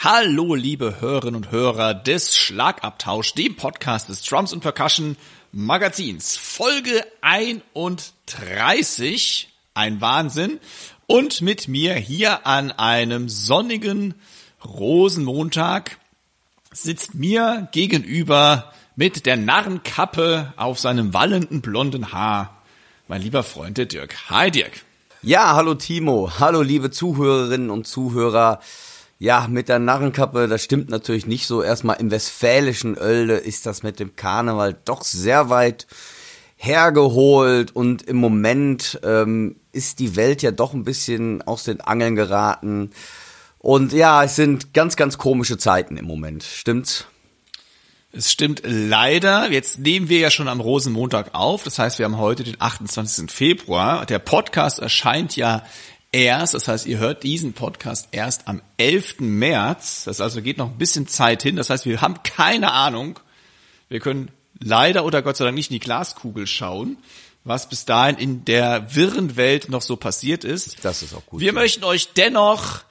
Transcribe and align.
Hallo, 0.00 0.54
liebe 0.54 1.00
Hörerinnen 1.00 1.34
und 1.34 1.50
Hörer 1.50 1.92
des 1.92 2.36
Schlagabtausch, 2.36 3.34
dem 3.34 3.56
Podcast 3.56 4.08
des 4.08 4.22
Drums 4.22 4.52
und 4.52 4.60
Percussion 4.60 5.16
Magazins. 5.50 6.36
Folge 6.36 7.04
31, 7.20 9.48
ein 9.74 10.00
Wahnsinn. 10.00 10.60
Und 11.08 11.40
mit 11.40 11.66
mir 11.66 11.96
hier 11.96 12.46
an 12.46 12.70
einem 12.70 13.28
sonnigen 13.28 14.14
Rosenmontag 14.64 15.98
sitzt 16.70 17.16
mir 17.16 17.66
gegenüber 17.72 18.72
mit 18.94 19.26
der 19.26 19.36
Narrenkappe 19.36 20.52
auf 20.56 20.78
seinem 20.78 21.12
wallenden 21.12 21.60
blonden 21.60 22.12
Haar 22.12 22.62
mein 23.08 23.20
lieber 23.20 23.42
Freund 23.42 23.78
der 23.78 23.86
Dirk. 23.86 24.30
Hi 24.30 24.52
Dirk. 24.52 24.84
Ja, 25.22 25.56
hallo 25.56 25.74
Timo. 25.74 26.30
Hallo 26.38 26.62
liebe 26.62 26.92
Zuhörerinnen 26.92 27.70
und 27.70 27.88
Zuhörer. 27.88 28.60
Ja, 29.20 29.48
mit 29.48 29.68
der 29.68 29.80
Narrenkappe, 29.80 30.46
das 30.46 30.62
stimmt 30.62 30.90
natürlich 30.90 31.26
nicht 31.26 31.46
so. 31.46 31.62
Erstmal 31.62 31.96
im 32.00 32.12
westfälischen 32.12 32.96
Oelde 32.96 33.34
ist 33.34 33.66
das 33.66 33.82
mit 33.82 33.98
dem 33.98 34.14
Karneval 34.14 34.76
doch 34.84 35.02
sehr 35.02 35.50
weit 35.50 35.88
hergeholt 36.54 37.74
und 37.74 38.02
im 38.02 38.16
Moment 38.16 39.00
ähm, 39.02 39.56
ist 39.72 39.98
die 39.98 40.14
Welt 40.14 40.42
ja 40.42 40.52
doch 40.52 40.72
ein 40.72 40.84
bisschen 40.84 41.42
aus 41.42 41.64
den 41.64 41.80
Angeln 41.80 42.14
geraten. 42.14 42.90
Und 43.58 43.92
ja, 43.92 44.22
es 44.22 44.36
sind 44.36 44.72
ganz, 44.72 44.94
ganz 44.94 45.18
komische 45.18 45.58
Zeiten 45.58 45.96
im 45.96 46.04
Moment. 46.04 46.44
Stimmt's? 46.44 47.06
Es 48.12 48.32
stimmt 48.32 48.62
leider. 48.64 49.50
Jetzt 49.50 49.80
nehmen 49.80 50.08
wir 50.08 50.18
ja 50.18 50.30
schon 50.30 50.48
am 50.48 50.60
Rosenmontag 50.60 51.34
auf. 51.34 51.64
Das 51.64 51.78
heißt, 51.78 51.98
wir 51.98 52.06
haben 52.06 52.18
heute 52.18 52.42
den 52.42 52.56
28. 52.58 53.30
Februar. 53.30 54.06
Der 54.06 54.18
Podcast 54.18 54.78
erscheint 54.78 55.36
ja 55.36 55.64
erst, 56.12 56.54
das 56.54 56.68
heißt, 56.68 56.86
ihr 56.86 56.98
hört 56.98 57.22
diesen 57.22 57.52
Podcast 57.52 58.08
erst 58.12 58.48
am 58.48 58.62
11. 58.76 59.20
März. 59.20 60.04
Das 60.04 60.20
also 60.20 60.42
geht 60.42 60.58
noch 60.58 60.70
ein 60.70 60.78
bisschen 60.78 61.06
Zeit 61.06 61.42
hin. 61.42 61.56
Das 61.56 61.70
heißt, 61.70 61.86
wir 61.86 62.00
haben 62.00 62.22
keine 62.22 62.72
Ahnung. 62.72 63.20
Wir 63.88 64.00
können 64.00 64.30
leider 64.60 65.04
oder 65.04 65.22
Gott 65.22 65.36
sei 65.36 65.44
Dank 65.44 65.56
nicht 65.56 65.70
in 65.70 65.74
die 65.74 65.80
Glaskugel 65.80 66.46
schauen, 66.46 66.98
was 67.44 67.68
bis 67.68 67.84
dahin 67.84 68.16
in 68.16 68.44
der 68.44 68.94
wirren 68.94 69.36
Welt 69.36 69.68
noch 69.68 69.82
so 69.82 69.96
passiert 69.96 70.44
ist. 70.44 70.84
Das 70.84 71.02
ist 71.02 71.14
auch 71.14 71.24
gut. 71.26 71.40
Wir 71.40 71.48
ja. 71.48 71.52
möchten 71.52 71.84
euch 71.84 72.12
dennoch 72.12 72.82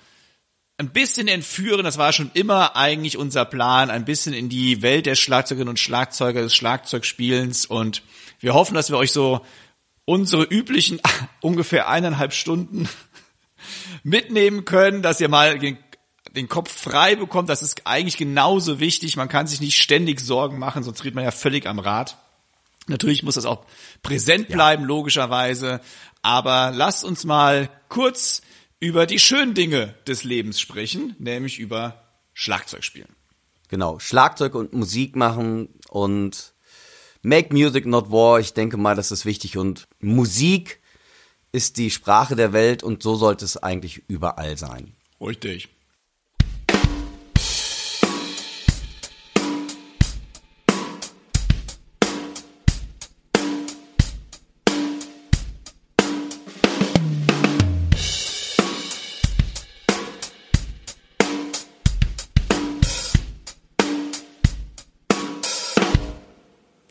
ein 0.78 0.90
bisschen 0.90 1.28
entführen, 1.28 1.84
das 1.84 1.98
war 1.98 2.14
schon 2.14 2.30
immer 2.36 2.76
eigentlich 2.76 3.18
unser 3.18 3.46
Plan, 3.46 3.90
ein 3.90 4.06
bisschen 4.06 4.34
in 4.34 4.48
die 4.48 4.84
Welt 4.84 5.08
der 5.08 5.16
Schlagzeugerinnen 5.16 5.72
und 5.72 5.80
Schlagzeuger 5.80 6.42
des 6.42 6.56
Schlagzeugspielens 6.56 7.66
und 7.66 8.04
wir 8.40 8.54
hoffen, 8.54 8.76
dass 8.76 8.92
wir 8.92 8.98
euch 8.98 9.12
so 9.12 9.42
unsere 10.06 10.44
üblichen 10.44 11.02
ungefähr 11.42 11.90
eineinhalb 11.90 12.31
Stunden 12.34 12.88
mitnehmen 14.07 14.63
können, 14.63 15.01
dass 15.01 15.19
ihr 15.19 15.28
mal 15.28 15.59
den, 15.59 15.78
den 16.31 16.47
Kopf 16.47 16.72
frei 16.72 17.16
bekommt. 17.16 17.50
Das 17.50 17.62
ist 17.62 17.85
eigentlich 17.85 18.16
genauso 18.16 18.79
wichtig. 18.79 19.18
Man 19.18 19.28
kann 19.28 19.47
sich 19.47 19.59
nicht 19.59 19.81
ständig 19.81 20.22
Sorgen 20.22 20.57
machen, 20.59 20.84
sonst 20.84 21.03
dreht 21.03 21.13
man 21.13 21.25
ja 21.25 21.31
völlig 21.31 21.68
am 21.68 21.79
Rad. 21.79 22.17
Natürlich 22.88 23.23
muss 23.23 23.35
das 23.35 23.46
auch 23.46 23.66
präsent 24.03 24.47
bleiben, 24.47 24.84
ja. 24.84 24.88
logischerweise. 24.88 25.81
Aber 26.22 26.72
lasst 26.73 27.03
uns 27.03 27.25
mal 27.25 27.69
kurz 27.90 28.41
über 28.79 29.06
die 29.06 29.19
schönen 29.19 29.53
Dinge 29.53 29.96
des 30.07 30.23
Lebens 30.23 30.62
sprechen, 30.62 31.13
nämlich 31.19 31.59
über 31.59 32.01
Schlagzeug 32.34 32.85
spielen. 32.85 33.13
Genau, 33.67 34.00
Schlagzeug 34.00 34.56
und 34.56 34.72
Musik 34.72 35.17
machen 35.17 35.67
und 35.90 36.53
Make 37.23 37.53
Music 37.53 37.85
Not 37.85 38.09
War. 38.09 38.40
Ich 38.40 38.53
denke 38.53 38.78
mal, 38.78 38.96
das 38.96 39.12
ist 39.12 39.25
wichtig 39.25 39.57
und 39.57 39.90
Musik 40.00 40.79
ist 41.52 41.78
die 41.78 41.90
Sprache 41.90 42.35
der 42.35 42.53
Welt 42.53 42.84
und 42.84 43.03
so 43.03 43.16
sollte 43.16 43.46
es 43.46 43.58
eigentlich 43.58 44.03
überall 44.08 44.58
sein. 44.58 44.94
Richtig. 45.19 45.69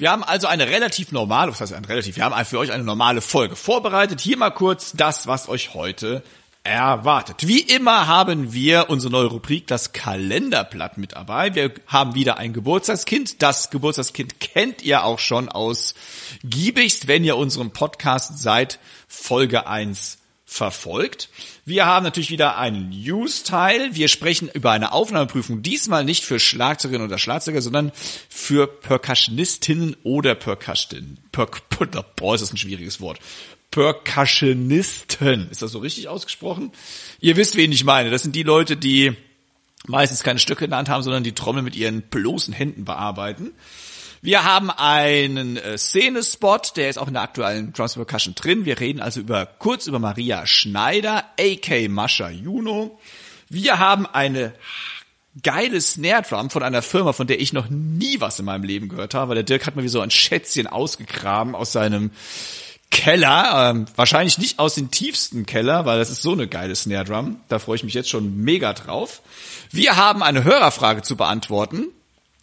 Wir 0.06 0.12
haben 0.12 0.22
also 0.22 0.46
eine 0.46 0.68
relativ 0.68 1.10
normale, 1.10 1.50
was 1.50 1.60
heißt 1.60 1.72
ein 1.72 1.84
relativ, 1.84 2.14
wir 2.14 2.22
haben 2.22 2.44
für 2.44 2.60
euch 2.60 2.70
eine 2.70 2.84
normale 2.84 3.20
Folge 3.20 3.56
vorbereitet. 3.56 4.20
Hier 4.20 4.36
mal 4.36 4.50
kurz 4.50 4.92
das, 4.92 5.26
was 5.26 5.48
euch 5.48 5.74
heute 5.74 6.22
erwartet. 6.62 7.48
Wie 7.48 7.58
immer 7.58 8.06
haben 8.06 8.52
wir 8.52 8.88
unsere 8.88 9.10
neue 9.10 9.26
Rubrik, 9.26 9.66
das 9.66 9.92
Kalenderblatt 9.92 10.96
mit 10.96 11.14
dabei. 11.14 11.56
Wir 11.56 11.72
haben 11.88 12.14
wieder 12.14 12.38
ein 12.38 12.52
Geburtstagskind. 12.52 13.42
Das 13.42 13.70
Geburtstagskind 13.70 14.38
kennt 14.38 14.80
ihr 14.82 15.02
auch 15.02 15.18
schon 15.18 15.48
aus 15.48 15.96
Giebigst, 16.44 17.08
wenn 17.08 17.24
ihr 17.24 17.36
unserem 17.36 17.72
Podcast 17.72 18.38
seit 18.38 18.78
Folge 19.08 19.66
1 19.66 20.18
verfolgt. 20.46 21.28
Wir 21.64 21.86
haben 21.86 22.04
natürlich 22.04 22.30
wieder 22.30 22.56
einen 22.56 22.88
News-Teil. 22.90 23.94
Wir 23.94 24.06
sprechen 24.06 24.48
über 24.54 24.70
eine 24.70 24.92
Aufnahmeprüfung, 24.92 25.60
diesmal 25.60 26.04
nicht 26.04 26.24
für 26.24 26.38
Schlagzeugerinnen 26.38 27.08
oder 27.08 27.18
Schlagzeuger, 27.18 27.60
sondern 27.60 27.90
für 28.28 28.68
Percussionistinnen 28.68 29.96
oder 30.04 30.36
Percussion. 30.36 31.18
Per, 31.32 31.48
boah, 32.16 32.34
ist 32.36 32.42
das 32.42 32.52
ein 32.52 32.58
schwieriges 32.58 33.00
Wort. 33.00 33.18
Percussionisten. 33.72 35.50
Ist 35.50 35.62
das 35.62 35.72
so 35.72 35.80
richtig 35.80 36.06
ausgesprochen? 36.06 36.70
Ihr 37.20 37.36
wisst, 37.36 37.56
wen 37.56 37.72
ich 37.72 37.84
meine. 37.84 38.10
Das 38.10 38.22
sind 38.22 38.36
die 38.36 38.44
Leute, 38.44 38.76
die 38.76 39.14
meistens 39.86 40.22
keine 40.22 40.38
Stöcke 40.38 40.64
in 40.64 40.70
der 40.70 40.78
Hand 40.78 40.88
haben, 40.88 41.02
sondern 41.02 41.24
die 41.24 41.34
Trommel 41.34 41.62
mit 41.62 41.74
ihren 41.74 42.02
bloßen 42.02 42.54
Händen 42.54 42.84
bearbeiten. 42.84 43.52
Wir 44.22 44.44
haben 44.44 44.70
einen 44.70 45.56
äh, 45.56 45.78
Szenespot, 45.78 46.76
der 46.76 46.88
ist 46.88 46.98
auch 46.98 47.08
in 47.08 47.14
der 47.14 47.22
aktuellen 47.22 47.72
Drums 47.72 47.94
Percussion 47.94 48.34
drin. 48.34 48.64
Wir 48.64 48.80
reden 48.80 49.00
also 49.00 49.20
über 49.20 49.46
kurz 49.46 49.86
über 49.86 49.98
Maria 49.98 50.46
Schneider, 50.46 51.24
AK 51.38 51.88
Mascha 51.88 52.30
Juno. 52.30 52.98
Wir 53.48 53.78
haben 53.78 54.06
eine 54.06 54.52
geile 55.42 55.80
Snare 55.80 56.22
Drum 56.22 56.50
von 56.50 56.62
einer 56.62 56.82
Firma, 56.82 57.12
von 57.12 57.26
der 57.26 57.40
ich 57.40 57.52
noch 57.52 57.68
nie 57.68 58.20
was 58.20 58.38
in 58.38 58.46
meinem 58.46 58.64
Leben 58.64 58.88
gehört 58.88 59.14
habe, 59.14 59.30
weil 59.30 59.34
der 59.36 59.44
Dirk 59.44 59.66
hat 59.66 59.76
mir 59.76 59.82
wie 59.82 59.88
so 59.88 60.00
ein 60.00 60.10
Schätzchen 60.10 60.66
ausgegraben 60.66 61.54
aus 61.54 61.72
seinem 61.72 62.10
Keller, 62.90 63.70
ähm, 63.70 63.86
wahrscheinlich 63.96 64.38
nicht 64.38 64.58
aus 64.58 64.74
dem 64.74 64.90
tiefsten 64.90 65.44
Keller, 65.44 65.84
weil 65.84 65.98
das 65.98 66.10
ist 66.10 66.22
so 66.22 66.32
eine 66.32 66.46
geile 66.46 66.74
Snare 66.74 67.04
Drum. 67.04 67.40
Da 67.48 67.58
freue 67.58 67.76
ich 67.76 67.84
mich 67.84 67.94
jetzt 67.94 68.08
schon 68.08 68.42
mega 68.42 68.72
drauf. 68.72 69.22
Wir 69.70 69.96
haben 69.96 70.22
eine 70.22 70.44
Hörerfrage 70.44 71.02
zu 71.02 71.16
beantworten. 71.16 71.88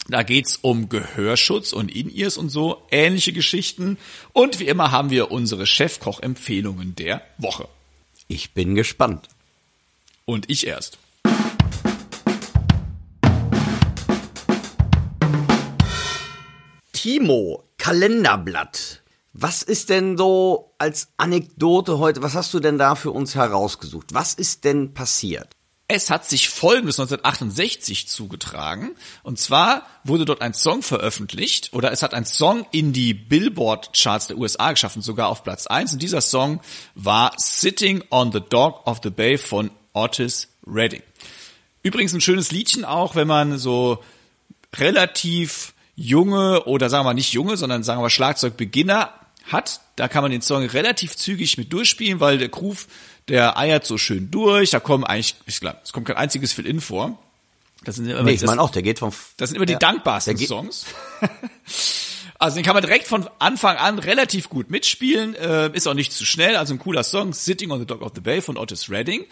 Da 0.09 0.23
geht's 0.23 0.57
um 0.61 0.89
Gehörschutz 0.89 1.71
und 1.71 1.89
In-Ears 1.89 2.37
und 2.37 2.49
so 2.49 2.85
ähnliche 2.91 3.31
Geschichten. 3.31 3.97
Und 4.33 4.59
wie 4.59 4.67
immer 4.67 4.91
haben 4.91 5.11
wir 5.11 5.31
unsere 5.31 5.65
Chefkoch-Empfehlungen 5.65 6.93
der 6.95 7.21
Woche. 7.37 7.69
Ich 8.27 8.53
bin 8.53 8.75
gespannt. 8.75 9.29
Und 10.25 10.49
ich 10.49 10.67
erst. 10.67 10.97
Timo, 16.91 17.63
Kalenderblatt. 17.77 19.03
Was 19.31 19.63
ist 19.63 19.89
denn 19.89 20.17
so 20.17 20.73
als 20.77 21.09
Anekdote 21.17 21.97
heute, 21.97 22.21
was 22.21 22.35
hast 22.35 22.53
du 22.53 22.59
denn 22.59 22.77
da 22.77 22.95
für 22.95 23.11
uns 23.11 23.35
herausgesucht? 23.35 24.13
Was 24.13 24.33
ist 24.33 24.63
denn 24.65 24.93
passiert? 24.93 25.49
Es 25.95 26.09
hat 26.09 26.27
sich 26.27 26.49
folgendes 26.49 26.99
1968 26.99 28.07
zugetragen. 28.07 28.95
Und 29.21 29.37
zwar 29.37 29.85
wurde 30.03 30.25
dort 30.25 30.41
ein 30.41 30.55
Song 30.55 30.81
veröffentlicht 30.81 31.71
oder 31.71 31.91
es 31.91 32.01
hat 32.01 32.15
ein 32.15 32.25
Song 32.25 32.65
in 32.71 32.93
die 32.93 33.13
Billboard-Charts 33.13 34.25
der 34.25 34.39
USA 34.39 34.71
geschaffen, 34.71 35.03
sogar 35.03 35.29
auf 35.29 35.43
Platz 35.43 35.67
1. 35.67 35.93
Und 35.93 36.01
dieser 36.01 36.21
Song 36.21 36.61
war 36.95 37.33
Sitting 37.37 38.03
on 38.09 38.31
the 38.31 38.41
Dock 38.41 38.87
of 38.87 39.01
the 39.03 39.11
Bay 39.11 39.37
von 39.37 39.69
Otis 39.93 40.47
Redding. 40.65 41.03
Übrigens 41.83 42.13
ein 42.13 42.21
schönes 42.21 42.51
Liedchen 42.51 42.85
auch, 42.85 43.15
wenn 43.15 43.27
man 43.27 43.59
so 43.59 44.03
relativ 44.75 45.75
junge 45.95 46.63
oder 46.63 46.89
sagen 46.89 47.01
wir 47.01 47.09
mal 47.09 47.13
nicht 47.13 47.33
junge, 47.33 47.55
sondern 47.55 47.83
sagen 47.83 48.01
wir 48.01 48.09
Schlagzeugbeginner 48.09 49.13
hat. 49.43 49.81
Da 49.95 50.07
kann 50.07 50.23
man 50.23 50.31
den 50.31 50.41
Song 50.41 50.63
relativ 50.63 51.15
zügig 51.15 51.57
mit 51.57 51.71
durchspielen, 51.73 52.19
weil 52.19 52.37
der 52.37 52.49
Groove, 52.49 52.87
der 53.27 53.57
eiert 53.57 53.85
so 53.85 53.97
schön 53.97 54.31
durch. 54.31 54.71
Da 54.71 54.79
kommen 54.79 55.03
eigentlich, 55.03 55.35
ich 55.45 55.59
glaube, 55.59 55.79
es 55.83 55.93
kommt 55.93 56.07
kein 56.07 56.17
einziges 56.17 56.53
Fill-In 56.53 56.81
vor. 56.81 57.17
Das 57.83 57.95
sind 57.95 58.07
immer, 58.07 58.23
nee, 58.23 58.31
ich 58.31 58.43
meine 58.43 58.61
auch, 58.61 58.69
der 58.69 58.81
geht 58.81 58.99
vom. 58.99 59.11
Das 59.37 59.49
sind 59.49 59.57
immer 59.57 59.65
die 59.65 59.73
ja, 59.73 59.79
dankbarsten 59.79 60.37
Songs. 60.37 60.85
also 62.39 62.55
den 62.55 62.63
kann 62.63 62.73
man 62.73 62.83
direkt 62.83 63.07
von 63.07 63.29
Anfang 63.39 63.77
an 63.77 63.99
relativ 63.99 64.49
gut 64.49 64.69
mitspielen. 64.69 65.35
Äh, 65.35 65.71
ist 65.73 65.87
auch 65.87 65.93
nicht 65.93 66.13
zu 66.13 66.25
schnell, 66.25 66.55
also 66.55 66.73
ein 66.73 66.79
cooler 66.79 67.03
Song. 67.03 67.33
Sitting 67.33 67.71
on 67.71 67.79
the 67.79 67.85
Dock 67.85 68.01
of 68.01 68.13
the 68.15 68.21
Bay 68.21 68.41
von 68.41 68.57
Otis 68.57 68.89
Redding. 68.89 69.25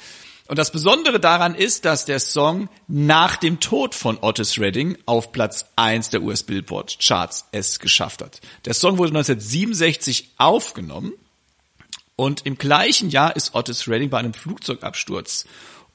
Und 0.52 0.58
das 0.58 0.74
Besondere 0.74 1.22
daran 1.22 1.56
ist, 1.56 1.86
dass 1.86 2.04
der 2.04 2.20
Song 2.20 2.68
nach 2.90 3.38
dem 3.38 3.62
Tod 3.62 3.96
von 3.96 4.18
Otis 4.18 4.60
Redding 4.60 4.98
auf 5.06 5.32
Platz 5.32 5.68
1 5.78 6.10
der 6.10 6.24
US 6.24 6.44
Billboard 6.44 6.98
Charts 7.00 7.46
es 7.54 7.80
geschafft 7.80 8.22
hat. 8.22 8.42
Der 8.66 8.74
Song 8.74 8.98
wurde 8.98 9.12
1967 9.12 10.32
aufgenommen 10.38 11.14
und 12.18 12.46
im 12.46 12.58
gleichen 12.58 13.10
Jahr 13.10 13.34
ist 13.34 13.56
Otis 13.56 13.88
Redding 13.88 14.10
bei 14.10 14.18
einem 14.18 14.34
Flugzeugabsturz 14.34 15.46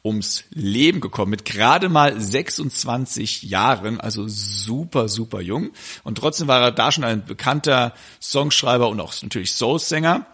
ums 0.03 0.45
Leben 0.49 1.03
gekommen 1.03 1.33
mit 1.33 1.45
gerade 1.45 1.91
mal 1.91 2.19
26 2.19 3.43
Jahren, 3.43 4.01
also 4.01 4.25
super, 4.27 5.11
super 5.11 5.43
jung. 5.43 5.73
Und 6.03 6.17
trotzdem 6.17 6.49
war 6.49 6.63
er 6.63 6.73
da 6.73 6.91
schon 6.93 7.05
ein 7.05 7.27
bekannter 7.27 7.93
Songschreiber 8.23 8.89
und 8.89 9.01
auch 9.01 9.13
natürlich 9.21 9.53
Soul-Sänger. 9.53 10.25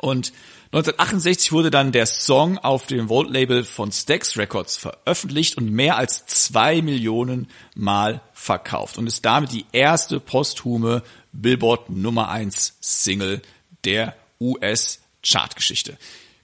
Und 0.00 0.32
1968 0.70 1.52
wurde 1.52 1.70
dann 1.70 1.92
der 1.92 2.04
Song 2.04 2.58
auf 2.58 2.86
dem 2.86 3.08
Vault-Label 3.08 3.64
von 3.64 3.90
Stax 3.90 4.36
Records 4.36 4.76
veröffentlicht 4.76 5.56
und 5.56 5.70
mehr 5.70 5.96
als 5.96 6.26
zwei 6.26 6.82
Millionen 6.82 7.48
Mal 7.74 8.20
verkauft 8.34 8.98
und 8.98 9.06
ist 9.06 9.24
damit 9.24 9.50
die 9.52 9.64
erste 9.72 10.20
posthume 10.20 11.02
Billboard 11.32 11.88
Nummer 11.88 12.28
1 12.28 12.76
Single 12.82 13.40
der 13.84 14.14
US-Chartgeschichte. 14.42 15.96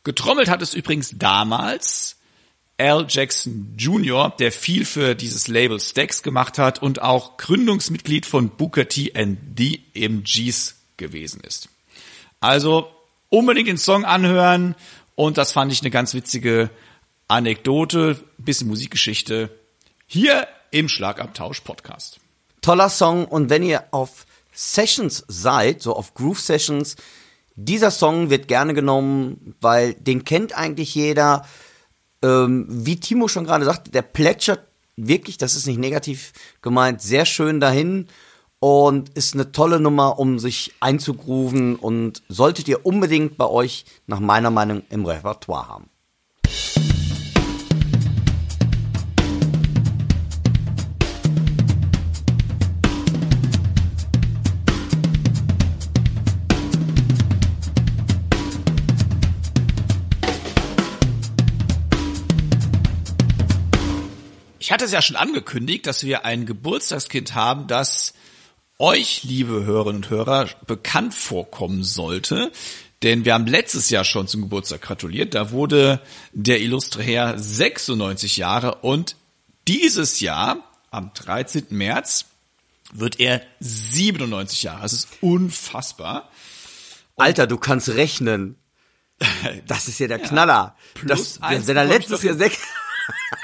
Getrommelt 0.05 0.49
hat 0.49 0.63
es 0.63 0.73
übrigens 0.73 1.13
damals 1.19 2.17
Al 2.79 3.05
Jackson 3.07 3.75
Jr., 3.77 4.35
der 4.39 4.53
viel 4.53 4.87
für 4.87 5.15
dieses 5.15 5.49
Label 5.49 5.79
Stax 5.79 6.23
gemacht 6.23 6.57
hat 6.57 6.81
und 6.81 7.03
auch 7.03 7.37
Gründungsmitglied 7.37 8.25
von 8.25 8.49
Booker 8.49 8.89
T 8.89 9.13
and 9.15 9.39
the 9.59 9.83
MGs 9.93 10.77
gewesen 10.97 11.43
ist. 11.43 11.69
Also 12.41 12.89
unbedingt 13.35 13.69
den 13.69 13.79
Song 13.79 14.05
anhören. 14.05 14.77
Und 15.17 15.39
das 15.39 15.53
fand 15.53 15.73
ich 15.73 15.81
eine 15.81 15.91
ganz 15.91 16.15
witzige 16.15 16.71
Anekdote, 17.29 18.23
bisschen 18.39 18.69
Musikgeschichte 18.69 19.51
hier 20.07 20.47
im 20.71 20.89
Schlagabtausch 20.89 21.61
Podcast. 21.61 22.21
Toller 22.63 22.89
Song. 22.89 23.25
Und 23.25 23.51
wenn 23.51 23.63
ihr 23.63 23.85
auf 23.91 24.27
Sessions 24.53 25.25
seid, 25.27 25.83
so 25.83 25.97
auf 25.97 26.15
Groove 26.15 26.41
Sessions, 26.41 26.97
dieser 27.57 27.91
Song 27.91 28.31
wird 28.31 28.49
gerne 28.49 28.75
genommen, 28.75 29.55
weil 29.61 29.95
den 29.95 30.25
kennt 30.25 30.57
eigentlich 30.57 30.95
jeder. 30.95 31.47
Ähm, 32.23 32.67
wie 32.69 33.01
Timo 33.01 33.29
schon 33.29 33.45
gerade 33.45 33.65
sagte, 33.65 33.91
der 33.91 34.03
plätschert 34.03 34.61
wirklich, 34.97 35.39
das 35.39 35.57
ist 35.57 35.67
nicht 35.67 35.79
negativ 35.79 36.33
gemeint, 36.63 37.03
sehr 37.03 37.27
schön 37.27 37.59
dahin 37.59 38.09
und 38.65 39.11
ist 39.11 39.35
eine 39.35 39.53
tolle 39.53 39.79
Nummer, 39.79 40.19
um 40.19 40.39
sich 40.39 40.73
einzugrooven 40.81 41.77
und 41.77 42.23
solltet 42.31 42.67
ihr 42.67 42.87
unbedingt 42.87 43.37
bei 43.37 43.47
euch 43.47 43.85
nach 44.07 44.21
meiner 44.21 44.51
Meinung 44.51 44.85
im 44.89 45.05
Repertoire 45.05 45.69
haben. 45.69 45.91
Ich 64.59 64.73
hatte 64.73 64.87
es 64.87 64.93
ja 64.93 65.03
schon 65.03 65.17
angekündigt, 65.17 65.87
dass 65.87 66.05
wir 66.05 66.25
ein 66.25 66.47
Geburtstagskind 66.47 67.35
haben, 67.35 67.67
das 67.67 68.15
euch, 68.79 69.23
liebe 69.25 69.65
Hörerinnen 69.65 70.03
und 70.03 70.11
Hörer, 70.11 70.49
bekannt 70.67 71.15
vorkommen 71.15 71.85
sollte. 71.85 72.53
Denn 73.03 73.25
wir 73.25 73.35
haben 73.35 73.47
letztes 73.47 73.91
Jahr 73.91 74.05
schon 74.05 74.29
zum 74.29 74.43
Geburtstag 74.43 74.81
gratuliert. 74.83 75.35
Da 75.35 75.51
wurde 75.51 76.01
der 76.33 76.61
illustre 76.61 77.03
Herr 77.03 77.39
96 77.39 78.39
Jahre 78.39 78.77
und 78.77 79.17
dieses 79.69 80.21
Jahr, 80.21 80.59
am 80.91 81.13
13. 81.13 81.67
März, 81.71 82.27
wird 82.93 83.21
er 83.21 83.43
97 83.61 84.63
Jahre. 84.63 84.83
Das 84.83 84.93
ist 84.93 85.09
unfassbar. 85.21 86.31
Und 87.15 87.25
Alter, 87.25 87.47
du 87.47 87.59
kannst 87.59 87.89
rechnen. 87.91 88.57
Das 89.67 89.89
ist 89.89 90.01
ja 90.01 90.09
der 90.09 90.19
Knaller. 90.19 90.77
Plus 90.95 91.39
das, 91.41 91.67
wenn 91.67 91.77
er 91.77 91.85
letztes 91.85 92.23
Jahr 92.23 92.35
sechs 92.35 92.59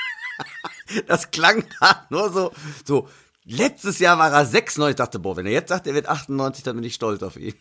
das 1.06 1.30
klang 1.30 1.64
da 1.80 2.06
nur 2.10 2.32
so, 2.32 2.52
so, 2.84 3.08
letztes 3.44 3.98
Jahr 3.98 4.18
war 4.18 4.32
er 4.32 4.46
96. 4.46 4.90
Ich 4.90 4.96
dachte, 4.96 5.18
boah, 5.18 5.36
wenn 5.36 5.46
er 5.46 5.52
jetzt 5.52 5.68
sagt, 5.68 5.86
er 5.86 5.94
wird 5.94 6.08
98, 6.08 6.64
dann 6.64 6.76
bin 6.76 6.84
ich 6.84 6.94
stolz 6.94 7.22
auf 7.22 7.36
ihn. 7.36 7.54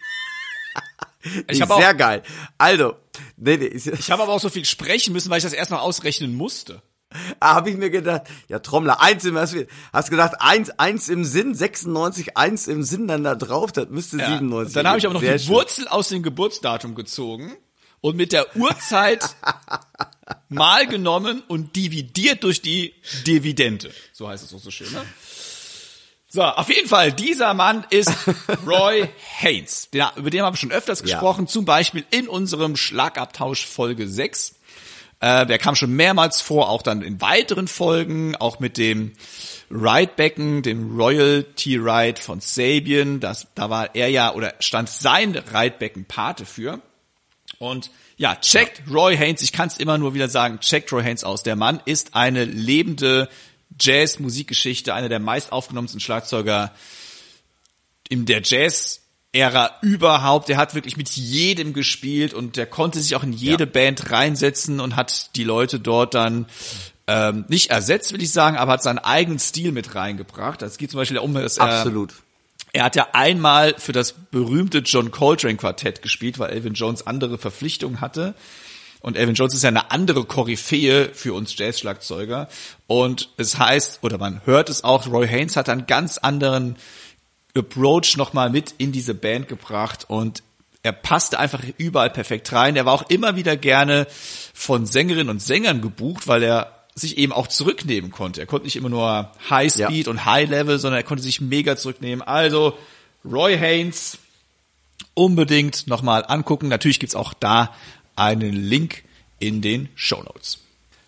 ich 1.47 1.61
habe 1.61 1.75
sehr 1.75 1.93
geil. 1.93 2.23
Also, 2.57 2.95
nee, 3.37 3.57
nee, 3.57 3.65
ich, 3.65 3.87
ich 3.87 4.11
habe 4.11 4.23
aber 4.23 4.33
auch 4.33 4.39
so 4.39 4.49
viel 4.49 4.65
sprechen 4.65 5.13
müssen, 5.13 5.29
weil 5.29 5.37
ich 5.37 5.43
das 5.43 5.53
erst 5.53 5.71
noch 5.71 5.81
ausrechnen 5.81 6.35
musste. 6.35 6.81
Ah, 7.39 7.55
habe 7.55 7.71
ich 7.71 7.77
mir 7.77 7.89
gedacht, 7.89 8.23
ja 8.49 8.59
Trommler, 8.59 9.01
eins 9.01 9.25
im, 9.25 9.35
hast 9.35 10.09
gesagt, 10.09 10.41
eins, 10.41 10.69
eins 10.77 11.09
im 11.09 11.25
Sinn, 11.25 11.55
96, 11.55 12.37
eins 12.37 12.67
im 12.67 12.83
Sinn 12.83 13.07
dann 13.07 13.23
da 13.23 13.33
drauf, 13.33 13.71
das 13.71 13.89
müsste 13.89 14.17
ja, 14.17 14.27
97. 14.27 14.75
Dann 14.75 14.87
habe 14.87 14.99
ich 14.99 15.05
aber 15.05 15.15
noch 15.15 15.21
Sehr 15.21 15.37
die 15.37 15.43
schön. 15.43 15.55
Wurzel 15.55 15.87
aus 15.87 16.09
dem 16.09 16.21
Geburtsdatum 16.21 16.93
gezogen 16.93 17.57
und 18.01 18.15
mit 18.15 18.31
der 18.31 18.55
Uhrzeit 18.55 19.35
mal 20.49 20.85
genommen 20.85 21.41
und 21.47 21.75
dividiert 21.75 22.43
durch 22.43 22.61
die 22.61 22.93
Dividende. 23.25 23.91
So 24.13 24.27
heißt 24.27 24.43
es 24.43 24.53
auch 24.53 24.59
so 24.59 24.69
schön, 24.69 24.91
ne? 24.91 25.01
So, 26.31 26.43
auf 26.43 26.69
jeden 26.69 26.87
Fall, 26.87 27.11
dieser 27.11 27.55
Mann 27.55 27.87
ist 27.89 28.11
Roy 28.67 29.09
Haynes. 29.39 29.89
Den, 29.89 30.05
über 30.15 30.29
den 30.29 30.43
haben 30.43 30.53
wir 30.53 30.57
schon 30.59 30.71
öfters 30.71 31.01
gesprochen, 31.01 31.45
ja. 31.45 31.47
zum 31.47 31.65
Beispiel 31.65 32.05
in 32.11 32.27
unserem 32.27 32.75
Schlagabtausch 32.75 33.65
Folge 33.65 34.07
6. 34.07 34.53
Äh, 35.21 35.47
der 35.47 35.57
kam 35.57 35.75
schon 35.75 35.91
mehrmals 35.95 36.39
vor, 36.39 36.69
auch 36.69 36.83
dann 36.83 37.01
in 37.01 37.19
weiteren 37.19 37.67
Folgen, 37.67 38.35
auch 38.35 38.59
mit 38.59 38.77
dem 38.77 39.13
Ridebecken, 39.71 40.61
dem 40.61 40.95
Royalty 40.95 41.77
Ride 41.77 42.21
von 42.21 42.41
Sabian. 42.41 43.19
Das, 43.19 43.47
da 43.55 43.71
war 43.71 43.95
er 43.95 44.09
ja, 44.09 44.31
oder 44.33 44.53
stand 44.59 44.87
sein 44.87 45.35
Ridebecken 45.35 46.05
Pate 46.05 46.45
für. 46.45 46.79
Und 47.57 47.89
ja, 48.17 48.35
checkt. 48.35 48.83
Roy 48.89 49.17
Haynes, 49.17 49.41
ich 49.41 49.51
kann 49.51 49.67
es 49.67 49.77
immer 49.77 49.97
nur 49.97 50.13
wieder 50.13 50.29
sagen, 50.29 50.59
checkt 50.59 50.93
Roy 50.93 51.01
Haynes 51.01 51.23
aus. 51.23 51.41
Der 51.41 51.55
Mann 51.55 51.81
ist 51.85 52.15
eine 52.15 52.45
lebende 52.45 53.29
Jazz-Musikgeschichte, 53.79 54.93
einer 54.93 55.09
der 55.09 55.19
meist 55.19 55.51
aufgenommensten 55.51 55.99
Schlagzeuger 55.99 56.71
in 58.09 58.25
der 58.25 58.41
Jazz-Ära 58.43 59.77
überhaupt. 59.81 60.49
Der 60.49 60.57
hat 60.57 60.75
wirklich 60.75 60.97
mit 60.97 61.09
jedem 61.09 61.73
gespielt 61.73 62.33
und 62.33 62.57
der 62.57 62.65
konnte 62.65 62.99
sich 62.99 63.15
auch 63.15 63.23
in 63.23 63.33
jede 63.33 63.65
ja. 63.65 63.69
Band 63.69 64.11
reinsetzen 64.11 64.79
und 64.79 64.95
hat 64.95 65.35
die 65.35 65.43
Leute 65.43 65.79
dort 65.79 66.13
dann 66.13 66.47
ähm, 67.07 67.45
nicht 67.47 67.71
ersetzt, 67.71 68.13
will 68.13 68.21
ich 68.21 68.31
sagen, 68.31 68.57
aber 68.57 68.73
hat 68.73 68.83
seinen 68.83 68.99
eigenen 68.99 69.39
Stil 69.39 69.71
mit 69.71 69.95
reingebracht. 69.95 70.61
Es 70.61 70.77
geht 70.77 70.91
zum 70.91 70.99
Beispiel 70.99 71.17
um 71.17 71.33
das 71.33 71.57
Absolut. 71.57 72.13
Er 72.71 72.83
hat 72.83 72.95
ja 72.95 73.07
einmal 73.13 73.73
für 73.77 73.93
das 73.93 74.13
berühmte 74.13 74.79
John 74.79 75.09
Coltrane 75.09 75.57
Quartett 75.57 76.01
gespielt, 76.03 76.37
weil 76.37 76.51
Elvin 76.51 76.75
Jones 76.75 77.07
andere 77.07 77.37
Verpflichtungen 77.39 77.99
hatte. 77.99 78.35
Und 79.01 79.15
Elvin 79.15 79.35
Jones 79.35 79.53
ist 79.53 79.63
ja 79.63 79.69
eine 79.69 79.91
andere 79.91 80.25
Koryphäe 80.25 81.11
für 81.13 81.33
uns 81.33 81.57
Jazz-Schlagzeuger. 81.57 82.49
Und 82.87 83.29
es 83.37 83.57
heißt, 83.57 83.99
oder 84.01 84.17
man 84.17 84.41
hört 84.45 84.69
es 84.69 84.83
auch, 84.83 85.07
Roy 85.07 85.27
Haynes 85.27 85.55
hat 85.55 85.69
einen 85.69 85.87
ganz 85.87 86.17
anderen 86.17 86.75
Approach 87.55 88.17
nochmal 88.17 88.49
mit 88.49 88.75
in 88.77 88.91
diese 88.91 89.13
Band 89.13 89.47
gebracht 89.47 90.05
und 90.07 90.43
er 90.81 90.93
passte 90.93 91.39
einfach 91.39 91.61
überall 91.77 92.09
perfekt 92.09 92.51
rein. 92.53 92.75
Er 92.75 92.85
war 92.85 92.93
auch 92.93 93.09
immer 93.09 93.35
wieder 93.35 93.57
gerne 93.57 94.07
von 94.53 94.85
Sängerinnen 94.85 95.29
und 95.29 95.41
Sängern 95.41 95.81
gebucht, 95.81 96.27
weil 96.27 96.43
er 96.43 96.79
sich 96.95 97.17
eben 97.17 97.33
auch 97.33 97.47
zurücknehmen 97.47 98.11
konnte. 98.11 98.41
Er 98.41 98.47
konnte 98.47 98.65
nicht 98.65 98.75
immer 98.75 98.89
nur 98.89 99.31
High 99.49 99.71
Speed 99.71 100.05
ja. 100.05 100.11
und 100.11 100.25
High 100.25 100.49
Level, 100.49 100.79
sondern 100.79 100.99
er 100.99 101.03
konnte 101.03 101.23
sich 101.23 101.41
mega 101.41 101.75
zurücknehmen. 101.75 102.21
Also 102.21 102.77
Roy 103.25 103.57
Haynes 103.57 104.17
unbedingt 105.13 105.87
nochmal 105.87 106.23
angucken. 106.25 106.69
Natürlich 106.69 106.99
gibt's 106.99 107.15
auch 107.15 107.33
da 107.33 107.73
einen 108.19 108.53
Link 108.53 109.03
in 109.39 109.61
den 109.61 109.89
Show 109.95 110.21
Notes. 110.21 110.59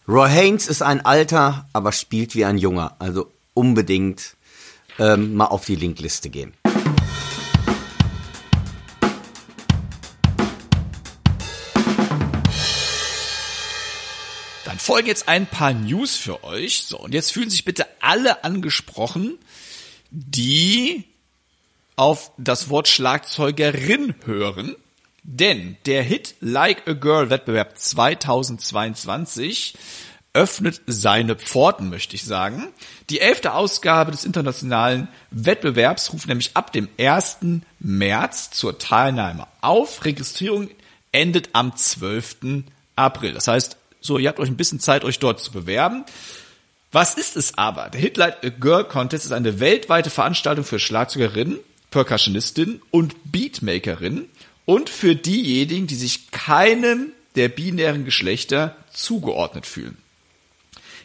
Roy 0.07 0.29
Haynes 0.29 0.67
ist 0.67 0.81
ein 0.81 1.05
Alter, 1.05 1.67
aber 1.73 1.91
spielt 1.91 2.35
wie 2.35 2.45
ein 2.45 2.57
Junger. 2.57 2.95
Also 2.99 3.31
unbedingt 3.53 4.35
ähm, 4.97 5.35
mal 5.35 5.45
auf 5.45 5.65
die 5.65 5.75
Linkliste 5.75 6.29
gehen. 6.29 6.53
folgen 14.81 15.07
jetzt 15.07 15.27
ein 15.27 15.45
paar 15.45 15.73
News 15.73 16.17
für 16.17 16.43
euch. 16.43 16.83
So, 16.83 16.99
und 16.99 17.13
jetzt 17.13 17.31
fühlen 17.31 17.49
sich 17.49 17.63
bitte 17.63 17.85
alle 18.01 18.43
angesprochen, 18.43 19.37
die 20.09 21.05
auf 21.95 22.31
das 22.37 22.69
Wort 22.69 22.87
Schlagzeugerin 22.87 24.15
hören, 24.25 24.75
denn 25.23 25.77
der 25.85 26.03
Hit 26.03 26.35
Like 26.39 26.87
a 26.87 26.93
Girl 26.93 27.29
Wettbewerb 27.29 27.77
2022 27.77 29.75
öffnet 30.33 30.81
seine 30.87 31.35
Pforten, 31.35 31.89
möchte 31.89 32.15
ich 32.15 32.23
sagen. 32.23 32.69
Die 33.09 33.19
elfte 33.19 33.53
Ausgabe 33.53 34.11
des 34.11 34.23
internationalen 34.23 35.09
Wettbewerbs 35.29 36.13
ruft 36.13 36.27
nämlich 36.27 36.51
ab 36.55 36.71
dem 36.71 36.87
1. 36.97 37.39
März 37.79 38.51
zur 38.51 38.79
Teilnahme 38.79 39.47
auf. 39.59 40.05
Registrierung 40.05 40.69
endet 41.11 41.49
am 41.53 41.75
12. 41.75 42.63
April. 42.95 43.33
Das 43.33 43.47
heißt, 43.47 43.77
so, 43.99 44.17
ihr 44.17 44.29
habt 44.29 44.39
euch 44.39 44.49
ein 44.49 44.57
bisschen 44.57 44.79
Zeit, 44.79 45.03
euch 45.03 45.19
dort 45.19 45.41
zu 45.41 45.51
bewerben. 45.51 46.05
Was 46.93 47.15
ist 47.15 47.37
es 47.37 47.57
aber? 47.57 47.89
Der 47.89 48.01
Hitlight 48.01 48.43
A 48.45 48.49
Girl 48.49 48.85
Contest 48.85 49.25
ist 49.25 49.31
eine 49.31 49.59
weltweite 49.59 50.09
Veranstaltung 50.09 50.65
für 50.65 50.79
Schlagzeugerinnen, 50.79 51.59
Percussionistinnen 51.89 52.81
und 52.89 53.15
Beatmakerinnen 53.31 54.29
und 54.71 54.89
für 54.89 55.17
diejenigen, 55.17 55.85
die 55.85 55.95
sich 55.95 56.31
keinem 56.31 57.11
der 57.35 57.49
binären 57.49 58.05
Geschlechter 58.05 58.77
zugeordnet 58.93 59.65
fühlen. 59.65 59.97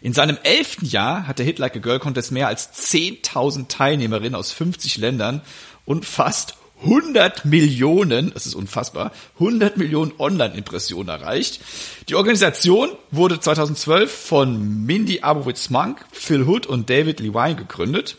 In 0.01 0.13
seinem 0.13 0.39
elften 0.45 0.87
Jahr 0.87 1.27
hat 1.27 1.41
der 1.41 1.47
Hit 1.47 1.59
Like 1.59 1.75
a 1.75 1.81
Girl 1.81 1.99
Contest 1.99 2.31
mehr 2.31 2.47
als 2.47 2.73
10.000 2.93 3.67
Teilnehmerinnen 3.67 4.37
aus 4.37 4.53
50 4.53 4.99
Ländern 4.99 5.41
und 5.85 6.05
fast 6.05 6.55
100 6.85 7.45
Millionen, 7.45 8.33
das 8.35 8.47
ist 8.47 8.55
unfassbar, 8.55 9.11
100 9.41 9.77
Millionen 9.79 10.13
Online-Impressionen 10.17 11.09
erreicht. 11.09 11.61
Die 12.09 12.15
Organisation 12.15 12.91
wurde 13.11 13.41
2012 13.41 14.13
von 14.13 14.87
Mindy 14.87 15.23
Abowitz-Monk, 15.23 16.05
Phil 16.13 16.45
Hood 16.45 16.67
und 16.67 16.89
David 16.89 17.19
Levine 17.19 17.57
gegründet. 17.57 18.17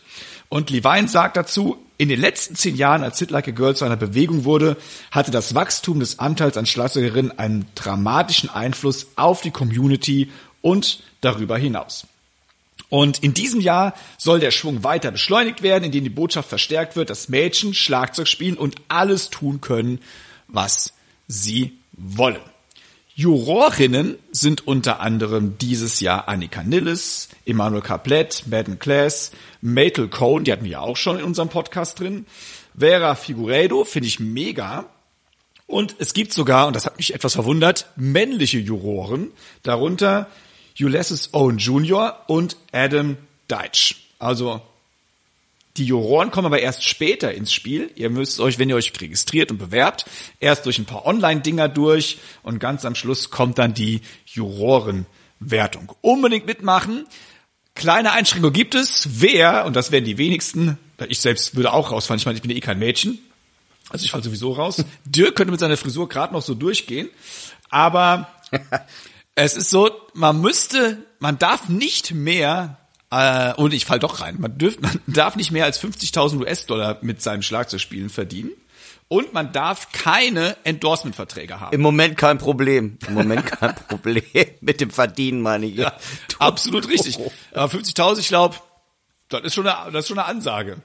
Und 0.49 0.71
Levine 0.71 1.07
sagt 1.07 1.37
dazu, 1.37 1.77
in 1.97 2.09
den 2.09 2.19
letzten 2.19 2.55
zehn 2.55 2.75
Jahren, 2.75 3.03
als 3.03 3.19
Hit 3.19 3.31
Like 3.31 3.47
a 3.47 3.51
Girl 3.51 3.75
zu 3.75 3.85
einer 3.85 3.95
Bewegung 3.95 4.45
wurde, 4.45 4.77
hatte 5.11 5.31
das 5.31 5.55
Wachstum 5.55 5.99
des 5.99 6.19
Anteils 6.19 6.57
an 6.57 6.65
Schlagzeugerinnen 6.65 7.37
einen 7.39 7.65
dramatischen 7.75 8.49
Einfluss 8.49 9.07
auf 9.15 9.41
die 9.41 9.51
Community 9.51 10.29
und 10.61 11.01
darüber 11.21 11.57
hinaus. 11.57 12.05
Und 12.89 13.23
in 13.23 13.33
diesem 13.33 13.59
Jahr 13.59 13.93
soll 14.17 14.39
der 14.39 14.51
Schwung 14.51 14.83
weiter 14.83 15.11
beschleunigt 15.11 15.61
werden, 15.61 15.85
indem 15.85 16.03
die 16.03 16.09
Botschaft 16.09 16.47
verstärkt 16.47 16.95
wird, 16.95 17.09
dass 17.09 17.29
Mädchen 17.29 17.73
Schlagzeug 17.73 18.27
spielen 18.27 18.57
und 18.57 18.75
alles 18.87 19.29
tun 19.29 19.59
können, 19.59 19.99
was 20.47 20.93
sie 21.27 21.77
wollen. 21.93 22.39
Jurorinnen 23.17 24.19
sind 24.31 24.67
unter 24.67 24.99
anderem 24.99 25.57
dieses 25.57 26.01
Jahr 26.01 26.27
Annika 26.27 26.61
Nilles, 26.61 27.29
Emmanuel 27.47 27.81
Caplett, 27.81 28.43
Madden 28.45 28.77
Class, 28.77 29.31
Matel 29.59 30.07
Cohn, 30.07 30.43
die 30.43 30.51
hatten 30.51 30.65
wir 30.65 30.73
ja 30.73 30.79
auch 30.81 30.97
schon 30.97 31.17
in 31.17 31.23
unserem 31.23 31.49
Podcast 31.49 31.99
drin, 31.99 32.27
Vera 32.77 33.15
Figueiredo, 33.15 33.85
finde 33.85 34.07
ich 34.07 34.19
mega. 34.19 34.85
Und 35.65 35.95
es 35.97 36.13
gibt 36.13 36.31
sogar, 36.31 36.67
und 36.67 36.75
das 36.75 36.85
hat 36.85 36.97
mich 36.97 37.15
etwas 37.15 37.33
verwundert, 37.33 37.87
männliche 37.95 38.59
Juroren, 38.59 39.31
darunter 39.63 40.27
Ulysses 40.79 41.33
Owen 41.33 41.57
Jr. 41.57 42.19
und 42.27 42.55
Adam 42.71 43.17
Deitch. 43.47 44.11
Also 44.19 44.61
die 45.77 45.85
Juroren 45.85 46.31
kommen 46.31 46.47
aber 46.47 46.59
erst 46.59 46.83
später 46.83 47.33
ins 47.33 47.53
Spiel. 47.53 47.91
Ihr 47.95 48.09
müsst 48.09 48.39
euch, 48.39 48.59
wenn 48.59 48.69
ihr 48.69 48.75
euch 48.75 48.91
registriert 48.99 49.51
und 49.51 49.57
bewerbt, 49.57 50.05
erst 50.39 50.65
durch 50.65 50.79
ein 50.79 50.85
paar 50.85 51.05
Online-Dinger 51.05 51.69
durch 51.69 52.17
und 52.43 52.59
ganz 52.59 52.85
am 52.85 52.95
Schluss 52.95 53.29
kommt 53.29 53.57
dann 53.57 53.73
die 53.73 54.01
Jurorenwertung. 54.25 55.93
Unbedingt 56.01 56.45
mitmachen. 56.45 57.05
Kleine 57.75 58.11
Einschränkung 58.11 58.53
gibt 58.53 58.73
es. 58.73 59.07
Wer, 59.21 59.65
und 59.65 59.75
das 59.75 59.91
werden 59.91 60.05
die 60.05 60.17
wenigsten, 60.17 60.79
ich 61.07 61.19
selbst 61.19 61.55
würde 61.55 61.73
auch 61.73 61.91
rausfallen, 61.91 62.19
ich 62.19 62.25
meine, 62.25 62.37
ich 62.37 62.41
bin 62.41 62.49
ja 62.49 62.57
eh 62.57 62.61
kein 62.61 62.79
Mädchen, 62.79 63.19
also 63.89 64.03
ich 64.03 64.11
falle 64.11 64.23
sowieso 64.23 64.53
raus. 64.53 64.83
Dirk 65.05 65.35
könnte 65.35 65.51
mit 65.51 65.59
seiner 65.59 65.77
Frisur 65.77 66.09
gerade 66.09 66.33
noch 66.33 66.41
so 66.41 66.55
durchgehen, 66.55 67.09
aber 67.69 68.27
es 69.35 69.55
ist 69.55 69.69
so, 69.69 69.91
man 70.13 70.41
müsste, 70.41 70.97
man 71.19 71.37
darf 71.37 71.69
nicht 71.69 72.15
mehr, 72.15 72.77
äh, 73.09 73.53
und 73.53 73.73
ich 73.73 73.85
fall 73.85 73.99
doch 73.99 74.21
rein, 74.21 74.35
man, 74.39 74.57
dürft, 74.57 74.81
man 74.81 74.99
darf 75.07 75.35
nicht 75.35 75.51
mehr 75.51 75.65
als 75.65 75.81
50.000 75.81 76.39
US-Dollar 76.39 76.99
mit 77.01 77.21
seinem 77.21 77.41
Schlagzeugspielen 77.41 78.09
verdienen. 78.09 78.51
Und 79.09 79.33
man 79.33 79.53
darf 79.53 79.93
keine 79.93 80.57
Endorsement-Verträge 80.65 81.61
haben. 81.61 81.73
Im 81.73 81.79
Moment 81.79 82.17
kein 82.17 82.37
Problem. 82.37 82.97
Im 83.07 83.13
Moment 83.13 83.45
kein 83.45 83.73
Problem 83.87 84.23
mit 84.59 84.81
dem 84.81 84.91
Verdienen, 84.91 85.41
meine 85.41 85.65
ich. 85.65 85.75
Ja, 85.75 85.93
absolut 86.39 86.89
richtig. 86.89 87.17
50.000, 87.53 88.19
ich 88.19 88.27
glaube, 88.27 88.57
das 89.29 89.43
ist 89.43 89.55
schon 89.55 89.65
eine, 89.65 89.91
das 89.93 90.03
ist 90.03 90.07
schon 90.09 90.19
eine 90.19 90.27
Ansage. 90.27 90.81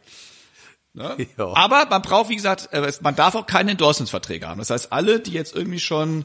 Ne? 0.94 1.16
Ja. 1.36 1.52
Aber 1.54 1.86
man 1.86 2.02
braucht, 2.02 2.28
wie 2.28 2.36
gesagt, 2.36 2.68
äh, 2.72 2.92
man 3.00 3.16
darf 3.16 3.34
auch 3.34 3.46
keine 3.46 3.72
Endorsements-Verträge 3.72 4.46
haben. 4.46 4.58
Das 4.58 4.70
heißt, 4.70 4.92
alle, 4.92 5.18
die 5.18 5.32
jetzt 5.32 5.56
irgendwie 5.56 5.80
schon 5.80 6.24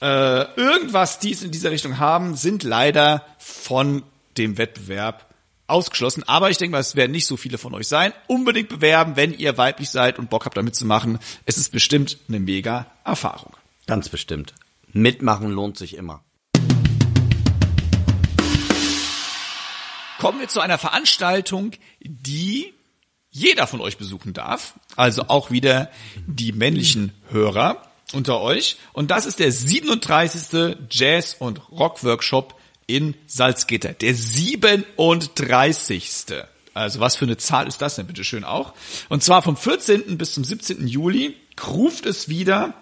äh, 0.00 0.44
irgendwas 0.54 1.18
dies 1.18 1.42
in 1.42 1.50
dieser 1.50 1.72
Richtung 1.72 1.98
haben, 1.98 2.36
sind 2.36 2.62
leider 2.62 3.26
von 3.38 4.02
dem 4.38 4.58
Wettbewerb 4.58 5.32
ausgeschlossen. 5.66 6.22
Aber 6.24 6.50
ich 6.50 6.58
denke 6.58 6.72
mal, 6.72 6.80
es 6.80 6.96
werden 6.96 7.12
nicht 7.12 7.26
so 7.26 7.36
viele 7.36 7.58
von 7.58 7.74
euch 7.74 7.88
sein. 7.88 8.12
Unbedingt 8.26 8.68
bewerben, 8.68 9.16
wenn 9.16 9.32
ihr 9.32 9.56
weiblich 9.58 9.90
seid 9.90 10.18
und 10.18 10.30
Bock 10.30 10.44
habt, 10.44 10.56
da 10.56 10.62
mitzumachen. 10.62 11.18
Es 11.46 11.56
ist 11.56 11.72
bestimmt 11.72 12.18
eine 12.28 12.40
mega 12.40 12.86
Erfahrung. 13.04 13.56
Ganz 13.86 14.08
bestimmt. 14.08 14.54
Mitmachen 14.92 15.50
lohnt 15.50 15.78
sich 15.78 15.96
immer. 15.96 16.22
Kommen 20.18 20.38
wir 20.38 20.48
zu 20.48 20.60
einer 20.60 20.78
Veranstaltung, 20.78 21.72
die 22.00 22.72
jeder 23.30 23.66
von 23.66 23.80
euch 23.80 23.96
besuchen 23.96 24.34
darf. 24.34 24.74
Also 24.94 25.22
auch 25.28 25.50
wieder 25.50 25.90
die 26.26 26.52
männlichen 26.52 27.12
Hörer 27.30 27.82
unter 28.12 28.40
euch. 28.40 28.76
Und 28.92 29.10
das 29.10 29.26
ist 29.26 29.40
der 29.40 29.50
37. 29.50 30.76
Jazz- 30.90 31.34
und 31.38 31.72
Rock-Workshop 31.72 32.54
in 32.86 33.14
Salzgitter. 33.26 33.92
Der 33.94 34.14
37. 34.14 36.10
Also 36.74 37.00
was 37.00 37.16
für 37.16 37.24
eine 37.24 37.36
Zahl 37.36 37.66
ist 37.68 37.82
das 37.82 37.96
denn 37.96 38.06
bitte 38.06 38.24
schön 38.24 38.44
auch? 38.44 38.74
Und 39.08 39.22
zwar 39.22 39.42
vom 39.42 39.56
14. 39.56 40.16
bis 40.18 40.34
zum 40.34 40.44
17. 40.44 40.86
Juli 40.86 41.36
ruft 41.66 42.06
es 42.06 42.28
wieder 42.28 42.74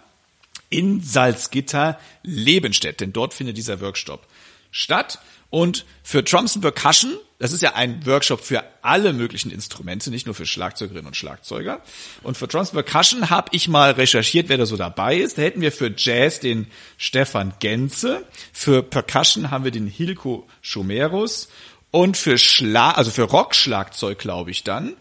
in 0.68 1.00
Salzgitter 1.02 1.98
Lebenstedt, 2.22 3.00
denn 3.00 3.12
dort 3.12 3.34
findet 3.34 3.56
dieser 3.56 3.80
Workshop 3.80 4.26
statt. 4.70 5.18
Und 5.50 5.84
für 6.04 6.22
and 6.32 6.60
Percussion, 6.60 7.18
das 7.40 7.52
ist 7.52 7.62
ja 7.62 7.74
ein 7.74 8.04
Workshop 8.06 8.42
für 8.42 8.62
alle 8.82 9.14
möglichen 9.14 9.50
Instrumente, 9.50 10.10
nicht 10.10 10.26
nur 10.26 10.34
für 10.34 10.44
Schlagzeugerinnen 10.44 11.06
und 11.06 11.16
Schlagzeuger. 11.16 11.80
Und 12.22 12.36
für 12.36 12.46
Drums 12.46 12.70
Percussion 12.70 13.30
habe 13.30 13.48
ich 13.52 13.66
mal 13.66 13.92
recherchiert, 13.92 14.50
wer 14.50 14.58
da 14.58 14.66
so 14.66 14.76
dabei 14.76 15.16
ist. 15.16 15.38
Da 15.38 15.42
hätten 15.42 15.62
wir 15.62 15.72
für 15.72 15.92
Jazz 15.96 16.40
den 16.40 16.66
Stefan 16.98 17.54
Genze, 17.58 18.26
für 18.52 18.82
Percussion 18.82 19.50
haben 19.50 19.64
wir 19.64 19.70
den 19.70 19.86
Hilko 19.86 20.46
Schomerus 20.60 21.48
und 21.90 22.18
für 22.18 22.36
Schlag, 22.36 22.98
also 22.98 23.10
für 23.10 23.22
Rockschlagzeug, 23.22 24.18
glaube 24.18 24.50
ich 24.50 24.62
dann, 24.62 24.94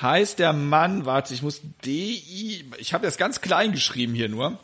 heißt 0.00 0.38
der 0.38 0.52
Mann, 0.52 1.06
warte, 1.06 1.32
ich 1.32 1.40
muss 1.40 1.62
DI, 1.86 2.64
ich 2.76 2.92
habe 2.92 3.06
das 3.06 3.16
ganz 3.16 3.40
klein 3.40 3.72
geschrieben 3.72 4.14
hier 4.14 4.28
nur. 4.28 4.58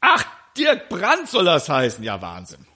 Ach, 0.00 0.24
Dirk 0.56 0.88
Brandt 0.88 1.28
soll 1.28 1.44
das 1.44 1.68
heißen. 1.68 2.02
Ja, 2.02 2.20
Wahnsinn. 2.20 2.66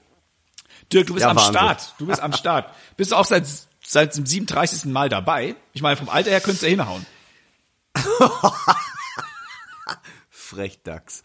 Dirk, 0.93 1.09
du 1.09 1.15
bist 1.15 1.25
ja, 1.25 1.31
am 1.31 1.37
Wahnsinn. 1.37 1.55
Start. 1.55 1.95
Du 1.99 2.07
bist 2.07 2.21
am 2.21 2.33
Start. 2.33 2.75
Bist 2.97 3.13
du 3.13 3.17
auch 3.17 3.25
seit, 3.25 3.45
seit 3.89 4.17
dem 4.17 4.27
37. 4.27 4.85
Mal 4.87 5.09
dabei? 5.09 5.57
Ich 5.73 5.83
meine, 5.83 5.97
vom 5.97 6.09
Alter 6.09 6.31
her 6.31 6.41
könntest 6.41 6.63
du 6.63 6.67
ja 6.67 6.71
hinhauen. 6.71 7.07
Frechdachs. 10.31 11.23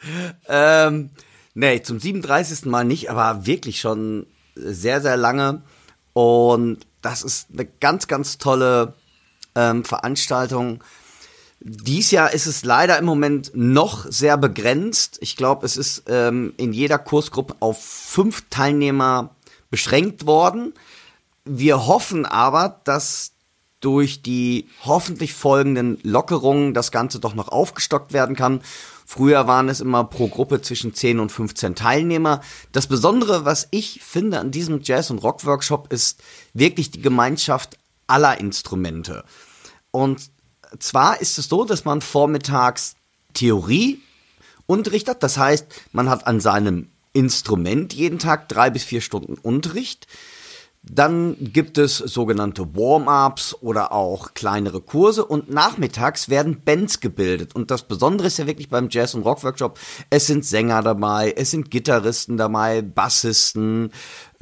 Ähm, 0.48 1.10
nee, 1.54 1.82
zum 1.84 2.00
37. 2.00 2.66
Mal 2.66 2.86
nicht, 2.86 3.10
aber 3.10 3.46
wirklich 3.46 3.80
schon 3.80 4.28
sehr, 4.56 5.02
sehr 5.02 5.18
lange. 5.18 5.62
Und 6.14 6.88
das 7.02 7.24
ist 7.24 7.48
eine 7.52 7.66
ganz, 7.66 8.08
ganz 8.08 8.38
tolle 8.38 8.94
ähm, 9.56 9.84
Veranstaltung. 9.84 10.84
Dies 11.60 12.12
Jahr 12.12 12.34
ist 12.34 12.46
es 12.46 12.64
leider 12.64 12.98
im 12.98 13.06
Moment 13.06 13.52
noch 13.54 14.06
sehr 14.10 14.38
begrenzt. 14.38 15.18
Ich 15.22 15.36
glaube, 15.36 15.66
es 15.66 15.78
ist 15.78 16.04
ähm, 16.08 16.54
in 16.58 16.74
jeder 16.74 16.98
Kursgruppe 16.98 17.56
auf 17.60 17.84
fünf 17.84 18.46
Teilnehmer 18.50 19.36
beschränkt 19.70 20.26
worden. 20.26 20.74
Wir 21.46 21.88
hoffen 21.88 22.26
aber, 22.26 22.82
dass 22.84 23.34
durch 23.80 24.22
die 24.22 24.70
hoffentlich 24.86 25.34
folgenden 25.34 26.00
Lockerungen 26.04 26.74
das 26.74 26.92
Ganze 26.92 27.20
doch 27.20 27.36
noch 27.36 27.50
aufgestockt 27.50 28.14
werden 28.14 28.36
kann. 28.36 28.62
Früher 29.06 29.46
waren 29.46 29.68
es 29.68 29.82
immer 29.82 30.06
pro 30.06 30.30
Gruppe 30.30 30.62
zwischen 30.62 30.94
10 30.94 31.20
und 31.20 31.34
15 31.34 31.76
Teilnehmer. 31.76 32.40
Das 32.72 32.88
Besondere, 32.88 33.44
was 33.44 33.68
ich 33.72 34.00
finde 34.02 34.40
an 34.40 34.52
diesem 34.52 34.82
Jazz- 34.82 35.10
und 35.10 35.20
Rock-Workshop, 35.20 35.92
ist 35.92 36.24
wirklich 36.54 36.92
die 36.92 37.02
Gemeinschaft 37.02 37.78
aller 38.08 38.40
Instrumente. 38.40 39.26
Und 39.92 40.32
zwar 40.80 41.20
ist 41.20 41.38
es 41.38 41.50
so, 41.50 41.66
dass 41.66 41.84
man 41.84 42.00
vormittags 42.00 42.96
Theorie 43.34 44.02
unterrichtet. 44.66 45.22
Das 45.22 45.38
heißt, 45.38 45.68
man 45.92 46.10
hat 46.10 46.26
an 46.26 46.40
seinem 46.40 46.90
Instrument 47.12 47.94
jeden 47.94 48.18
Tag 48.18 48.48
drei 48.48 48.70
bis 48.70 48.84
vier 48.86 49.02
Stunden 49.02 49.36
Unterricht. 49.36 50.08
Dann 50.86 51.38
gibt 51.40 51.78
es 51.78 51.98
sogenannte 51.98 52.76
Warm-ups 52.76 53.56
oder 53.62 53.94
auch 53.94 54.34
kleinere 54.34 54.82
Kurse 54.82 55.24
und 55.24 55.50
nachmittags 55.50 56.28
werden 56.28 56.62
Bands 56.64 57.00
gebildet. 57.00 57.56
Und 57.56 57.72
das 57.72 57.84
Besondere 57.84 58.28
ist 58.28 58.38
ja 58.38 58.48
wirklich 58.48 58.68
beim 58.68 58.90
Jazz- 58.90 59.16
und 59.16 59.24
Rock-Workshop, 59.24 59.80
es 60.10 60.28
sind 60.28 60.44
Sänger 60.44 60.82
dabei, 60.82 61.34
es 61.38 61.52
sind 61.52 61.72
Gitarristen 61.72 62.36
dabei, 62.36 62.82
Bassisten, 62.82 63.92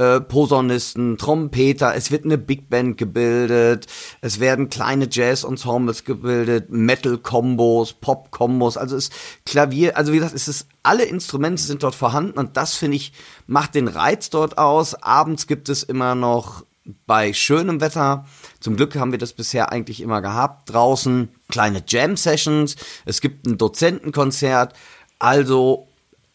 äh, 0.01 0.19
Posaunisten, 0.19 1.19
Trompeter, 1.19 1.93
es 1.93 2.09
wird 2.09 2.25
eine 2.25 2.39
Big 2.39 2.69
Band 2.69 2.97
gebildet, 2.97 3.85
es 4.21 4.39
werden 4.39 4.69
kleine 4.69 5.07
Jazz-Ensembles 5.09 6.05
gebildet, 6.05 6.71
Metal-Kombos, 6.71 7.93
Pop-Kombos, 7.93 8.77
also 8.77 8.95
es 8.95 9.11
Klavier, 9.45 9.97
also 9.97 10.11
wie 10.11 10.17
gesagt, 10.17 10.33
es 10.33 10.47
ist, 10.47 10.67
alle 10.81 11.03
Instrumente 11.03 11.61
sind 11.61 11.83
dort 11.83 11.93
vorhanden 11.93 12.39
und 12.39 12.57
das 12.57 12.75
finde 12.75 12.97
ich, 12.97 13.13
macht 13.45 13.75
den 13.75 13.87
Reiz 13.87 14.31
dort 14.31 14.57
aus. 14.57 14.95
Abends 14.95 15.45
gibt 15.45 15.69
es 15.69 15.83
immer 15.83 16.15
noch 16.15 16.65
bei 17.05 17.31
schönem 17.31 17.79
Wetter, 17.79 18.25
zum 18.59 18.75
Glück 18.77 18.95
haben 18.95 19.11
wir 19.11 19.19
das 19.19 19.33
bisher 19.33 19.71
eigentlich 19.71 20.01
immer 20.01 20.23
gehabt, 20.23 20.73
draußen 20.73 21.29
kleine 21.47 21.83
Jam-Sessions, 21.87 22.75
es 23.05 23.21
gibt 23.21 23.45
ein 23.45 23.59
Dozentenkonzert, 23.59 24.73
also 25.19 25.90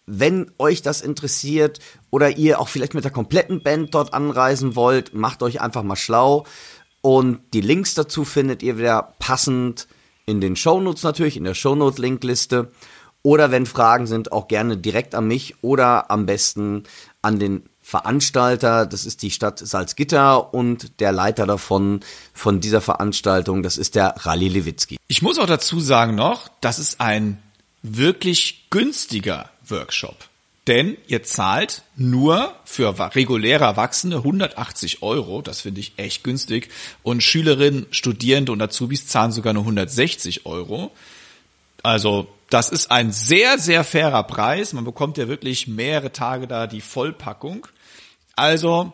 wenn 0.06 0.50
euch 0.58 0.82
das 0.82 1.00
interessiert 1.00 1.80
oder 2.10 2.36
ihr 2.36 2.60
auch 2.60 2.68
vielleicht 2.68 2.94
mit 2.94 3.04
der 3.04 3.10
kompletten 3.10 3.62
Band 3.62 3.94
dort 3.94 4.14
anreisen 4.14 4.76
wollt, 4.76 5.14
macht 5.14 5.42
euch 5.42 5.60
einfach 5.60 5.82
mal 5.82 5.96
schlau. 5.96 6.46
Und 7.02 7.40
die 7.52 7.60
Links 7.60 7.94
dazu 7.94 8.24
findet 8.24 8.62
ihr 8.62 8.78
wieder 8.78 9.14
passend 9.18 9.88
in 10.24 10.40
den 10.40 10.56
Shownotes 10.56 11.02
natürlich, 11.02 11.36
in 11.36 11.44
der 11.44 11.54
Shownote-Linkliste. 11.54 12.70
Oder 13.22 13.50
wenn 13.50 13.66
Fragen 13.66 14.06
sind, 14.06 14.30
auch 14.30 14.46
gerne 14.46 14.76
direkt 14.76 15.14
an 15.16 15.26
mich 15.26 15.56
oder 15.62 16.10
am 16.10 16.26
besten 16.26 16.84
an 17.22 17.40
den 17.40 17.64
Veranstalter. 17.80 18.86
Das 18.86 19.04
ist 19.04 19.22
die 19.22 19.30
Stadt 19.30 19.58
Salzgitter 19.58 20.52
und 20.54 21.00
der 21.00 21.12
Leiter 21.12 21.46
davon, 21.46 22.00
von 22.32 22.60
dieser 22.60 22.80
Veranstaltung, 22.80 23.62
das 23.62 23.78
ist 23.78 23.94
der 23.94 24.14
Rally 24.18 24.48
Lewitzki. 24.48 24.96
Ich 25.06 25.22
muss 25.22 25.38
auch 25.38 25.46
dazu 25.46 25.78
sagen 25.80 26.14
noch, 26.14 26.48
das 26.60 26.78
ist 26.78 27.00
ein 27.00 27.42
wirklich 27.82 28.66
günstiger 28.70 29.50
Workshop. 29.68 30.16
Denn 30.66 30.96
ihr 31.06 31.22
zahlt 31.22 31.82
nur 31.94 32.54
für 32.64 32.98
reguläre 33.14 33.64
Erwachsene 33.64 34.16
180 34.16 35.02
Euro, 35.02 35.40
das 35.40 35.60
finde 35.60 35.80
ich 35.80 35.92
echt 35.96 36.24
günstig, 36.24 36.70
und 37.04 37.22
Schülerinnen, 37.22 37.86
Studierende 37.92 38.50
und 38.50 38.60
Azubis 38.60 39.06
zahlen 39.06 39.30
sogar 39.30 39.52
nur 39.52 39.62
160 39.62 40.44
Euro. 40.44 40.90
Also 41.84 42.26
das 42.50 42.68
ist 42.68 42.90
ein 42.90 43.12
sehr, 43.12 43.58
sehr 43.58 43.84
fairer 43.84 44.22
Preis. 44.24 44.72
Man 44.72 44.84
bekommt 44.84 45.18
ja 45.18 45.28
wirklich 45.28 45.66
mehrere 45.66 46.12
Tage 46.12 46.46
da 46.46 46.66
die 46.66 46.80
Vollpackung. 46.80 47.66
Also, 48.36 48.92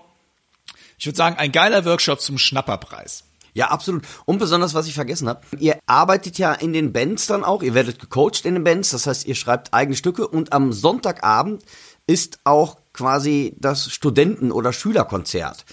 ich 0.98 1.06
würde 1.06 1.16
sagen, 1.16 1.36
ein 1.36 1.52
geiler 1.52 1.84
Workshop 1.84 2.20
zum 2.20 2.38
Schnapperpreis. 2.38 3.24
Ja, 3.54 3.68
absolut. 3.68 4.04
Und 4.24 4.38
besonders, 4.38 4.74
was 4.74 4.86
ich 4.86 4.94
vergessen 4.94 5.28
habe, 5.28 5.42
ihr 5.58 5.78
arbeitet 5.86 6.38
ja 6.38 6.52
in 6.52 6.72
den 6.72 6.92
Bands 6.92 7.26
dann 7.26 7.44
auch, 7.44 7.62
ihr 7.62 7.74
werdet 7.74 7.98
gecoacht 7.98 8.46
in 8.46 8.54
den 8.54 8.64
Bands, 8.64 8.90
das 8.90 9.06
heißt, 9.06 9.26
ihr 9.26 9.34
schreibt 9.34 9.74
eigene 9.74 9.96
Stücke 9.96 10.26
und 10.26 10.52
am 10.52 10.72
Sonntagabend 10.72 11.62
ist 12.06 12.38
auch 12.44 12.78
quasi 12.92 13.54
das 13.58 13.90
Studenten- 13.90 14.52
oder 14.52 14.72
Schülerkonzert, 14.72 15.66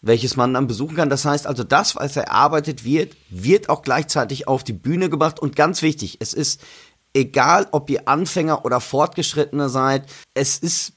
welches 0.00 0.36
man 0.36 0.54
dann 0.54 0.68
besuchen 0.68 0.96
kann. 0.96 1.10
Das 1.10 1.24
heißt 1.24 1.46
also, 1.46 1.64
das, 1.64 1.96
was 1.96 2.16
erarbeitet 2.16 2.84
wird, 2.84 3.16
wird 3.30 3.68
auch 3.68 3.82
gleichzeitig 3.82 4.46
auf 4.46 4.62
die 4.62 4.72
Bühne 4.72 5.10
gebracht 5.10 5.40
und 5.40 5.56
ganz 5.56 5.82
wichtig, 5.82 6.18
es 6.20 6.32
ist 6.32 6.60
egal, 7.14 7.66
ob 7.72 7.90
ihr 7.90 8.08
Anfänger 8.08 8.64
oder 8.64 8.80
Fortgeschrittene 8.80 9.68
seid, 9.68 10.08
es 10.34 10.58
ist 10.58 10.92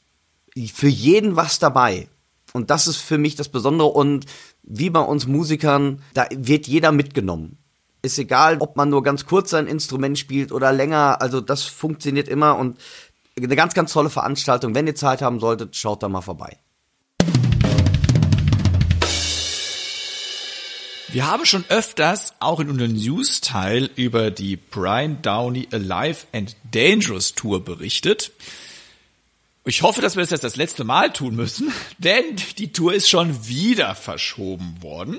für 0.74 0.88
jeden 0.88 1.36
was 1.36 1.60
dabei. 1.60 2.08
Und 2.54 2.70
das 2.70 2.88
ist 2.88 2.98
für 2.98 3.18
mich 3.18 3.36
das 3.36 3.50
Besondere. 3.50 3.90
Und 3.90 4.26
wie 4.68 4.90
bei 4.90 5.00
uns 5.00 5.28
Musikern, 5.28 6.02
da 6.14 6.28
wird 6.32 6.68
jeder 6.68 6.92
mitgenommen. 6.92 7.58
Ist 8.02 8.20
egal, 8.20 8.58
ob 8.60 8.76
man 8.76 8.90
nur 8.90 9.04
ganz 9.04 9.26
kurz 9.26 9.50
sein 9.50 9.68
Instrument 9.68 10.20
spielt 10.20 10.52
oder 10.52 10.72
länger. 10.72 11.22
Also 11.22 11.42
das 11.42 11.64
funktioniert 11.64 12.28
immer 12.28 12.58
und 12.58 12.78
eine 13.38 13.56
ganz, 13.56 13.74
ganz 13.74 13.92
tolle 13.94 14.10
Veranstaltung. 14.10 14.76
Wenn 14.76 14.88
ihr 14.88 14.96
Zeit 14.96 15.22
haben 15.22 15.40
solltet, 15.40 15.76
schaut 15.76 16.04
da 16.04 16.10
mal 16.10 16.22
vorbei. 16.22 16.58
Wir 21.10 21.28
haben 21.32 21.46
schon 21.46 21.64
öfters 21.70 22.34
auch 22.40 22.60
in 22.60 22.70
unserem 22.70 22.94
News-Teil 22.94 23.90
über 23.96 24.32
die 24.32 24.58
Brian 24.58 25.22
Downey 25.22 25.68
Alive 25.72 26.26
and 26.34 26.58
Dangerous 26.72 27.34
Tour 27.34 27.64
berichtet. 27.64 28.32
Ich 29.68 29.82
hoffe, 29.82 30.00
dass 30.00 30.16
wir 30.16 30.22
das 30.22 30.30
jetzt 30.30 30.44
das 30.44 30.58
letzte 30.58 30.84
Mal 30.84 31.12
tun 31.12 31.36
müssen, 31.36 31.74
denn 31.98 32.36
die 32.60 32.72
Tour 32.72 32.94
ist 32.94 33.10
schon 33.10 33.48
wieder 33.48 33.96
verschoben 33.96 34.78
worden. 34.82 35.18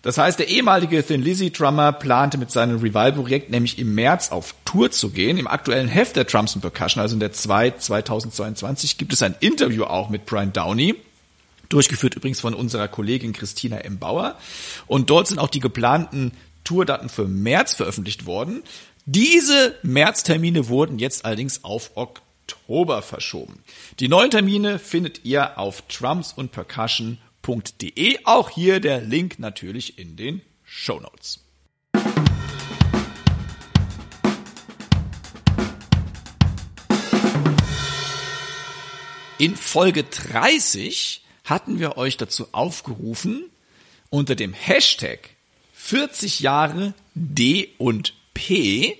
Das 0.00 0.16
heißt, 0.16 0.38
der 0.38 0.48
ehemalige 0.48 1.04
Thin 1.04 1.20
Lizzy 1.20 1.50
Drummer 1.50 1.92
plante 1.92 2.38
mit 2.38 2.50
seinem 2.50 2.78
Revival-Projekt 2.78 3.50
nämlich 3.50 3.78
im 3.78 3.94
März 3.94 4.30
auf 4.30 4.54
Tour 4.64 4.90
zu 4.90 5.10
gehen. 5.10 5.36
Im 5.36 5.46
aktuellen 5.46 5.88
Heft 5.88 6.16
der 6.16 6.24
Drums 6.24 6.54
and 6.54 6.62
Percussion, 6.62 7.02
also 7.02 7.14
in 7.14 7.20
der 7.20 7.32
2 7.32 7.72
2022, 7.72 8.96
gibt 8.96 9.12
es 9.12 9.20
ein 9.20 9.34
Interview 9.40 9.84
auch 9.84 10.08
mit 10.08 10.24
Brian 10.24 10.52
Downey. 10.54 10.94
Durchgeführt 11.68 12.14
übrigens 12.14 12.40
von 12.40 12.54
unserer 12.54 12.88
Kollegin 12.88 13.34
Christina 13.34 13.78
M. 13.78 13.98
Bauer. 13.98 14.38
Und 14.86 15.10
dort 15.10 15.28
sind 15.28 15.38
auch 15.38 15.50
die 15.50 15.60
geplanten 15.60 16.32
Tourdaten 16.64 17.10
für 17.10 17.28
März 17.28 17.74
veröffentlicht 17.74 18.24
worden. 18.24 18.62
Diese 19.04 19.74
Märztermine 19.82 20.68
wurden 20.68 20.98
jetzt 20.98 21.26
allerdings 21.26 21.64
auf 21.64 21.90
Oktober 21.96 22.27
Oktober 22.48 23.02
verschoben. 23.02 23.62
Die 24.00 24.08
neuen 24.08 24.30
Termine 24.30 24.78
findet 24.78 25.26
ihr 25.26 25.58
auf 25.58 25.82
drumsundpercussion.de. 25.82 28.20
Auch 28.24 28.48
hier 28.48 28.80
der 28.80 29.02
Link 29.02 29.38
natürlich 29.38 29.98
in 29.98 30.16
den 30.16 30.40
Show 30.64 30.98
Notes. 30.98 31.44
In 39.38 39.54
Folge 39.54 40.04
30 40.04 41.22
hatten 41.44 41.78
wir 41.78 41.98
euch 41.98 42.16
dazu 42.16 42.48
aufgerufen, 42.52 43.50
unter 44.10 44.34
dem 44.34 44.54
Hashtag 44.54 45.36
40 45.74 46.40
Jahre 46.40 46.94
D 47.14 47.68
und 47.76 48.14
P 48.32 48.96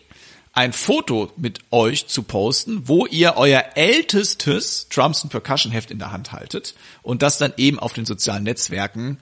ein 0.59 0.73
Foto 0.73 1.31
mit 1.37 1.61
euch 1.71 2.09
zu 2.09 2.25
posten, 2.25 2.89
wo 2.89 3.07
ihr 3.07 3.35
euer 3.37 3.65
ältestes 3.77 4.89
Drums 4.89 5.23
and 5.23 5.31
Percussion 5.31 5.71
Heft 5.71 5.93
in 5.93 6.01
der 6.01 6.11
Hand 6.11 6.33
haltet 6.33 6.75
und 7.03 7.23
das 7.23 7.39
dann 7.39 7.53
eben 7.59 7.79
auf 7.79 7.93
den 7.93 8.05
sozialen 8.05 8.43
Netzwerken 8.43 9.19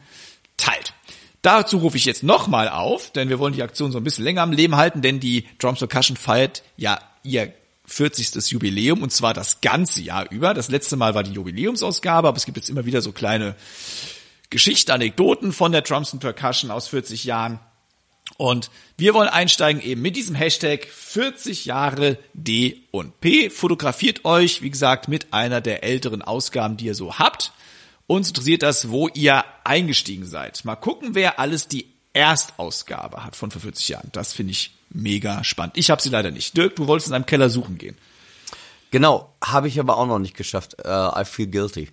teilt. 0.56 0.94
Dazu 1.42 1.76
rufe 1.76 1.98
ich 1.98 2.06
jetzt 2.06 2.22
nochmal 2.22 2.70
auf, 2.70 3.12
denn 3.12 3.28
wir 3.28 3.38
wollen 3.38 3.52
die 3.52 3.62
Aktion 3.62 3.92
so 3.92 3.98
ein 3.98 4.04
bisschen 4.04 4.24
länger 4.24 4.40
am 4.40 4.50
Leben 4.50 4.76
halten, 4.76 5.02
denn 5.02 5.20
die 5.20 5.46
Drums 5.58 5.80
Percussion 5.80 6.16
feiert 6.16 6.62
ja 6.78 6.98
ihr 7.22 7.52
40. 7.84 8.52
Jubiläum 8.52 9.02
und 9.02 9.12
zwar 9.12 9.34
das 9.34 9.60
ganze 9.60 10.00
Jahr 10.00 10.32
über. 10.32 10.54
Das 10.54 10.70
letzte 10.70 10.96
Mal 10.96 11.14
war 11.14 11.22
die 11.22 11.32
Jubiläumsausgabe, 11.32 12.28
aber 12.28 12.38
es 12.38 12.46
gibt 12.46 12.56
jetzt 12.56 12.70
immer 12.70 12.86
wieder 12.86 13.02
so 13.02 13.12
kleine 13.12 13.56
Geschichten, 14.48 14.90
Anekdoten 14.90 15.52
von 15.52 15.70
der 15.70 15.82
Drums 15.82 16.14
and 16.14 16.22
Percussion 16.22 16.70
aus 16.70 16.88
40 16.88 17.24
Jahren. 17.24 17.60
Und 18.36 18.70
wir 18.96 19.14
wollen 19.14 19.28
einsteigen 19.28 19.82
eben 19.82 20.02
mit 20.02 20.16
diesem 20.16 20.34
Hashtag 20.34 20.86
40 20.86 21.64
Jahre 21.64 22.18
D 22.34 22.82
und 22.90 23.20
P. 23.20 23.50
Fotografiert 23.50 24.24
euch, 24.24 24.62
wie 24.62 24.70
gesagt, 24.70 25.08
mit 25.08 25.32
einer 25.32 25.60
der 25.60 25.84
älteren 25.84 26.22
Ausgaben, 26.22 26.76
die 26.76 26.86
ihr 26.86 26.94
so 26.94 27.18
habt. 27.18 27.52
Uns 28.06 28.28
interessiert 28.28 28.62
das, 28.62 28.90
wo 28.90 29.08
ihr 29.08 29.44
eingestiegen 29.64 30.26
seid. 30.26 30.64
Mal 30.64 30.76
gucken, 30.76 31.14
wer 31.14 31.40
alles 31.40 31.68
die 31.68 31.86
Erstausgabe 32.12 33.24
hat 33.24 33.36
von 33.36 33.50
vor 33.50 33.60
40 33.60 33.88
Jahren. 33.88 34.10
Das 34.12 34.32
finde 34.32 34.52
ich 34.52 34.72
mega 34.90 35.42
spannend. 35.44 35.76
Ich 35.76 35.90
habe 35.90 36.00
sie 36.00 36.10
leider 36.10 36.30
nicht. 36.30 36.56
Dirk, 36.56 36.76
du 36.76 36.86
wolltest 36.86 37.08
in 37.08 37.14
einem 37.14 37.26
Keller 37.26 37.50
suchen 37.50 37.78
gehen. 37.78 37.96
Genau, 38.90 39.34
habe 39.44 39.68
ich 39.68 39.80
aber 39.80 39.98
auch 39.98 40.06
noch 40.06 40.18
nicht 40.18 40.36
geschafft. 40.36 40.76
Uh, 40.84 41.10
I 41.20 41.24
feel 41.24 41.48
guilty. 41.48 41.88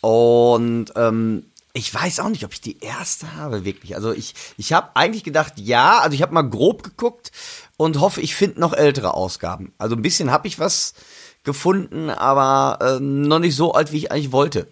Und 0.00 0.92
ähm, 0.96 1.46
ich 1.76 1.92
weiß 1.92 2.20
auch 2.20 2.28
nicht, 2.28 2.44
ob 2.44 2.52
ich 2.52 2.60
die 2.60 2.78
erste 2.78 3.34
habe, 3.34 3.64
wirklich. 3.64 3.96
Also 3.96 4.12
ich, 4.12 4.34
ich 4.56 4.72
habe 4.72 4.94
eigentlich 4.94 5.24
gedacht, 5.24 5.54
ja, 5.56 5.98
also 5.98 6.14
ich 6.14 6.22
habe 6.22 6.32
mal 6.32 6.48
grob 6.48 6.84
geguckt 6.84 7.32
und 7.76 8.00
hoffe, 8.00 8.20
ich 8.20 8.36
finde 8.36 8.60
noch 8.60 8.72
ältere 8.72 9.14
Ausgaben. 9.14 9.72
Also 9.76 9.96
ein 9.96 10.02
bisschen 10.02 10.30
habe 10.30 10.46
ich 10.46 10.60
was 10.60 10.94
gefunden, 11.42 12.10
aber 12.10 12.78
äh, 12.80 13.00
noch 13.00 13.40
nicht 13.40 13.56
so 13.56 13.72
alt, 13.72 13.90
wie 13.90 13.98
ich 13.98 14.12
eigentlich 14.12 14.30
wollte. 14.30 14.68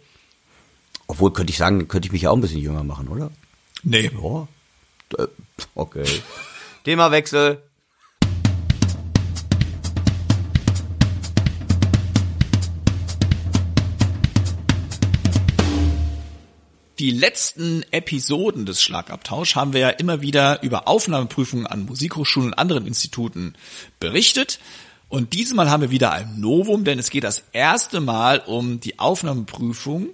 Obwohl, 1.08 1.32
könnte 1.32 1.50
ich 1.50 1.58
sagen, 1.58 1.88
könnte 1.88 2.06
ich 2.06 2.12
mich 2.12 2.22
ja 2.22 2.30
auch 2.30 2.36
ein 2.36 2.40
bisschen 2.40 2.60
jünger 2.60 2.84
machen, 2.84 3.08
oder? 3.08 3.32
Nee. 3.82 4.12
Ja. 4.14 4.48
Äh, 5.18 5.26
okay. 5.74 6.04
Themawechsel. 6.84 7.60
Die 17.02 17.10
letzten 17.10 17.82
Episoden 17.90 18.64
des 18.64 18.80
Schlagabtausch 18.80 19.56
haben 19.56 19.72
wir 19.72 19.80
ja 19.80 19.88
immer 19.88 20.22
wieder 20.22 20.62
über 20.62 20.86
Aufnahmeprüfungen 20.86 21.66
an 21.66 21.84
Musikhochschulen 21.84 22.50
und 22.50 22.54
anderen 22.54 22.86
Instituten 22.86 23.54
berichtet. 23.98 24.60
Und 25.08 25.32
diesmal 25.32 25.68
haben 25.68 25.80
wir 25.80 25.90
wieder 25.90 26.12
ein 26.12 26.38
Novum, 26.38 26.84
denn 26.84 27.00
es 27.00 27.10
geht 27.10 27.24
das 27.24 27.42
erste 27.50 28.00
Mal 28.00 28.38
um 28.38 28.78
die 28.78 29.00
Aufnahmeprüfung 29.00 30.10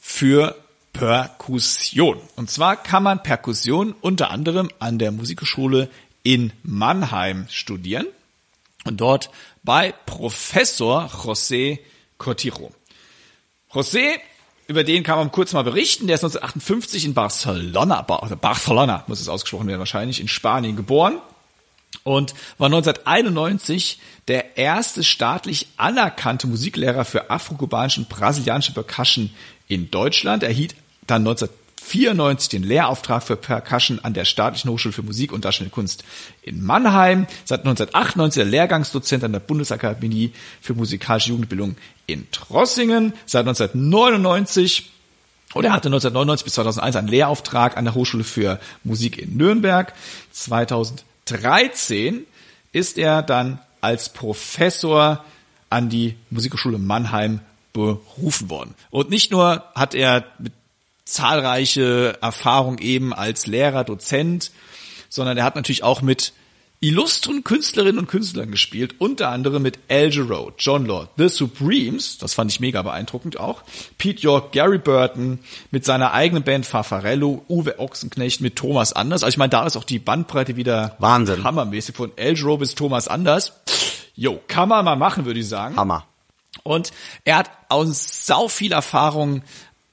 für 0.00 0.54
Perkussion. 0.92 2.20
Und 2.36 2.48
zwar 2.48 2.80
kann 2.80 3.02
man 3.02 3.24
Perkussion 3.24 3.92
unter 4.00 4.30
anderem 4.30 4.70
an 4.78 5.00
der 5.00 5.10
Musikhochschule 5.10 5.90
in 6.22 6.52
Mannheim 6.62 7.46
studieren 7.50 8.06
und 8.84 9.00
dort 9.00 9.30
bei 9.64 9.92
Professor 10.06 11.06
José 11.06 11.80
Cortiro. 12.18 12.70
José, 13.72 14.20
über 14.70 14.84
den 14.84 15.02
kann 15.02 15.18
man 15.18 15.32
kurz 15.32 15.52
mal 15.52 15.64
berichten, 15.64 16.06
der 16.06 16.14
ist 16.14 16.22
1958 16.22 17.04
in 17.04 17.12
Barcelona, 17.12 18.02
Barcelona 18.02 19.02
muss 19.08 19.20
es 19.20 19.28
ausgesprochen 19.28 19.66
werden 19.66 19.80
wahrscheinlich, 19.80 20.20
in 20.20 20.28
Spanien 20.28 20.76
geboren 20.76 21.18
und 22.04 22.34
war 22.56 22.66
1991 22.66 23.98
der 24.28 24.56
erste 24.56 25.02
staatlich 25.02 25.66
anerkannte 25.76 26.46
Musiklehrer 26.46 27.04
für 27.04 27.30
afrokubanische 27.30 28.02
und 28.02 28.08
brasilianische 28.08 28.72
Percussion 28.72 29.30
in 29.66 29.90
Deutschland. 29.90 30.44
Er 30.44 30.52
hielt 30.52 30.76
dann 31.08 31.24
1994 31.82 32.48
den 32.50 32.62
Lehrauftrag 32.62 33.22
für 33.22 33.36
Percussion 33.36 33.98
an 34.00 34.14
der 34.14 34.24
Staatlichen 34.24 34.70
Hochschule 34.70 34.92
für 34.92 35.02
Musik 35.02 35.32
und 35.32 35.44
Darstellende 35.44 35.74
Kunst 35.74 36.04
in 36.42 36.64
Mannheim. 36.64 37.26
Seit 37.44 37.60
1998 37.60 38.42
der 38.42 38.50
Lehrgangsdozent 38.50 39.24
an 39.24 39.32
der 39.32 39.40
Bundesakademie 39.40 40.32
für 40.60 40.74
musikalische 40.74 41.30
Jugendbildung 41.30 41.76
in 42.06 42.30
Trossingen. 42.30 43.12
Seit 43.26 43.46
1999 43.46 44.90
und 45.52 45.64
er 45.64 45.72
hatte 45.72 45.88
1999 45.88 46.44
bis 46.44 46.54
2001 46.54 46.96
einen 46.96 47.08
Lehrauftrag 47.08 47.76
an 47.76 47.84
der 47.84 47.94
Hochschule 47.94 48.22
für 48.22 48.60
Musik 48.84 49.18
in 49.18 49.36
Nürnberg. 49.36 49.92
2013 50.30 52.24
ist 52.72 52.98
er 52.98 53.22
dann 53.22 53.58
als 53.80 54.10
Professor 54.10 55.24
an 55.70 55.88
die 55.88 56.14
Musikhochschule 56.30 56.78
Mannheim 56.78 57.40
berufen 57.72 58.48
worden. 58.50 58.74
Und 58.90 59.10
nicht 59.10 59.30
nur 59.32 59.64
hat 59.74 59.94
er 59.94 60.24
mit 60.38 60.52
zahlreiche 61.10 62.18
Erfahrung 62.20 62.78
eben 62.78 63.12
als 63.12 63.46
Lehrer, 63.46 63.84
Dozent, 63.84 64.50
sondern 65.08 65.36
er 65.36 65.44
hat 65.44 65.56
natürlich 65.56 65.82
auch 65.82 66.02
mit 66.02 66.32
illustren 66.82 67.44
Künstlerinnen 67.44 67.98
und 67.98 68.06
Künstlern 68.06 68.50
gespielt, 68.50 68.94
unter 68.98 69.28
anderem 69.28 69.62
mit 69.62 69.78
Al 69.88 70.10
Jarreau, 70.10 70.52
John 70.56 70.86
Lord, 70.86 71.10
The 71.18 71.28
Supremes, 71.28 72.16
das 72.16 72.32
fand 72.32 72.50
ich 72.50 72.58
mega 72.58 72.80
beeindruckend 72.80 73.38
auch, 73.38 73.62
Pete 73.98 74.22
York, 74.22 74.52
Gary 74.52 74.78
Burton, 74.78 75.40
mit 75.70 75.84
seiner 75.84 76.14
eigenen 76.14 76.42
Band 76.42 76.64
Farfarello, 76.64 77.44
Uwe 77.48 77.78
Ochsenknecht, 77.78 78.40
mit 78.40 78.56
Thomas 78.56 78.94
Anders. 78.94 79.22
Also 79.22 79.34
ich 79.34 79.38
meine, 79.38 79.50
da 79.50 79.66
ist 79.66 79.76
auch 79.76 79.84
die 79.84 79.98
Bandbreite 79.98 80.56
wieder 80.56 80.96
Wahnsinn. 80.98 81.44
hammermäßig 81.44 81.94
von 81.94 82.12
Al 82.18 82.34
Jarreau 82.34 82.56
bis 82.56 82.74
Thomas 82.74 83.08
Anders. 83.08 83.52
Jo, 84.14 84.40
kann 84.48 84.70
man 84.70 84.84
mal 84.84 84.96
machen, 84.96 85.26
würde 85.26 85.40
ich 85.40 85.48
sagen. 85.48 85.76
Hammer. 85.76 86.06
Und 86.62 86.92
er 87.24 87.36
hat 87.36 87.50
auch 87.68 87.84
sau 87.86 88.48
viel 88.48 88.72
Erfahrung 88.72 89.42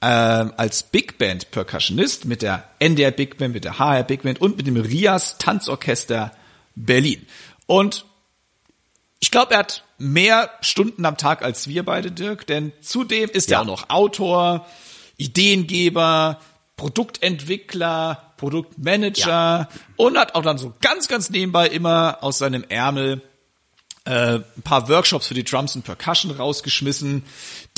äh, 0.00 0.06
als 0.06 0.84
Big 0.84 1.18
Band 1.18 1.50
Percussionist 1.50 2.24
mit 2.24 2.42
der 2.42 2.64
NDR 2.78 3.10
Big 3.10 3.38
Band, 3.38 3.54
mit 3.54 3.64
der 3.64 3.78
HR 3.78 4.04
Big 4.04 4.22
Band 4.22 4.40
und 4.40 4.56
mit 4.56 4.66
dem 4.66 4.76
Rias 4.76 5.38
Tanzorchester 5.38 6.32
Berlin. 6.74 7.26
Und 7.66 8.04
ich 9.20 9.30
glaube, 9.30 9.54
er 9.54 9.60
hat 9.60 9.84
mehr 9.98 10.50
Stunden 10.60 11.04
am 11.04 11.16
Tag 11.16 11.42
als 11.42 11.66
wir 11.68 11.84
beide, 11.84 12.12
Dirk, 12.12 12.46
denn 12.46 12.72
zudem 12.80 13.28
ist 13.30 13.50
Ja. 13.50 13.58
er 13.58 13.62
auch 13.62 13.66
noch 13.66 13.90
Autor, 13.90 14.66
Ideengeber, 15.16 16.40
Produktentwickler, 16.76 18.32
Produktmanager 18.36 19.68
und 19.96 20.16
hat 20.16 20.36
auch 20.36 20.42
dann 20.42 20.58
so 20.58 20.72
ganz, 20.80 21.08
ganz 21.08 21.30
nebenbei 21.30 21.66
immer 21.66 22.18
aus 22.20 22.38
seinem 22.38 22.64
Ärmel 22.68 23.22
äh, 24.04 24.36
ein 24.36 24.62
paar 24.62 24.88
Workshops 24.88 25.26
für 25.26 25.34
die 25.34 25.44
Drums 25.44 25.74
and 25.76 25.84
Percussion 25.84 26.30
rausgeschmissen. 26.30 27.24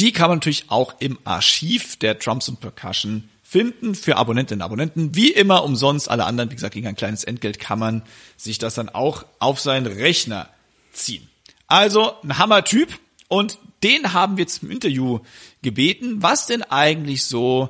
Die 0.01 0.13
kann 0.13 0.31
man 0.31 0.39
natürlich 0.39 0.65
auch 0.69 0.95
im 0.99 1.19
Archiv 1.25 1.97
der 1.97 2.15
Drums 2.15 2.49
and 2.49 2.59
Percussion 2.59 3.29
finden 3.43 3.95
für 3.95 4.17
Abonnentinnen 4.17 4.63
und 4.63 4.65
Abonnenten. 4.65 5.15
Wie 5.15 5.31
immer 5.31 5.63
umsonst. 5.63 6.11
Alle 6.11 6.25
anderen, 6.25 6.51
wie 6.51 6.55
gesagt, 6.55 6.73
gegen 6.73 6.87
ein 6.87 6.97
kleines 6.97 7.23
Entgelt 7.25 7.61
kann 7.61 7.79
man 7.79 8.03
sich 8.39 8.59
das 8.59 8.75
dann 8.77 8.89
auch 8.89 9.27
auf 9.41 9.61
seinen 9.61 9.87
Rechner 9.87 10.49
ziehen. 10.93 11.29
Also 11.67 12.15
ein 12.23 12.39
Hammer-Typ 12.39 12.99
und 13.29 13.59
den 13.83 14.15
haben 14.15 14.39
wir 14.39 14.47
zum 14.47 14.71
Interview 14.71 15.21
gebeten, 15.61 16.23
was 16.23 16.47
denn 16.47 16.63
eigentlich 16.63 17.27
so 17.27 17.69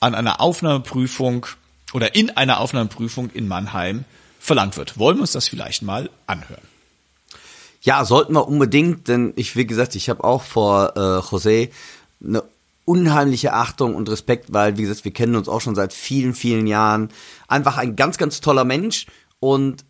an 0.00 0.14
einer 0.14 0.40
Aufnahmeprüfung 0.40 1.44
oder 1.92 2.14
in 2.14 2.30
einer 2.30 2.60
Aufnahmeprüfung 2.60 3.30
in 3.30 3.46
Mannheim 3.46 4.06
verlangt 4.40 4.78
wird. 4.78 4.98
Wollen 4.98 5.18
wir 5.18 5.22
uns 5.22 5.32
das 5.32 5.48
vielleicht 5.48 5.82
mal 5.82 6.08
anhören? 6.26 6.77
Ja, 7.80 8.04
sollten 8.04 8.34
wir 8.34 8.48
unbedingt, 8.48 9.08
denn 9.08 9.32
ich, 9.36 9.56
wie 9.56 9.66
gesagt, 9.66 9.94
ich 9.94 10.08
habe 10.08 10.24
auch 10.24 10.42
vor 10.42 10.92
äh, 10.96 11.00
José 11.00 11.70
eine 12.22 12.42
unheimliche 12.84 13.52
Achtung 13.52 13.94
und 13.94 14.08
Respekt, 14.08 14.52
weil, 14.52 14.78
wie 14.78 14.82
gesagt, 14.82 15.04
wir 15.04 15.12
kennen 15.12 15.36
uns 15.36 15.48
auch 15.48 15.60
schon 15.60 15.74
seit 15.74 15.92
vielen, 15.92 16.34
vielen 16.34 16.66
Jahren. 16.66 17.10
Einfach 17.46 17.76
ein 17.76 17.96
ganz, 17.96 18.16
ganz 18.16 18.40
toller 18.40 18.64
Mensch 18.64 19.06
und 19.40 19.84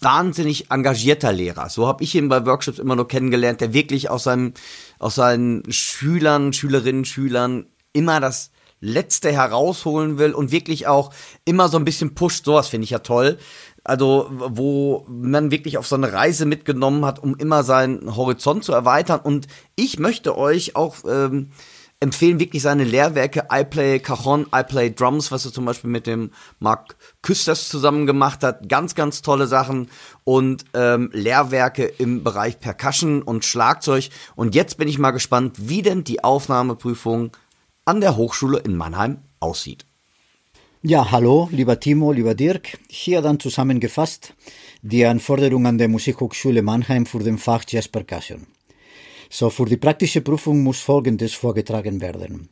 wahnsinnig 0.00 0.70
engagierter 0.70 1.32
Lehrer. 1.32 1.70
So 1.70 1.88
habe 1.88 2.04
ich 2.04 2.14
ihn 2.14 2.28
bei 2.28 2.44
Workshops 2.44 2.78
immer 2.78 2.94
nur 2.94 3.08
kennengelernt, 3.08 3.60
der 3.60 3.72
wirklich 3.72 4.10
aus 4.10 4.24
seinem, 4.24 4.52
aus 4.98 5.14
seinen 5.14 5.70
Schülern, 5.72 6.52
Schülerinnen, 6.52 7.06
Schülern 7.06 7.66
immer 7.92 8.20
das 8.20 8.50
Letzte 8.80 9.32
herausholen 9.32 10.18
will 10.18 10.32
und 10.32 10.52
wirklich 10.52 10.86
auch 10.86 11.10
immer 11.46 11.70
so 11.70 11.78
ein 11.78 11.86
bisschen 11.86 12.14
pusht. 12.14 12.44
Sowas 12.44 12.68
finde 12.68 12.84
ich 12.84 12.90
ja 12.90 12.98
toll. 12.98 13.38
Also, 13.84 14.28
wo 14.30 15.04
man 15.08 15.50
wirklich 15.50 15.76
auf 15.76 15.86
so 15.86 15.94
eine 15.94 16.12
Reise 16.12 16.46
mitgenommen 16.46 17.04
hat, 17.04 17.22
um 17.22 17.36
immer 17.36 17.62
seinen 17.62 18.16
Horizont 18.16 18.64
zu 18.64 18.72
erweitern. 18.72 19.20
Und 19.22 19.46
ich 19.76 19.98
möchte 19.98 20.38
euch 20.38 20.74
auch 20.74 20.96
ähm, 21.06 21.50
empfehlen 22.00 22.38
wirklich 22.38 22.62
seine 22.62 22.84
Lehrwerke 22.84 23.46
I 23.52 23.64
Play 23.64 23.98
Cajon, 23.98 24.46
I 24.54 24.62
Play 24.62 24.90
Drums, 24.90 25.30
was 25.32 25.44
er 25.44 25.52
zum 25.52 25.64
Beispiel 25.64 25.90
mit 25.90 26.06
dem 26.06 26.30
Mark 26.60 26.96
Küsters 27.22 27.68
zusammen 27.68 28.06
gemacht 28.06 28.42
hat. 28.42 28.68
Ganz, 28.68 28.94
ganz 28.94 29.22
tolle 29.22 29.46
Sachen 29.46 29.88
und 30.24 30.64
ähm, 30.74 31.10
Lehrwerke 31.12 31.84
im 31.84 32.24
Bereich 32.24 32.60
Percussion 32.60 33.22
und 33.22 33.44
Schlagzeug. 33.44 34.08
Und 34.34 34.54
jetzt 34.54 34.76
bin 34.76 34.88
ich 34.88 34.98
mal 34.98 35.12
gespannt, 35.12 35.56
wie 35.58 35.82
denn 35.82 36.04
die 36.04 36.24
Aufnahmeprüfung 36.24 37.32
an 37.84 38.00
der 38.00 38.16
Hochschule 38.16 38.58
in 38.58 38.76
Mannheim 38.76 39.18
aussieht. 39.40 39.86
Ja, 40.86 41.10
hallo, 41.10 41.48
lieber 41.50 41.80
Timo, 41.80 42.12
lieber 42.12 42.34
Dirk. 42.34 42.78
Hier 42.90 43.22
dann 43.22 43.40
zusammengefasst 43.40 44.34
die 44.82 45.06
Anforderungen 45.06 45.78
der 45.78 45.88
Musikhochschule 45.88 46.60
Mannheim 46.60 47.06
für 47.06 47.20
den 47.20 47.38
Fach 47.38 47.64
Jazz 47.66 47.88
Percussion. 47.88 48.46
So, 49.30 49.48
für 49.48 49.64
die 49.64 49.78
praktische 49.78 50.20
Prüfung 50.20 50.62
muss 50.62 50.80
Folgendes 50.80 51.32
vorgetragen 51.32 52.02
werden. 52.02 52.50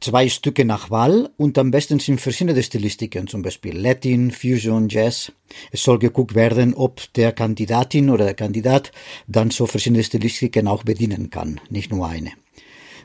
Zwei 0.00 0.30
Stücke 0.30 0.64
nach 0.64 0.88
Wahl 0.88 1.28
und 1.36 1.58
am 1.58 1.70
besten 1.70 1.98
sind 1.98 2.22
verschiedene 2.22 2.62
Stilistiken, 2.62 3.26
zum 3.26 3.42
Beispiel 3.42 3.76
Latin, 3.76 4.30
Fusion, 4.30 4.88
Jazz. 4.88 5.30
Es 5.70 5.82
soll 5.82 5.98
geguckt 5.98 6.34
werden, 6.34 6.72
ob 6.72 7.12
der 7.12 7.32
Kandidatin 7.32 8.08
oder 8.08 8.24
der 8.24 8.34
Kandidat 8.34 8.92
dann 9.26 9.50
so 9.50 9.66
verschiedene 9.66 10.02
Stilistiken 10.02 10.68
auch 10.68 10.84
bedienen 10.84 11.28
kann, 11.28 11.60
nicht 11.68 11.92
nur 11.92 12.08
eine. 12.08 12.32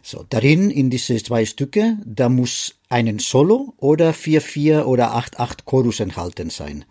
So, 0.09 0.23
darin, 0.29 0.71
in 0.71 0.89
diese 0.89 1.21
zwei 1.21 1.43
Stücke, 1.43 1.97
da 2.05 2.29
muss 2.29 2.75
einen 2.87 3.19
Solo 3.19 3.73
oder 3.75 4.11
4-4 4.11 4.83
oder 4.83 5.13
8-8 5.17 5.65
Chorus 5.65 5.99
enthalten 5.99 6.49
sein, 6.49 6.85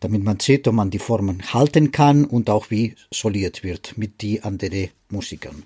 damit 0.00 0.24
man 0.24 0.40
sieht, 0.40 0.66
ob 0.66 0.72
man 0.76 0.88
die 0.88 0.98
Formen 0.98 1.42
halten 1.52 1.92
kann 1.92 2.24
und 2.24 2.48
auch 2.48 2.70
wie 2.70 2.94
soliert 3.12 3.62
wird 3.62 3.98
mit 3.98 4.22
die 4.22 4.42
anderen 4.42 4.88
Musikern. 5.10 5.64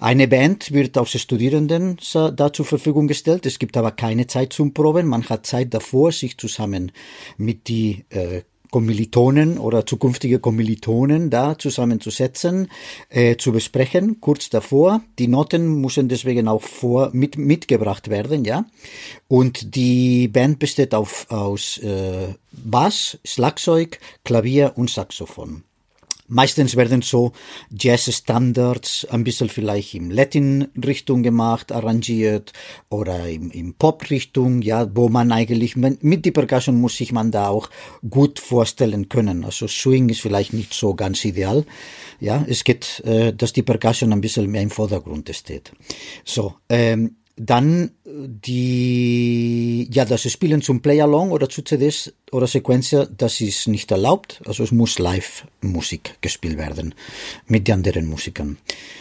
Eine 0.00 0.26
Band 0.26 0.72
wird 0.72 0.98
aus 0.98 1.12
den 1.12 1.20
Studierenden 1.20 1.98
da 2.12 2.52
zur 2.52 2.64
Verfügung 2.64 3.06
gestellt. 3.06 3.46
Es 3.46 3.60
gibt 3.60 3.76
aber 3.76 3.92
keine 3.92 4.26
Zeit 4.26 4.52
zum 4.52 4.74
Proben. 4.74 5.06
Man 5.06 5.28
hat 5.28 5.46
Zeit 5.46 5.72
davor, 5.72 6.10
sich 6.10 6.36
zusammen 6.36 6.90
mit 7.36 7.68
die 7.68 8.06
äh, 8.10 8.42
Kommilitonen 8.74 9.56
oder 9.58 9.86
zukünftige 9.86 10.40
Kommilitonen 10.40 11.30
da 11.30 11.56
zusammenzusetzen, 11.56 12.72
äh, 13.08 13.36
zu 13.36 13.52
besprechen, 13.52 14.20
kurz 14.20 14.50
davor. 14.50 15.00
Die 15.20 15.28
Noten 15.28 15.80
müssen 15.80 16.08
deswegen 16.08 16.48
auch 16.48 16.62
vor 16.62 17.10
mit, 17.12 17.38
mitgebracht 17.38 18.10
werden, 18.10 18.44
ja. 18.44 18.64
Und 19.28 19.76
die 19.76 20.26
Band 20.26 20.58
besteht 20.58 20.92
auf, 20.92 21.30
aus 21.30 21.78
äh, 21.78 22.34
Bass, 22.50 23.16
Schlagzeug, 23.24 24.00
Klavier 24.24 24.72
und 24.74 24.90
Saxophon. 24.90 25.62
Meistens 26.26 26.74
werden 26.74 27.02
so 27.02 27.32
Jazz-Standards 27.70 29.06
ein 29.10 29.24
bisschen 29.24 29.50
vielleicht 29.50 29.94
im 29.94 30.10
Latin-Richtung 30.10 31.22
gemacht, 31.22 31.70
arrangiert 31.70 32.52
oder 32.88 33.28
im, 33.28 33.50
im 33.50 33.74
Pop-Richtung, 33.74 34.62
ja, 34.62 34.88
wo 34.94 35.10
man 35.10 35.32
eigentlich 35.32 35.76
mit 35.76 36.24
die 36.24 36.30
Percussion 36.30 36.80
muss 36.80 36.96
sich 36.96 37.12
man 37.12 37.30
da 37.30 37.48
auch 37.48 37.68
gut 38.08 38.38
vorstellen 38.40 39.10
können. 39.10 39.44
Also 39.44 39.68
Swing 39.68 40.08
ist 40.08 40.22
vielleicht 40.22 40.54
nicht 40.54 40.72
so 40.72 40.94
ganz 40.94 41.24
ideal. 41.24 41.66
Ja, 42.20 42.44
es 42.48 42.64
geht, 42.64 43.00
äh, 43.04 43.34
dass 43.34 43.52
die 43.52 43.62
Percussion 43.62 44.12
ein 44.12 44.22
bisschen 44.22 44.50
mehr 44.50 44.62
im 44.62 44.70
Vordergrund 44.70 45.28
steht. 45.34 45.72
So, 46.24 46.54
ähm, 46.70 47.16
dann 47.36 47.90
äh, 48.04 48.10
die, 48.28 49.88
ja, 49.92 50.04
das 50.04 50.30
Spielen 50.30 50.62
zum 50.62 50.80
Play-Along 50.80 51.30
oder 51.30 51.48
zu 51.48 51.62
CDs 51.62 52.12
oder 52.30 52.46
Sequenzer, 52.46 53.06
das 53.06 53.40
ist 53.40 53.68
nicht 53.68 53.90
erlaubt. 53.90 54.40
Also 54.46 54.62
es 54.62 54.72
muss 54.72 54.98
Live-Musik 54.98 56.18
gespielt 56.20 56.58
werden 56.58 56.94
mit 57.46 57.68
den 57.68 57.74
anderen 57.74 58.06
Musikern. 58.06 58.58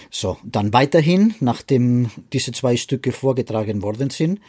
So, 0.09 0.37
dann 0.43 0.73
weiterhin, 0.73 1.35
nachdem 1.39 2.09
diese 2.31 2.51
zwei 2.51 2.77
Stücke 2.77 3.11
vorgetragen 3.11 3.81
worden 3.81 4.09
sind, 4.09 4.39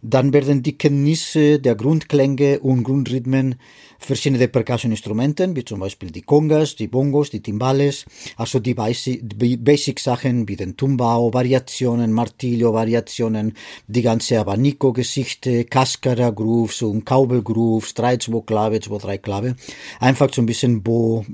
Dann 0.00 0.32
werden 0.32 0.62
die 0.62 0.78
Kenntnisse 0.78 1.58
der 1.58 1.74
Grundklänge 1.74 2.60
und 2.60 2.84
Grundrhythmen 2.84 3.56
verschiedene 3.98 4.46
Percussion-Instrumenten, 4.46 5.56
wie 5.56 5.64
zum 5.64 5.80
Beispiel 5.80 6.12
die 6.12 6.22
Congas, 6.22 6.76
die 6.76 6.86
Bongos, 6.86 7.30
die 7.30 7.42
Timbales, 7.42 8.04
also 8.36 8.60
die 8.60 8.74
Basic-Sachen 8.74 10.48
wie 10.48 10.54
den 10.54 10.76
Tumbao, 10.76 11.34
Variationen, 11.34 12.12
Martillo-Variationen, 12.12 13.54
die 13.88 14.02
ganze 14.02 14.38
Abanico-Geschichte, 14.38 15.64
Cascara 15.64 16.30
Grooves 16.30 16.82
und 16.82 17.04
Cowbell 17.04 17.42
Grooves, 17.42 17.94
drei, 17.94 18.18
zwei 18.18 18.40
Klave, 18.40 18.80
zwei, 18.80 18.98
drei 18.98 19.18
Klave. 19.18 19.56
Einfach 19.98 20.32
so 20.32 20.42
ein 20.42 20.46
bisschen, 20.46 20.86
wo, 20.86 21.24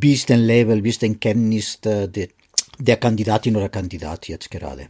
ist 0.00 0.30
den 0.30 0.40
Level, 0.40 0.86
ist 0.86 1.02
den 1.02 1.20
Kenntnis 1.20 1.80
der, 1.80 2.08
der 2.08 2.28
Kandidatin 2.96 3.56
oder 3.56 3.68
Kandidat 3.68 4.28
jetzt 4.28 4.50
gerade. 4.50 4.88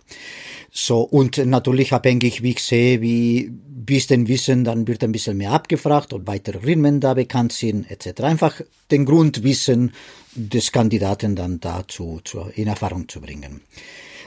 So, 0.70 1.02
und 1.02 1.38
natürlich 1.38 1.92
abhängig, 1.92 2.42
wie 2.42 2.50
ich 2.50 2.62
sehe, 2.62 3.00
wie, 3.00 3.52
ist 3.88 4.10
denn 4.10 4.28
Wissen, 4.28 4.64
dann 4.64 4.88
wird 4.88 5.04
ein 5.04 5.12
bisschen 5.12 5.36
mehr 5.36 5.52
abgefragt, 5.52 6.12
ob 6.12 6.26
weitere 6.26 6.58
Rhythmen 6.58 7.00
da 7.00 7.14
bekannt 7.14 7.52
sind, 7.52 7.90
etc. 7.90 8.22
Einfach 8.22 8.60
den 8.90 9.04
Grundwissen 9.04 9.92
des 10.34 10.72
Kandidaten 10.72 11.36
dann 11.36 11.60
dazu 11.60 12.20
zu, 12.24 12.46
in 12.54 12.68
Erfahrung 12.68 13.08
zu 13.08 13.20
bringen. 13.20 13.60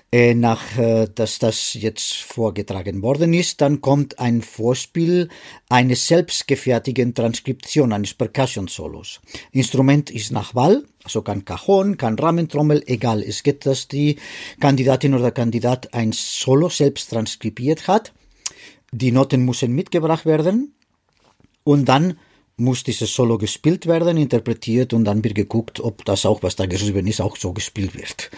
Äh, 0.10 0.36
nach, 0.36 0.78
äh, 0.78 1.10
dass 1.14 1.38
das 1.38 1.74
jetzt 1.74 2.14
vorgetragen 2.14 3.02
worden 3.02 3.34
ist, 3.34 3.60
dann 3.60 3.82
kommt 3.82 4.20
ein 4.20 4.42
Vorspiel 4.42 5.28
eine 5.68 5.98
selbstgefertigten 5.98 7.14
Transkription 7.14 7.92
eines 7.92 8.14
Percussion-Solos. 8.14 9.20
Instrument 9.52 10.10
ist 10.10 10.32
nach 10.32 10.56
Wahl, 10.56 10.86
also 11.08 11.22
kann 11.22 11.46
Cajon, 11.46 11.96
kann 11.96 12.20
Rahmentrommel, 12.20 12.84
egal. 12.86 13.24
Es 13.24 13.42
geht, 13.42 13.66
dass 13.66 13.88
die 13.88 14.18
Kandidatin 14.60 15.14
oder 15.14 15.32
Kandidat 15.32 15.94
ein 15.94 16.12
Solo 16.12 16.68
selbst 16.68 17.12
transkribiert 17.12 17.88
hat. 17.88 18.12
Die 18.92 19.14
Noten 19.14 19.46
müssen 19.46 19.72
mitgebracht 19.72 20.26
werden 20.26 20.76
und 21.64 21.86
dann 21.86 22.20
muss 22.58 22.84
dieses 22.84 23.16
Solo 23.16 23.38
gespielt 23.38 23.86
werden, 23.86 24.18
interpretiert 24.18 24.92
und 24.92 25.06
dann 25.06 25.24
wird 25.24 25.36
geguckt, 25.36 25.80
ob 25.80 26.04
das 26.04 26.26
auch, 26.26 26.44
was 26.44 26.58
da 26.58 26.66
geschrieben 26.66 27.08
ist, 27.08 27.22
auch 27.22 27.38
so 27.38 27.54
gespielt 27.54 27.96
wird. 27.96 28.30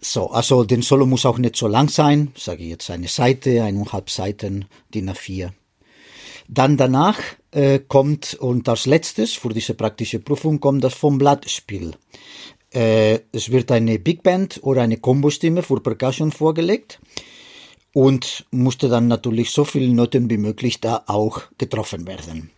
So, 0.00 0.30
also 0.30 0.62
den 0.62 0.82
Solo 0.82 1.04
muss 1.04 1.26
auch 1.26 1.38
nicht 1.38 1.56
so 1.56 1.66
lang 1.66 1.88
sein, 1.88 2.30
sage 2.36 2.62
ich 2.62 2.70
jetzt 2.70 2.90
eine 2.90 3.08
Seite, 3.08 3.64
eineinhalb 3.64 4.08
Seiten, 4.08 4.66
DIN 4.94 5.10
A4. 5.10 5.50
Dann 6.48 6.76
danach 6.76 7.18
äh, 7.50 7.78
kommt, 7.78 8.34
und 8.34 8.68
als 8.68 8.86
letztes 8.86 9.34
für 9.34 9.50
diese 9.50 9.74
praktische 9.74 10.18
Prüfung 10.18 10.60
kommt 10.60 10.84
das 10.84 10.94
vom 10.94 11.18
Blattspiel. 11.18 11.92
Äh, 12.72 13.20
es 13.32 13.50
wird 13.50 13.70
eine 13.70 13.98
Big 13.98 14.22
Band 14.22 14.60
oder 14.62 14.82
eine 14.82 14.96
Kombostimme 14.96 15.62
für 15.62 15.80
Percussion 15.80 16.32
vorgelegt 16.32 17.00
und 17.92 18.46
musste 18.50 18.88
dann 18.88 19.08
natürlich 19.08 19.50
so 19.50 19.64
viele 19.64 19.92
Noten 19.92 20.30
wie 20.30 20.38
möglich 20.38 20.80
da 20.80 21.04
auch 21.06 21.42
getroffen 21.58 22.06
werden. 22.06 22.50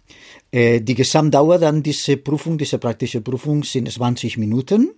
Äh, 0.53 0.81
die 0.81 0.95
Gesamtdauer 0.95 1.59
dann 1.59 1.83
diese 1.83 2.17
Prüfung, 2.17 2.59
diese 2.59 2.79
praktische 2.79 3.21
Prüfung 3.21 3.65
sind 3.65 3.91
20 3.91 4.39
Minuten. 4.39 4.91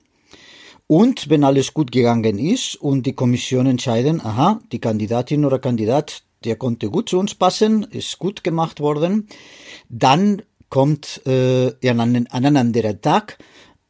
Und 0.86 1.30
wenn 1.30 1.42
alles 1.42 1.74
gut 1.74 1.90
gegangen 1.90 2.38
ist 2.38 2.76
und 2.76 3.06
die 3.06 3.14
Kommission 3.14 3.66
entscheiden, 3.66 4.20
aha, 4.20 4.60
die 4.70 4.78
Kandidatin 4.78 5.44
oder 5.44 5.58
Kandidat, 5.58 6.22
der 6.46 6.56
konnte 6.56 6.88
gut 6.90 7.08
zu 7.08 7.18
uns 7.18 7.34
passen, 7.34 7.82
ist 7.84 8.18
gut 8.18 8.44
gemacht 8.44 8.80
worden, 8.80 9.28
dann 9.88 10.42
kommt 10.68 11.22
äh, 11.26 11.72
an, 11.88 12.00
einen, 12.00 12.26
an 12.28 12.44
einen 12.46 12.56
anderen 12.56 13.00
Tag, 13.02 13.38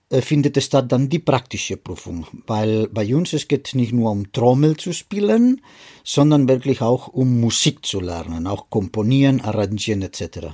äh, 0.09 0.21
findet 0.21 0.57
es 0.57 0.67
statt 0.67 0.91
dann 0.93 1.09
die 1.09 1.19
praktische 1.19 1.77
Prüfung, 1.77 2.27
weil 2.47 2.89
bei 2.89 3.15
uns 3.15 3.33
es 3.33 3.49
geht 3.49 3.75
nicht 3.75 3.93
nur 3.93 4.11
um 4.11 4.33
Trommel 4.33 4.77
zu 4.77 4.93
spielen, 4.93 5.61
sondern 6.05 6.49
wirklich 6.49 6.81
auch 6.81 7.09
um 7.09 7.41
Musik 7.41 7.85
zu 7.85 8.01
lernen, 8.01 8.47
auch 8.47 8.71
komponieren, 8.71 9.41
arrangieren 9.41 10.03
etc. 10.03 10.49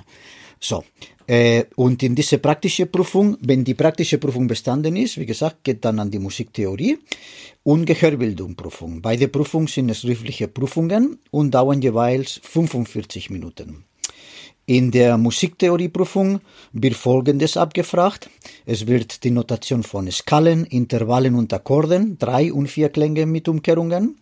So, 0.59 0.85
und 1.77 2.03
in 2.03 2.14
diese 2.14 2.38
praktische 2.38 2.87
Prüfung, 2.87 3.38
wenn 3.40 3.64
die 3.64 3.75
praktische 3.75 4.18
Prüfung 4.18 4.47
bestanden 4.47 4.97
ist, 4.97 5.18
wie 5.18 5.27
gesagt, 5.27 5.64
geht 5.64 5.85
dann 5.85 5.99
an 5.99 6.11
die 6.11 6.18
Musiktheorie 6.18 6.99
und 7.62 7.87
Gehörbildungprüfung. 7.87 9.01
Beide 9.01 9.29
Prüfungen 9.29 9.66
sind 9.66 9.95
schriftliche 9.97 10.49
Prüfungen 10.49 11.18
und 11.31 11.53
dauern 11.53 11.81
jeweils 11.81 12.40
45 12.42 13.31
Minuten. 13.31 13.85
In 14.66 14.92
der 14.92 15.18
Musiktheorieprüfung 15.18 16.40
wird 16.73 16.95
Folgendes 16.95 17.57
abgefragt. 17.57 18.31
Es 18.64 18.87
wird 18.87 19.25
die 19.25 19.31
Notation 19.31 19.83
von 19.83 20.11
Skalen, 20.11 20.64
Intervallen 20.66 21.35
und 21.35 21.53
Akkorden, 21.53 22.16
drei 22.18 22.53
und 22.53 22.68
vier 22.68 22.88
Klänge 22.88 23.27
mit 23.27 23.49
Umkehrungen. 23.49 24.22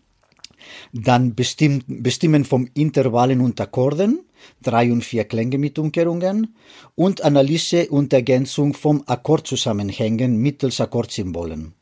Dann 0.92 1.34
bestimmen 1.34 2.44
vom 2.44 2.68
Intervallen 2.74 3.40
und 3.40 3.60
Akkorden, 3.60 4.20
drei 4.62 4.90
und 4.92 5.04
vier 5.04 5.24
Klänge 5.24 5.58
mit 5.58 5.78
Umkehrungen 5.78 6.54
und 6.94 7.22
Analyse 7.22 7.88
und 7.90 8.12
Ergänzung 8.12 8.74
vom 8.74 9.02
Akkordzusammenhängen 9.06 10.36
mittels 10.36 10.80
Akkordsymbolen. 10.80 11.74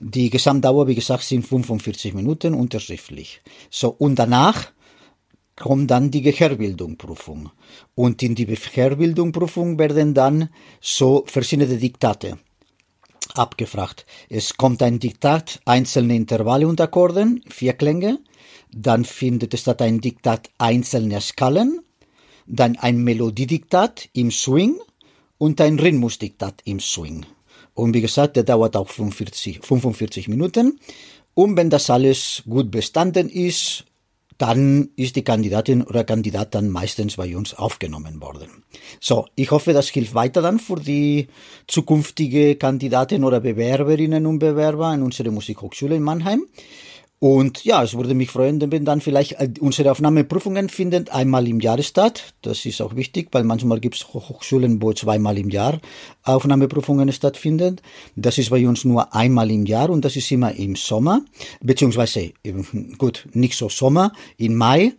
Die 0.00 0.30
Gesamtdauer, 0.30 0.86
wie 0.86 0.94
gesagt, 0.94 1.24
sind 1.24 1.46
45 1.46 2.14
Minuten 2.14 2.54
unterschriftlich. 2.54 3.40
So, 3.68 3.88
und 3.90 4.16
danach 4.16 4.72
kommt 5.56 5.90
dann 5.90 6.10
die 6.10 6.22
Gehörbildungprüfung. 6.22 7.50
Und 7.96 8.22
in 8.22 8.36
die 8.36 8.46
Gehörbildungprüfung 8.46 9.78
werden 9.78 10.14
dann 10.14 10.50
so 10.80 11.24
verschiedene 11.26 11.76
Diktate 11.76 12.38
abgefragt. 13.38 14.04
Es 14.28 14.56
kommt 14.56 14.82
ein 14.82 14.98
Diktat, 14.98 15.60
einzelne 15.64 16.16
Intervalle 16.16 16.66
und 16.66 16.80
Akkorden, 16.80 17.42
vier 17.48 17.72
Klänge. 17.72 18.18
Dann 18.72 19.04
findet 19.04 19.54
es 19.54 19.60
statt 19.60 19.80
ein 19.80 20.00
Diktat 20.00 20.50
einzelne 20.58 21.20
Skalen, 21.20 21.80
dann 22.46 22.76
ein 22.76 23.02
Melodiediktat 23.02 24.08
im 24.12 24.30
Swing 24.30 24.76
und 25.38 25.60
ein 25.60 25.78
Rhythmusdiktat 25.78 26.62
im 26.64 26.80
Swing. 26.80 27.24
Und 27.74 27.94
wie 27.94 28.00
gesagt, 28.00 28.36
der 28.36 28.42
dauert 28.42 28.76
auch 28.76 28.88
45, 28.88 29.60
45 29.62 30.28
Minuten. 30.28 30.80
Und 31.34 31.56
wenn 31.56 31.70
das 31.70 31.88
alles 31.90 32.42
gut 32.48 32.70
bestanden 32.70 33.28
ist, 33.28 33.84
dann 34.38 34.90
ist 34.94 35.16
die 35.16 35.24
Kandidatin 35.24 35.82
oder 35.82 36.04
Kandidat 36.04 36.54
dann 36.54 36.70
meistens 36.70 37.16
bei 37.16 37.36
uns 37.36 37.54
aufgenommen 37.54 38.20
worden. 38.22 38.62
So, 39.00 39.26
ich 39.34 39.50
hoffe, 39.50 39.72
das 39.72 39.88
hilft 39.88 40.14
weiter 40.14 40.42
dann 40.42 40.60
für 40.60 40.76
die 40.76 41.26
zukünftige 41.66 42.54
Kandidatin 42.54 43.24
oder 43.24 43.40
Bewerberinnen 43.40 44.26
und 44.26 44.38
Bewerber 44.38 44.94
in 44.94 45.02
unserer 45.02 45.32
Musikhochschule 45.32 45.96
in 45.96 46.02
Mannheim. 46.02 46.44
Und 47.20 47.64
ja, 47.64 47.82
es 47.82 47.94
würde 47.94 48.14
mich 48.14 48.30
freuen, 48.30 48.70
wenn 48.70 48.84
dann 48.84 49.00
vielleicht 49.00 49.32
äh, 49.32 49.50
unsere 49.58 49.90
Aufnahmeprüfungen 49.90 50.68
finden 50.68 51.08
einmal 51.08 51.48
im 51.48 51.58
Jahr 51.58 51.82
statt. 51.82 52.32
Das 52.42 52.64
ist 52.64 52.80
auch 52.80 52.94
wichtig, 52.94 53.28
weil 53.32 53.42
manchmal 53.42 53.80
gibt 53.80 53.96
es 53.96 54.06
Hochschulen, 54.14 54.80
wo 54.80 54.92
zweimal 54.92 55.36
im 55.36 55.50
Jahr 55.50 55.80
Aufnahmeprüfungen 56.22 57.10
stattfinden. 57.12 57.80
Das 58.14 58.38
ist 58.38 58.50
bei 58.50 58.68
uns 58.68 58.84
nur 58.84 59.12
einmal 59.14 59.50
im 59.50 59.66
Jahr 59.66 59.90
und 59.90 60.04
das 60.04 60.14
ist 60.14 60.30
immer 60.30 60.54
im 60.54 60.76
Sommer, 60.76 61.24
beziehungsweise 61.60 62.32
gut, 62.98 63.26
nicht 63.32 63.56
so 63.56 63.68
Sommer, 63.68 64.12
im 64.36 64.54
Mai. 64.54 64.92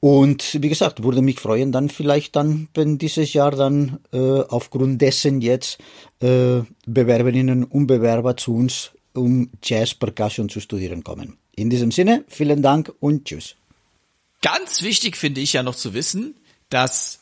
Und 0.00 0.58
wie 0.60 0.68
gesagt, 0.68 1.02
würde 1.02 1.22
mich 1.22 1.40
freuen, 1.40 1.72
dann 1.72 1.88
vielleicht 1.88 2.36
dann, 2.36 2.68
wenn 2.74 2.98
dieses 2.98 3.32
Jahr 3.32 3.52
dann 3.52 3.98
äh, 4.12 4.18
aufgrund 4.18 5.00
dessen 5.00 5.40
jetzt 5.40 5.78
äh, 6.20 6.60
Bewerberinnen 6.86 7.64
und 7.64 7.86
Bewerber 7.86 8.36
zu 8.36 8.54
uns 8.54 8.92
um 9.14 9.50
Jazz 9.62 9.94
Percussion 9.94 10.48
zu 10.48 10.60
studieren 10.60 11.02
kommen. 11.02 11.38
In 11.56 11.70
diesem 11.70 11.90
Sinne, 11.90 12.24
vielen 12.28 12.62
Dank 12.62 12.92
und 13.00 13.24
tschüss. 13.24 13.56
Ganz 14.42 14.82
wichtig 14.82 15.16
finde 15.16 15.40
ich 15.40 15.54
ja 15.54 15.62
noch 15.62 15.74
zu 15.74 15.94
wissen, 15.94 16.36
dass 16.68 17.20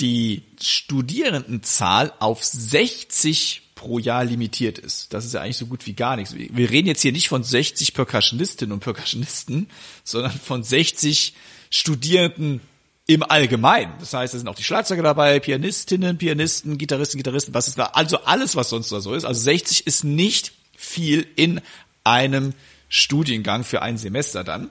die 0.00 0.42
Studierendenzahl 0.60 2.12
auf 2.20 2.44
60 2.44 3.62
pro 3.74 3.98
Jahr 3.98 4.24
limitiert 4.24 4.78
ist. 4.78 5.14
Das 5.14 5.24
ist 5.24 5.34
ja 5.34 5.40
eigentlich 5.40 5.56
so 5.56 5.66
gut 5.66 5.86
wie 5.86 5.94
gar 5.94 6.16
nichts. 6.16 6.34
Wir 6.34 6.70
reden 6.70 6.86
jetzt 6.88 7.00
hier 7.00 7.12
nicht 7.12 7.28
von 7.28 7.42
60 7.42 7.94
Percussionistinnen 7.94 8.72
und 8.72 8.80
Percussionisten, 8.80 9.70
sondern 10.04 10.32
von 10.32 10.62
60 10.62 11.34
Studierenden 11.70 12.60
im 13.06 13.22
Allgemeinen. 13.22 13.92
Das 14.00 14.12
heißt, 14.12 14.34
da 14.34 14.38
sind 14.38 14.48
auch 14.48 14.54
die 14.54 14.64
Schlagzeuger 14.64 15.02
dabei, 15.02 15.40
Pianistinnen, 15.40 16.18
Pianisten, 16.18 16.76
Gitarristen, 16.76 17.16
Gitarristen, 17.16 17.54
was 17.54 17.68
ist 17.68 17.78
da? 17.78 17.86
Also 17.86 18.18
alles, 18.18 18.54
was 18.54 18.68
sonst 18.68 18.92
da 18.92 19.00
so 19.00 19.14
ist. 19.14 19.24
Also 19.24 19.40
60 19.40 19.86
ist 19.86 20.04
nicht 20.04 20.52
viel 20.76 21.26
in 21.36 21.60
einem 22.04 22.52
Studiengang 22.88 23.64
für 23.64 23.82
ein 23.82 23.98
Semester 23.98 24.44
dann. 24.44 24.70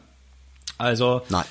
Also 0.77 1.21
Nein. 1.29 1.45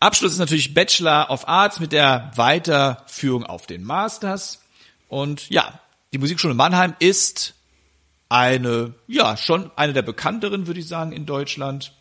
Abschluss 0.00 0.32
ist 0.32 0.38
natürlich 0.38 0.72
Bachelor 0.72 1.30
of 1.30 1.46
Arts 1.46 1.78
mit 1.78 1.92
der 1.92 2.32
Weiterführung 2.34 3.44
auf 3.44 3.66
den 3.66 3.84
Masters. 3.84 4.60
Und 5.08 5.50
ja, 5.50 5.80
die 6.12 6.18
Musikschule 6.18 6.54
Mannheim 6.54 6.94
ist 6.98 7.54
eine, 8.28 8.94
ja, 9.06 9.36
schon 9.36 9.70
eine 9.76 9.92
der 9.92 10.02
bekannteren, 10.02 10.66
würde 10.66 10.80
ich 10.80 10.88
sagen, 10.88 11.12
in 11.12 11.26
Deutschland. 11.26 11.92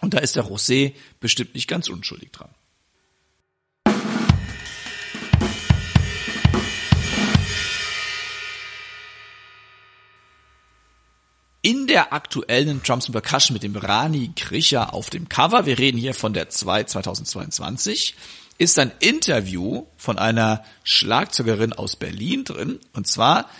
Und 0.00 0.14
da 0.14 0.18
ist 0.18 0.36
der 0.36 0.44
Rosé 0.44 0.94
bestimmt 1.20 1.54
nicht 1.54 1.68
ganz 1.68 1.88
unschuldig 1.88 2.32
dran. 2.32 2.48
In 11.66 11.88
der 11.88 12.12
aktuellen 12.12 12.80
Drums 12.84 13.06
and 13.06 13.12
Percussion 13.12 13.52
mit 13.52 13.64
dem 13.64 13.74
Rani 13.74 14.30
Krischer 14.36 14.94
auf 14.94 15.10
dem 15.10 15.28
Cover, 15.28 15.66
wir 15.66 15.80
reden 15.80 15.98
hier 15.98 16.14
von 16.14 16.32
der 16.32 16.48
2 16.48 16.84
2022, 16.84 18.14
ist 18.56 18.78
ein 18.78 18.92
Interview 19.00 19.84
von 19.96 20.16
einer 20.16 20.62
Schlagzeugerin 20.84 21.72
aus 21.72 21.96
Berlin 21.96 22.44
drin. 22.44 22.78
Und 22.92 23.08
zwar 23.08 23.50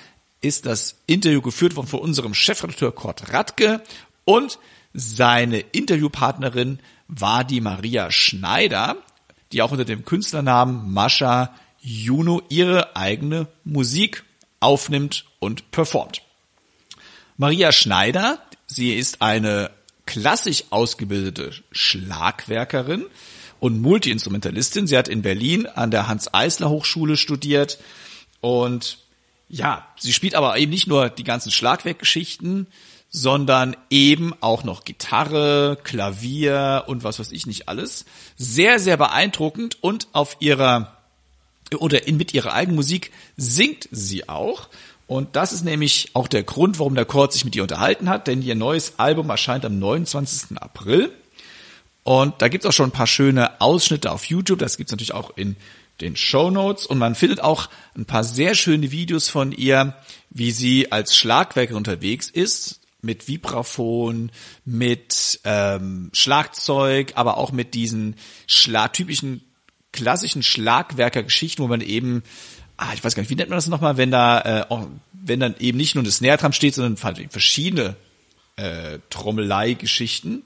ist 0.40 0.66
das 0.66 1.00
Interview 1.08 1.42
geführt 1.42 1.74
worden 1.74 1.88
von 1.88 1.98
unserem 1.98 2.32
Chefredakteur 2.32 2.92
Kurt 2.94 3.32
Radke 3.32 3.82
und 4.24 4.60
seine 4.94 5.58
Interviewpartnerin 5.58 6.78
war 7.08 7.42
die 7.42 7.60
Maria 7.60 8.12
Schneider, 8.12 8.98
die 9.50 9.62
auch 9.62 9.72
unter 9.72 9.84
dem 9.84 10.04
Künstlernamen 10.04 10.92
Mascha 10.92 11.52
Juno 11.80 12.40
ihre 12.50 12.94
eigene 12.94 13.48
Musik 13.64 14.22
aufnimmt 14.60 15.24
und 15.40 15.72
performt. 15.72 16.22
Maria 17.38 17.70
Schneider, 17.70 18.38
sie 18.66 18.94
ist 18.94 19.20
eine 19.20 19.70
klassisch 20.06 20.64
ausgebildete 20.70 21.52
Schlagwerkerin 21.70 23.04
und 23.60 23.82
Multiinstrumentalistin. 23.82 24.86
Sie 24.86 24.96
hat 24.96 25.08
in 25.08 25.22
Berlin 25.22 25.66
an 25.66 25.90
der 25.90 26.08
Hans-Eisler 26.08 26.70
Hochschule 26.70 27.16
studiert 27.16 27.78
und 28.40 28.98
ja, 29.48 29.86
sie 29.98 30.12
spielt 30.12 30.34
aber 30.34 30.56
eben 30.56 30.72
nicht 30.72 30.86
nur 30.86 31.10
die 31.10 31.24
ganzen 31.24 31.52
Schlagwerkgeschichten, 31.52 32.66
sondern 33.10 33.76
eben 33.90 34.32
auch 34.40 34.64
noch 34.64 34.84
Gitarre, 34.84 35.78
Klavier 35.84 36.84
und 36.86 37.04
was 37.04 37.18
weiß 37.18 37.32
ich 37.32 37.46
nicht 37.46 37.68
alles. 37.68 38.06
Sehr, 38.36 38.78
sehr 38.78 38.96
beeindruckend 38.96 39.82
und 39.82 40.08
auf 40.12 40.38
ihrer 40.40 40.96
oder 41.78 42.06
in, 42.06 42.16
mit 42.16 42.32
ihrer 42.32 42.52
eigenen 42.52 42.76
Musik 42.76 43.12
singt 43.36 43.88
sie 43.90 44.28
auch. 44.28 44.68
Und 45.06 45.36
das 45.36 45.52
ist 45.52 45.64
nämlich 45.64 46.10
auch 46.14 46.26
der 46.26 46.42
Grund, 46.42 46.78
warum 46.78 46.94
der 46.94 47.04
Kurt 47.04 47.32
sich 47.32 47.44
mit 47.44 47.54
ihr 47.54 47.62
unterhalten 47.62 48.08
hat, 48.08 48.26
denn 48.26 48.42
ihr 48.42 48.56
neues 48.56 48.94
Album 48.98 49.30
erscheint 49.30 49.64
am 49.64 49.78
29. 49.78 50.58
April. 50.58 51.12
Und 52.02 52.40
da 52.42 52.48
gibt's 52.48 52.66
auch 52.66 52.72
schon 52.72 52.88
ein 52.88 52.92
paar 52.92 53.06
schöne 53.06 53.60
Ausschnitte 53.60 54.10
auf 54.12 54.24
YouTube, 54.24 54.58
das 54.58 54.76
gibt's 54.76 54.92
natürlich 54.92 55.14
auch 55.14 55.36
in 55.36 55.56
den 56.00 56.16
Show 56.16 56.50
Notes 56.50 56.86
und 56.86 56.98
man 56.98 57.14
findet 57.14 57.40
auch 57.40 57.68
ein 57.96 58.04
paar 58.04 58.22
sehr 58.22 58.54
schöne 58.54 58.90
Videos 58.90 59.28
von 59.28 59.52
ihr, 59.52 59.94
wie 60.30 60.50
sie 60.50 60.92
als 60.92 61.16
Schlagwerker 61.16 61.74
unterwegs 61.74 62.28
ist, 62.28 62.80
mit 63.00 63.28
Vibraphon, 63.28 64.30
mit 64.64 65.40
ähm, 65.44 66.10
Schlagzeug, 66.12 67.12
aber 67.14 67.38
auch 67.38 67.52
mit 67.52 67.74
diesen 67.74 68.16
Schlag 68.46 68.92
typischen 68.92 69.42
klassischen 69.92 70.42
Schlagwerker-Geschichten, 70.42 71.62
wo 71.62 71.68
man 71.68 71.80
eben 71.80 72.22
ah, 72.76 72.92
ich 72.94 73.02
weiß 73.02 73.14
gar 73.14 73.22
nicht, 73.22 73.30
wie 73.30 73.36
nennt 73.36 73.50
man 73.50 73.56
das 73.56 73.68
nochmal, 73.68 73.96
wenn 73.96 74.10
da, 74.10 74.40
äh, 74.40 74.86
wenn 75.12 75.40
dann 75.40 75.54
eben 75.58 75.78
nicht 75.78 75.94
nur 75.94 76.04
das 76.04 76.16
Snare 76.16 76.38
Drum 76.38 76.52
steht, 76.52 76.74
sondern 76.74 76.96
verschiedene 76.96 77.96
äh, 78.56 78.98
Trommelei-Geschichten. 79.10 80.42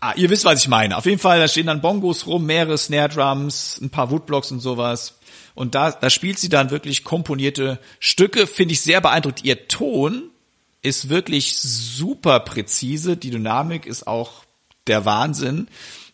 Ah, 0.00 0.14
ihr 0.16 0.30
wisst, 0.30 0.44
was 0.44 0.60
ich 0.60 0.68
meine. 0.68 0.96
Auf 0.96 1.06
jeden 1.06 1.18
Fall, 1.18 1.40
da 1.40 1.48
stehen 1.48 1.66
dann 1.66 1.80
Bongos 1.80 2.26
rum, 2.26 2.46
mehrere 2.46 2.78
Snare 2.78 3.08
Drums, 3.08 3.80
ein 3.80 3.90
paar 3.90 4.10
Woodblocks 4.10 4.52
und 4.52 4.60
sowas. 4.60 5.18
Und 5.54 5.74
da, 5.74 5.90
da 5.90 6.08
spielt 6.08 6.38
sie 6.38 6.48
dann 6.48 6.70
wirklich 6.70 7.02
komponierte 7.02 7.80
Stücke, 7.98 8.46
finde 8.46 8.74
ich 8.74 8.80
sehr 8.80 9.00
beeindruckend. 9.00 9.44
Ihr 9.44 9.66
Ton 9.66 10.30
ist 10.82 11.08
wirklich 11.08 11.58
super 11.58 12.38
präzise, 12.40 13.16
die 13.16 13.30
Dynamik 13.30 13.86
ist 13.86 14.06
auch 14.06 14.44
der 14.86 15.04
Wahnsinn. 15.04 15.66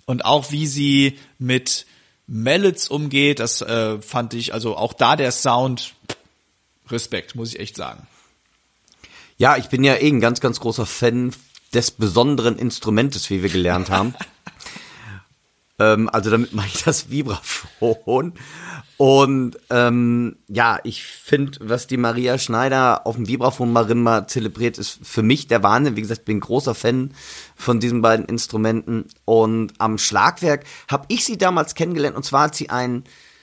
Und 0.07 0.25
auch 0.25 0.51
wie 0.51 0.67
sie 0.67 1.19
mit 1.39 1.85
Mallets 2.27 2.89
umgeht, 2.89 3.39
das 3.39 3.61
äh, 3.61 4.01
fand 4.01 4.35
ich, 4.35 4.55
also 4.55 4.77
auch 4.77 4.93
da 4.93 5.17
der 5.17 5.33
Sound, 5.33 5.95
Respekt, 6.89 7.35
muss 7.35 7.55
ich 7.55 7.61
echt 7.61 7.77
sagen. 7.77 8.07
Ja, 9.37 9.57
ich 9.57 9.69
bin 9.69 9.85
ja 9.85 9.95
eh 9.95 10.09
ein 10.09 10.21
ganz, 10.21 10.41
ganz 10.41 10.61
großer 10.61 10.87
Fan 10.87 11.35
des 11.73 11.91
besonderen 11.91 12.59
Instrumentes, 12.59 13.29
wie 13.31 13.43
wir 13.43 13.51
gelernt 13.51 13.91
haben. 13.91 14.15
ähm, 15.79 16.09
also 16.09 16.31
damit 16.31 16.53
mache 16.53 16.69
ich 16.69 16.85
das 16.85 17.11
Vibraphon. 17.11 18.35
Und 18.97 19.59
ähm, 19.71 20.37
ja, 20.49 20.79
ich 20.85 21.03
finde, 21.03 21.59
was 21.63 21.89
die 21.89 21.97
Maria 21.97 22.39
Schneider 22.39 23.07
auf 23.07 23.17
dem 23.17 23.27
Vibraphon 23.27 23.73
Marimba 23.73 24.29
zelebriert, 24.29 24.79
ist 24.79 25.01
für 25.03 25.23
mich 25.23 25.49
der 25.49 25.65
Wahnsinn. 25.65 25.97
Wie 25.97 26.01
gesagt, 26.01 26.21
ich 26.21 26.27
bin 26.27 26.39
großer 26.39 26.75
Fan 26.77 27.13
von 27.57 27.81
diesen 27.81 28.03
beiden 28.03 28.27
Instrumenten. 28.27 29.07
Und 29.25 29.73
am 29.79 29.99
Schlagwerk 29.99 30.65
habe 30.89 31.07
ich 31.09 31.25
sie 31.25 31.39
damals 31.39 31.75
kennengelernt. 31.75 32.17
Und 32.17 32.25
zwar 32.25 32.45
hat 32.45 32.55
sie 32.55 32.71
ein 32.71 33.03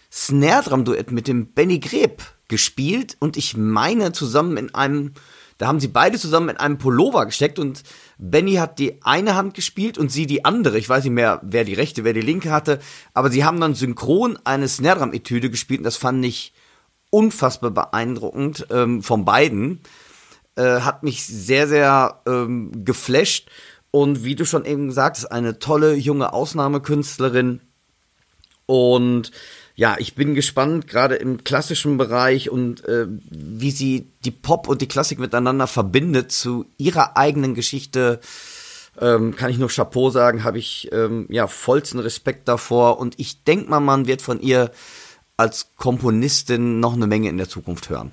Snare 0.09 0.63
Drum 0.63 0.85
Duett 0.85 1.11
mit 1.11 1.27
dem 1.27 1.47
Benny 1.47 1.79
Greb 1.79 2.23
gespielt. 2.47 3.17
Und 3.19 3.35
ich 3.35 3.57
meine 3.57 4.13
zusammen 4.13 4.55
in 4.55 4.73
einem 4.73 5.13
da 5.61 5.67
haben 5.67 5.79
sie 5.79 5.89
beide 5.89 6.17
zusammen 6.17 6.49
in 6.49 6.57
einem 6.57 6.79
Pullover 6.79 7.27
gesteckt 7.27 7.59
und 7.59 7.83
Benny 8.17 8.55
hat 8.55 8.79
die 8.79 9.03
eine 9.03 9.35
Hand 9.35 9.53
gespielt 9.53 9.99
und 9.99 10.11
sie 10.11 10.25
die 10.25 10.43
andere. 10.43 10.79
Ich 10.79 10.89
weiß 10.89 11.03
nicht 11.03 11.13
mehr, 11.13 11.39
wer 11.43 11.63
die 11.63 11.75
rechte, 11.75 12.03
wer 12.03 12.13
die 12.13 12.21
linke 12.21 12.49
hatte. 12.49 12.79
Aber 13.13 13.29
sie 13.29 13.45
haben 13.45 13.61
dann 13.61 13.75
synchron 13.75 14.39
eine 14.43 14.67
Snare 14.67 14.97
Drum 14.97 15.13
Etüde 15.13 15.51
gespielt 15.51 15.81
und 15.81 15.83
das 15.83 15.97
fand 15.97 16.25
ich 16.25 16.53
unfassbar 17.11 17.69
beeindruckend 17.69 18.65
ähm, 18.71 19.03
von 19.03 19.23
beiden. 19.23 19.81
Äh, 20.55 20.79
hat 20.79 21.03
mich 21.03 21.23
sehr, 21.27 21.67
sehr 21.67 22.21
ähm, 22.25 22.83
geflasht. 22.83 23.51
Und 23.91 24.23
wie 24.23 24.33
du 24.33 24.45
schon 24.45 24.65
eben 24.65 24.87
gesagt 24.87 25.17
hast, 25.17 25.27
eine 25.27 25.59
tolle 25.59 25.93
junge 25.93 26.33
Ausnahmekünstlerin. 26.33 27.61
Und 28.65 29.31
ja, 29.75 29.95
ich 29.97 30.15
bin 30.15 30.35
gespannt, 30.35 30.87
gerade 30.87 31.15
im 31.15 31.43
klassischen 31.43 31.97
Bereich 31.97 32.49
und 32.49 32.85
äh, 32.85 33.07
wie 33.29 33.71
sie 33.71 34.07
die 34.25 34.31
Pop 34.31 34.67
und 34.67 34.81
die 34.81 34.87
Klassik 34.87 35.19
miteinander 35.19 35.67
verbindet 35.67 36.31
zu 36.31 36.65
ihrer 36.77 37.17
eigenen 37.17 37.55
Geschichte. 37.55 38.19
Ähm, 38.99 39.35
kann 39.35 39.49
ich 39.49 39.57
nur 39.57 39.69
Chapeau 39.69 40.09
sagen, 40.09 40.43
habe 40.43 40.59
ich 40.59 40.89
ähm, 40.91 41.25
ja 41.29 41.47
vollsten 41.47 41.99
Respekt 41.99 42.47
davor 42.47 42.99
und 42.99 43.15
ich 43.17 43.43
denke 43.43 43.69
mal, 43.69 43.79
man 43.79 44.05
wird 44.05 44.21
von 44.21 44.41
ihr 44.41 44.71
als 45.37 45.71
Komponistin 45.77 46.79
noch 46.79 46.93
eine 46.93 47.07
Menge 47.07 47.29
in 47.29 47.37
der 47.37 47.49
Zukunft 47.49 47.89
hören. 47.89 48.11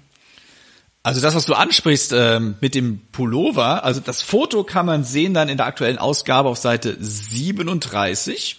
Also 1.02 1.20
das, 1.20 1.34
was 1.34 1.46
du 1.46 1.54
ansprichst 1.54 2.12
ähm, 2.14 2.56
mit 2.60 2.74
dem 2.74 3.00
Pullover, 3.12 3.84
also 3.84 4.00
das 4.00 4.22
Foto 4.22 4.64
kann 4.64 4.86
man 4.86 5.04
sehen 5.04 5.34
dann 5.34 5.48
in 5.48 5.56
der 5.56 5.66
aktuellen 5.66 5.98
Ausgabe 5.98 6.48
auf 6.48 6.58
Seite 6.58 6.96
37. 6.98 8.58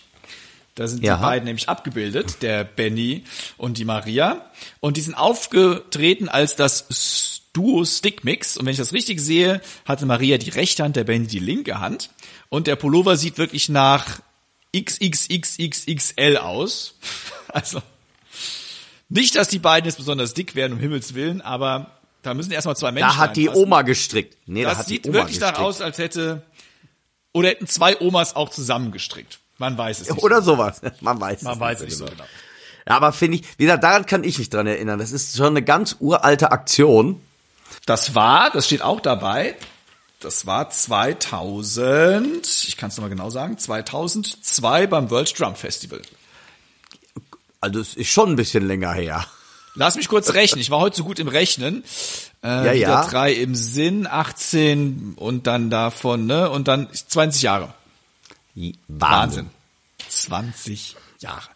Da 0.80 0.88
sind 0.88 1.04
ja. 1.04 1.18
die 1.18 1.22
beiden 1.22 1.44
nämlich 1.44 1.68
abgebildet, 1.68 2.42
der 2.42 2.64
Benny 2.64 3.26
und 3.58 3.78
die 3.78 3.84
Maria. 3.84 4.50
Und 4.80 4.96
die 4.96 5.02
sind 5.02 5.14
aufgetreten 5.14 6.30
als 6.30 6.56
das 6.56 7.42
Duo 7.52 7.84
Stickmix. 7.84 8.56
Und 8.56 8.66
wenn 8.66 8.72
ich 8.72 8.78
das 8.78 8.94
richtig 8.94 9.20
sehe, 9.20 9.60
hatte 9.84 10.06
Maria 10.06 10.38
die 10.38 10.52
rechte 10.52 10.86
Hand, 10.86 10.96
der 10.96 11.04
Benny 11.04 11.28
die 11.28 11.40
linke 11.40 11.82
Hand. 11.82 12.12
Und 12.48 12.66
der 12.66 12.78
Pullover 12.78 13.18
sieht 13.18 13.38
wirklich 13.38 13.68
nach 13.68 14.22
XXXXXL 14.76 16.38
aus. 16.38 16.96
Also 17.52 17.82
nicht, 19.10 19.36
dass 19.36 19.48
die 19.48 19.58
beiden 19.58 19.88
jetzt 19.88 19.98
besonders 19.98 20.36
dick 20.36 20.54
werden, 20.54 20.74
um 20.74 20.80
Himmels 20.80 21.16
Willen, 21.16 21.42
aber 21.42 21.98
da 22.22 22.36
müssen 22.36 22.52
erstmal 22.52 22.78
zwei 22.78 22.92
Menschen. 22.92 23.10
Da 23.10 23.18
hat 23.18 23.38
die 23.38 23.50
Oma 23.50 23.82
gestrickt. 23.82 24.38
Nee, 24.46 24.62
das 24.62 24.74
da 24.74 24.78
hat 24.78 24.88
sieht 24.88 25.06
die 25.06 25.10
Oma 25.10 25.18
wirklich 25.18 25.40
danach 25.40 25.58
aus, 25.58 25.82
als 25.82 25.98
hätte 25.98 26.44
oder 27.34 27.50
hätten 27.50 27.66
zwei 27.66 28.00
Omas 28.00 28.36
auch 28.36 28.50
zusammengestrickt. 28.50 29.40
Man 29.60 29.78
weiß 29.78 30.02
es 30.02 30.10
nicht. 30.10 30.24
Oder 30.24 30.42
so. 30.42 30.54
sowas. 30.56 30.82
Man 31.02 31.20
weiß 31.22 31.44
Man 31.44 31.54
es 31.54 31.60
weiß 31.60 31.80
es 31.82 31.86
nicht 31.86 31.98
so 31.98 32.06
genau. 32.06 32.24
Ja, 32.88 32.96
aber 32.96 33.12
finde 33.14 33.38
ich, 33.38 33.44
wie 33.58 33.66
gesagt, 33.66 33.84
daran 33.84 34.06
kann 34.06 34.24
ich 34.24 34.40
mich 34.40 34.50
dran 34.50 34.66
erinnern. 34.66 34.98
Das 34.98 35.12
ist 35.12 35.38
schon 35.38 35.48
eine 35.48 35.62
ganz 35.62 35.98
uralte 36.00 36.52
Aktion. 36.52 37.22
Das 37.86 38.16
war, 38.16 38.50
das 38.50 38.66
steht 38.66 38.82
auch 38.82 39.00
dabei, 39.00 39.56
das 40.20 40.46
war 40.46 40.70
2000, 40.70 42.46
ich 42.68 42.78
kann 42.78 42.90
es 42.90 42.98
nochmal 42.98 43.10
genau 43.10 43.30
sagen, 43.30 43.58
2002 43.58 44.88
beim 44.88 45.10
World 45.12 45.40
Drum 45.40 45.56
Festival. 45.56 46.02
Also 47.62 47.80
es 47.80 47.94
ist 47.96 48.10
schon 48.10 48.30
ein 48.30 48.36
bisschen 48.36 48.68
länger 48.68 48.94
her. 48.94 49.26
Lass 49.76 49.96
mich 49.96 50.08
kurz 50.08 50.34
rechnen. 50.34 50.60
Ich 50.60 50.72
war 50.72 50.80
heute 50.80 50.98
so 50.98 51.04
gut 51.04 51.20
im 51.20 51.28
Rechnen. 51.28 51.84
Äh, 52.44 52.66
Ja, 52.66 52.72
ja. 52.74 53.06
Drei 53.06 53.34
im 53.34 53.56
Sinn, 53.56 54.08
18 54.08 55.14
und 55.16 55.48
dann 55.48 55.70
davon, 55.70 56.26
ne? 56.26 56.50
Und 56.50 56.68
dann 56.68 56.88
20 56.92 57.42
Jahre. 57.44 57.74
Wahnsinn. 58.88 59.50
20 60.08 60.96
Jahre. 61.20 61.50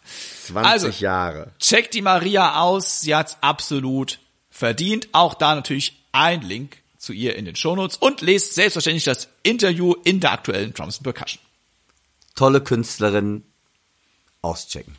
20 0.46 0.66
Also, 0.70 0.88
Jahre. 0.88 1.52
Checkt 1.58 1.94
die 1.94 2.02
Maria 2.02 2.60
aus, 2.60 3.00
sie 3.00 3.14
hat's 3.14 3.36
absolut 3.40 4.18
verdient. 4.50 5.08
Auch 5.12 5.34
da 5.34 5.54
natürlich 5.54 6.00
ein 6.12 6.42
Link 6.42 6.78
zu 6.98 7.12
ihr 7.12 7.36
in 7.36 7.44
den 7.44 7.56
Shownotes 7.56 7.96
und 7.96 8.20
lest 8.20 8.54
selbstverständlich 8.54 9.04
das 9.04 9.28
Interview 9.42 9.94
in 10.04 10.20
der 10.20 10.32
aktuellen 10.32 10.72
Drums 10.72 10.98
Percussion. 11.00 11.42
Tolle 12.34 12.60
Künstlerin. 12.60 13.44
Auschecken. 14.42 14.96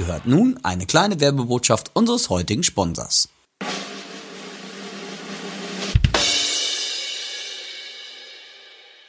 Ihr 0.00 0.06
hört 0.06 0.26
nun 0.26 0.58
eine 0.62 0.86
kleine 0.86 1.20
Werbebotschaft 1.20 1.90
unseres 1.92 2.30
heutigen 2.30 2.62
Sponsors. 2.62 3.28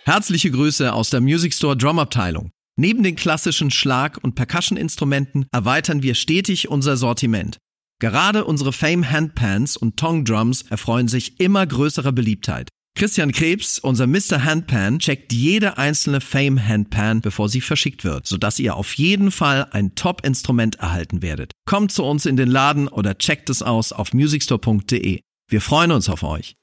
Herzliche 0.04 0.52
Grüße 0.52 0.92
aus 0.92 1.10
der 1.10 1.22
Music 1.22 1.54
Store 1.54 1.78
Drum 1.78 1.98
Abteilung. 1.98 2.52
Neben 2.78 3.04
den 3.04 3.16
klassischen 3.16 3.72
Schlag- 3.72 4.22
und 4.22 4.36
Percussion-Instrumenten 4.36 5.46
erweitern 5.54 6.04
wir 6.04 6.14
stetig 6.14 6.68
unser 6.68 6.98
Sortiment. 6.98 7.58
Gerade 8.02 8.44
unsere 8.44 8.74
Fame 8.74 9.10
Handpans 9.10 9.78
und 9.78 9.96
Tong 9.96 10.26
Drums 10.26 10.64
erfreuen 10.64 11.08
sich 11.08 11.40
immer 11.40 11.66
größerer 11.66 12.12
Beliebtheit. 12.12 12.68
Christian 12.94 13.32
Krebs, 13.32 13.80
unser 13.80 14.06
Mr. 14.06 14.44
Handpan, 14.44 15.00
checkt 15.00 15.34
jede 15.34 15.78
einzelne 15.78 16.22
Fame 16.22 16.68
Handpan, 16.68 17.22
bevor 17.22 17.50
sie 17.50 17.62
verschickt 17.62 18.04
wird, 18.04 18.28
sodass 18.28 18.60
ihr 18.60 18.76
auf 18.76 18.94
jeden 18.94 19.32
Fall 19.32 19.68
ein 19.72 19.96
Top-Instrument 19.96 20.76
erhalten 20.76 21.22
werdet. 21.22 21.54
Kommt 21.66 21.92
zu 21.92 22.04
uns 22.04 22.26
in 22.26 22.36
den 22.36 22.50
Laden 22.50 22.88
oder 22.88 23.18
checkt 23.18 23.50
es 23.50 23.64
aus 23.64 23.92
auf 23.92 24.14
musicstore.de. 24.14 25.22
Wir 25.48 25.62
freuen 25.62 25.92
uns 25.92 26.10
auf 26.10 26.24
euch. 26.24 26.56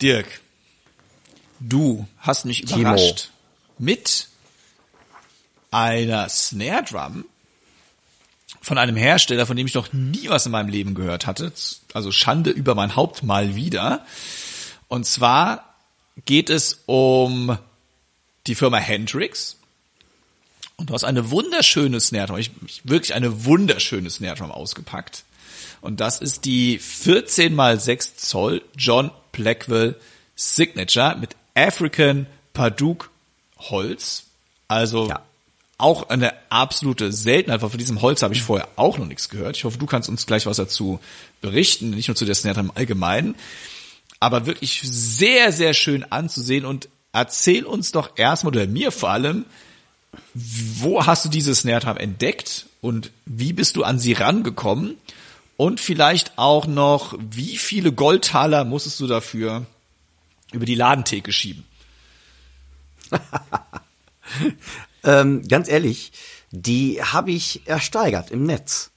Dirk, 0.00 0.40
du 1.58 2.06
hast 2.18 2.44
mich 2.44 2.62
Timo. 2.62 2.80
überrascht 2.82 3.30
mit 3.78 4.28
einer 5.70 6.28
Snare 6.28 6.84
Drum 6.84 7.24
von 8.60 8.78
einem 8.78 8.96
Hersteller, 8.96 9.46
von 9.46 9.56
dem 9.56 9.66
ich 9.66 9.74
noch 9.74 9.92
nie 9.92 10.28
was 10.28 10.46
in 10.46 10.52
meinem 10.52 10.68
Leben 10.68 10.94
gehört 10.94 11.26
hatte. 11.26 11.52
Also 11.94 12.12
Schande 12.12 12.50
über 12.50 12.74
mein 12.74 12.96
Haupt 12.96 13.22
mal 13.22 13.54
wieder. 13.54 14.04
Und 14.88 15.04
zwar 15.04 15.74
geht 16.24 16.50
es 16.50 16.82
um 16.86 17.58
die 18.46 18.54
Firma 18.54 18.78
Hendrix. 18.78 19.56
Und 20.76 20.90
du 20.90 20.94
hast 20.94 21.04
eine 21.04 21.30
wunderschöne 21.30 22.00
Snare 22.00 22.28
Drum, 22.28 22.38
ich, 22.38 22.50
ich, 22.66 22.80
wirklich 22.84 23.14
eine 23.14 23.44
wunderschöne 23.44 24.10
Snare 24.10 24.36
Drum 24.36 24.50
ausgepackt. 24.50 25.24
Und 25.80 26.00
das 26.00 26.20
ist 26.20 26.44
die 26.44 26.78
14 26.78 27.58
x 27.58 27.84
6 27.84 28.16
Zoll 28.16 28.62
John 28.76 29.10
Blackwell 29.32 29.96
Signature 30.34 31.16
mit 31.16 31.36
African 31.54 32.26
Paduk 32.52 33.10
Holz. 33.58 34.24
Also 34.68 35.08
Ja. 35.08 35.22
Auch 35.78 36.08
eine 36.08 36.34
absolute 36.50 37.12
Seltenheit, 37.12 37.62
weil 37.62 37.70
von 37.70 37.78
diesem 37.78 38.02
Holz 38.02 38.22
habe 38.22 38.34
ich 38.34 38.42
vorher 38.42 38.68
auch 38.74 38.98
noch 38.98 39.06
nichts 39.06 39.28
gehört. 39.28 39.56
Ich 39.56 39.64
hoffe, 39.64 39.78
du 39.78 39.86
kannst 39.86 40.08
uns 40.08 40.26
gleich 40.26 40.44
was 40.44 40.56
dazu 40.56 40.98
berichten, 41.40 41.90
nicht 41.90 42.08
nur 42.08 42.16
zu 42.16 42.24
der 42.24 42.34
Snare 42.34 42.60
im 42.60 42.72
Allgemeinen, 42.74 43.36
aber 44.18 44.46
wirklich 44.46 44.80
sehr, 44.82 45.52
sehr 45.52 45.74
schön 45.74 46.04
anzusehen 46.10 46.64
und 46.64 46.88
erzähl 47.12 47.64
uns 47.64 47.92
doch 47.92 48.18
erstmal, 48.18 48.54
oder 48.54 48.66
mir 48.66 48.90
vor 48.90 49.10
allem, 49.10 49.44
wo 50.34 51.06
hast 51.06 51.24
du 51.24 51.28
diese 51.28 51.54
Snare 51.54 51.98
entdeckt 52.00 52.66
und 52.80 53.12
wie 53.24 53.52
bist 53.52 53.76
du 53.76 53.84
an 53.84 54.00
sie 54.00 54.14
rangekommen? 54.14 54.96
Und 55.56 55.80
vielleicht 55.80 56.38
auch 56.38 56.66
noch, 56.66 57.16
wie 57.18 57.56
viele 57.56 57.92
Goldtaler 57.92 58.64
musstest 58.64 59.00
du 59.00 59.06
dafür 59.08 59.66
über 60.52 60.66
die 60.66 60.76
Ladentheke 60.76 61.32
schieben? 61.32 61.64
Ähm, 65.04 65.46
ganz 65.46 65.68
ehrlich, 65.68 66.12
die 66.50 67.02
habe 67.02 67.30
ich 67.30 67.66
ersteigert 67.66 68.30
im 68.30 68.44
Netz. 68.44 68.90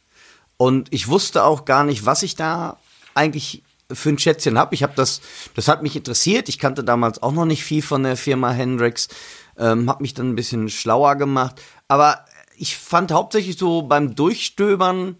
Und 0.58 0.93
ich 0.93 1.08
wusste 1.08 1.43
auch 1.43 1.66
gar 1.66 1.84
nicht, 1.84 2.06
was 2.06 2.24
ich 2.24 2.36
da 2.36 2.78
eigentlich 3.14 3.64
für 3.91 4.10
ein 4.10 4.20
Schätzchen 4.20 4.58
habe. 4.58 4.76
Ich 4.76 4.84
habe 4.84 4.93
das, 4.95 5.22
das 5.56 5.68
hat 5.68 5.84
mich 5.84 5.95
interessiert. 5.95 6.49
Ich 6.49 6.60
kannte 6.60 6.84
damals 6.84 7.22
auch 7.22 7.32
noch 7.32 7.45
nicht 7.45 7.64
viel 7.64 7.82
von 7.82 8.04
der 8.04 8.16
Firma 8.16 8.52
Hendrix, 8.52 9.10
ähm, 9.58 9.89
habe 9.89 10.02
mich 10.02 10.14
dann 10.14 10.30
ein 10.30 10.36
bisschen 10.36 10.70
schlauer 10.70 11.16
gemacht. 11.16 11.62
Aber 11.88 12.26
ich 12.56 12.78
fand 12.78 13.12
hauptsächlich 13.12 13.58
so 13.58 13.82
beim 13.82 14.16
Durchstöbern 14.16 15.18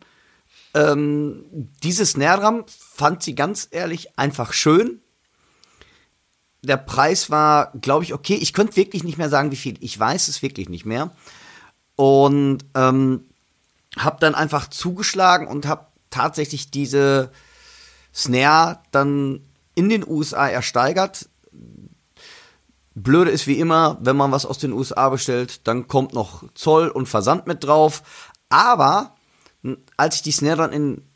ähm, 0.73 1.43
diese 1.84 2.05
Snare 2.05 2.41
Drum, 2.41 2.63
fand 2.67 3.23
sie 3.23 3.36
ganz 3.36 3.67
ehrlich 3.71 4.17
einfach 4.17 4.53
schön 4.53 5.01
der 6.62 6.78
Preis 6.78 7.30
war, 7.30 7.72
glaube 7.82 8.03
ich, 8.03 8.14
okay. 8.14 8.36
Ich 8.36 8.53
könnte 8.53 8.76
wirklich 8.76 9.03
nicht 9.03 9.18
mehr 9.18 9.30
sagen, 9.30 9.51
wie 9.51 9.55
viel. 9.55 9.76
Ich 9.80 9.99
weiß 9.99 10.28
es 10.28 10.41
wirklich 10.41 10.70
nicht 10.70 10.86
mehr. 10.86 11.12
Und 11.95 12.59
ähm, 12.76 13.26
habe 13.97 14.18
dann 14.20 14.36
einfach 14.36 14.70
zugeschlagen 14.70 15.47
und 15.47 15.66
habe 15.66 15.88
tatsächlich 16.09 16.72
diese 16.72 17.32
Snare 18.14 18.80
dann 18.91 19.41
in 19.76 19.89
den 19.89 20.07
USA 20.07 20.47
ersteigert. 20.47 21.30
Blöde 22.93 23.32
ist 23.32 23.47
wie 23.47 23.59
immer, 23.59 23.97
wenn 24.01 24.18
man 24.18 24.32
was 24.32 24.45
aus 24.45 24.57
den 24.57 24.74
USA 24.74 25.09
bestellt, 25.09 25.66
dann 25.68 25.88
kommt 25.88 26.14
noch 26.14 26.43
Zoll 26.53 26.89
und 26.89 27.07
Versand 27.07 27.47
mit 27.47 27.64
drauf. 27.64 28.03
Aber 28.49 29.16
als 29.97 30.16
ich 30.16 30.22
die 30.24 30.32
Snare 30.32 30.57
dann 30.57 30.74
in 30.74 31.11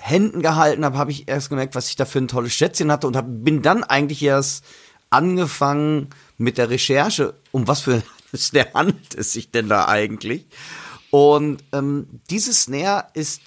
Händen 0.00 0.40
gehalten 0.40 0.84
habe, 0.84 0.98
habe 0.98 1.10
ich 1.10 1.28
erst 1.28 1.50
gemerkt, 1.50 1.74
was 1.74 1.88
ich 1.88 1.96
da 1.96 2.06
für 2.06 2.18
ein 2.18 2.28
tolles 2.28 2.54
Schätzchen 2.54 2.90
hatte 2.90 3.06
und 3.06 3.16
hab, 3.16 3.26
bin 3.28 3.62
dann 3.62 3.84
eigentlich 3.84 4.22
erst 4.22 4.64
angefangen 5.10 6.08
mit 6.38 6.56
der 6.56 6.70
Recherche, 6.70 7.34
um 7.52 7.68
was 7.68 7.82
für 7.82 7.92
eine 7.92 8.02
Snare 8.36 8.72
handelt 8.74 9.14
es 9.14 9.32
sich 9.32 9.50
denn 9.50 9.68
da 9.68 9.88
eigentlich. 9.88 10.46
Und 11.10 11.62
ähm, 11.72 12.06
diese 12.30 12.54
Snare 12.54 13.08
ist 13.14 13.42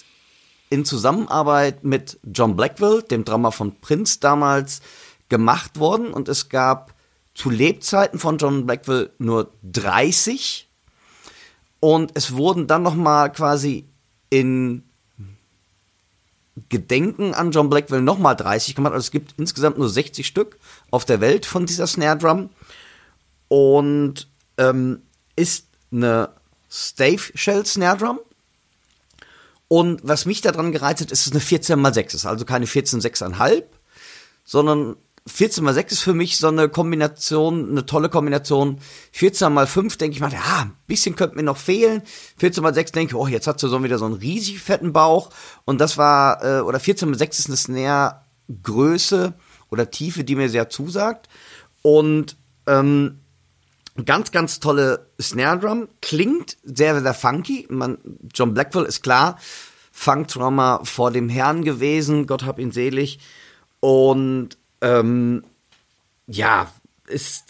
in 0.70 0.86
Zusammenarbeit 0.86 1.84
mit 1.84 2.20
John 2.24 2.56
Blackwell, 2.56 3.02
dem 3.02 3.26
Drummer 3.26 3.52
von 3.52 3.80
Prince 3.80 4.20
damals, 4.20 4.82
gemacht 5.30 5.80
worden 5.80 6.14
und 6.14 6.30
es 6.30 6.50
gab 6.50 6.94
zu 7.34 7.50
Lebzeiten 7.50 8.20
von 8.20 8.38
John 8.38 8.68
Blackwell 8.68 9.12
nur 9.18 9.52
30 9.64 10.70
und 11.80 12.12
es 12.14 12.34
wurden 12.34 12.68
dann 12.68 12.84
noch 12.84 12.96
mal 12.96 13.32
quasi 13.32 13.88
in 14.30 14.84
Gedenken 16.70 17.34
an 17.34 17.52
John 17.52 17.70
Blackwell 17.70 18.02
nochmal 18.02 18.36
30 18.36 18.76
gemacht. 18.76 18.94
Also 18.94 19.06
es 19.06 19.12
gibt 19.12 19.34
insgesamt 19.38 19.78
nur 19.78 19.90
60 19.90 20.26
Stück 20.26 20.58
auf 20.92 21.06
der 21.06 21.20
Welt 21.20 21.46
von 21.46 21.66
dieser 21.66 21.88
Snare 21.88 22.18
Drum. 22.18 22.50
Und 23.48 24.28
ähm, 24.58 25.02
ist 25.36 25.68
eine 25.92 26.30
Stave 26.70 27.22
Shell 27.36 27.66
Snare 27.66 27.98
Drum. 27.98 28.20
Und 29.68 30.02
was 30.04 30.26
mich 30.26 30.42
daran 30.42 30.72
gereizt 30.72 31.02
hat, 31.02 31.12
ist 31.12 31.26
es 31.26 31.32
eine 31.32 31.42
14x6. 31.42 32.16
Ist 32.16 32.26
also 32.28 32.46
keine 32.46 32.66
14,6,5, 32.66 33.64
sondern 34.46 34.96
14 35.26 35.64
mal 35.64 35.74
6 35.74 35.94
ist 35.94 36.02
für 36.02 36.14
mich 36.14 36.38
so 36.38 36.50
eine 36.50 36.68
Kombination, 36.68 37.70
eine 37.70 37.86
tolle 37.86 38.10
Kombination. 38.10 38.80
14 39.14 39.54
mal 39.54 39.68
5 39.68 39.96
denke 39.98 40.16
ich 40.16 40.22
mal, 40.22 40.34
ja, 40.34 40.64
ein 40.64 40.76
bisschen 40.86 41.16
könnte 41.16 41.38
mir 41.38 41.44
noch 41.44 41.58
fehlen. 41.58 42.02
14 42.38 42.62
mal 42.62 42.74
6 42.74 42.92
denke 42.92 43.12
ich, 43.12 43.16
oh, 43.16 43.28
jetzt 43.28 43.48
hat 43.48 43.60
sie 43.60 43.70
so 43.70 43.82
wieder 43.84 43.98
so 43.98 44.06
einen 44.06 44.16
riesig 44.16 44.60
fetten 44.60 44.92
Bauch. 44.92 45.30
Und 45.64 45.80
das 45.80 45.98
war, 45.98 46.44
äh, 46.44 46.62
oder 46.62 46.80
14 46.80 47.10
mal 47.10 47.18
6 47.18 47.40
ist 47.40 47.48
eine 47.48 47.58
Snare-Größe 47.58 49.34
oder 49.70 49.90
Tiefe, 49.90 50.26
die 50.26 50.36
mir 50.36 50.50
sehr 50.50 50.70
zusagt. 50.70 51.30
Und 51.82 52.36
ähm, 52.68 53.20
ganz, 54.06 54.32
ganz 54.32 54.60
tolle 54.60 55.08
Snare 55.22 55.60
Drum. 55.60 55.88
Klingt 56.02 56.58
sehr, 56.64 57.00
sehr 57.02 57.14
funky. 57.14 57.66
Man, 57.70 57.98
John 58.34 58.54
Blackwell 58.54 58.86
ist 58.86 59.04
klar, 59.04 59.40
Funk-Drummer 59.94 60.82
vor 60.84 61.12
dem 61.12 61.30
Herrn 61.30 61.64
gewesen. 61.64 62.28
Gott 62.28 62.44
hab 62.44 62.60
ihn 62.60 62.74
selig. 62.74 63.20
Und 63.80 64.58
ähm, 64.84 65.44
ja, 66.28 66.72
ist 67.08 67.46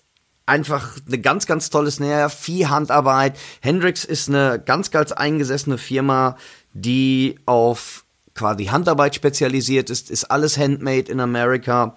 einfach 0.46 0.98
eine 1.08 1.20
ganz, 1.20 1.46
ganz 1.46 1.70
tolle 1.70 1.92
Snare, 1.92 2.30
viel 2.30 2.70
Handarbeit. 2.70 3.38
Hendrix 3.62 4.06
ist 4.06 4.30
eine 4.30 4.62
ganz, 4.64 4.92
ganz 4.92 5.12
eingesessene 5.12 5.78
Firma, 5.78 6.38
die 6.74 7.40
auf 7.46 8.06
quasi 8.36 8.66
Handarbeit 8.66 9.16
spezialisiert 9.16 9.90
ist, 9.90 10.10
ist 10.10 10.26
alles 10.26 10.58
handmade 10.58 11.12
in 11.12 11.20
Amerika, 11.20 11.96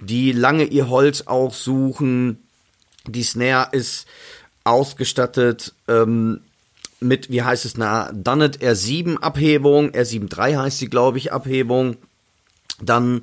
die 0.00 0.32
lange 0.32 0.64
ihr 0.64 0.88
Holz 0.88 1.22
auch 1.26 1.54
suchen. 1.54 2.42
Die 3.06 3.22
Snare 3.22 3.68
ist 3.72 4.06
ausgestattet 4.64 5.74
ähm, 5.86 6.40
mit, 6.98 7.30
wie 7.30 7.42
heißt 7.42 7.64
es, 7.64 7.76
einer 7.76 8.10
Dunnet 8.12 8.58
R7 8.58 9.18
Abhebung, 9.18 9.90
R7 9.90 10.56
heißt 10.56 10.78
sie, 10.78 10.88
glaube 10.88 11.18
ich, 11.18 11.32
Abhebung. 11.32 11.96
Dann 12.80 13.22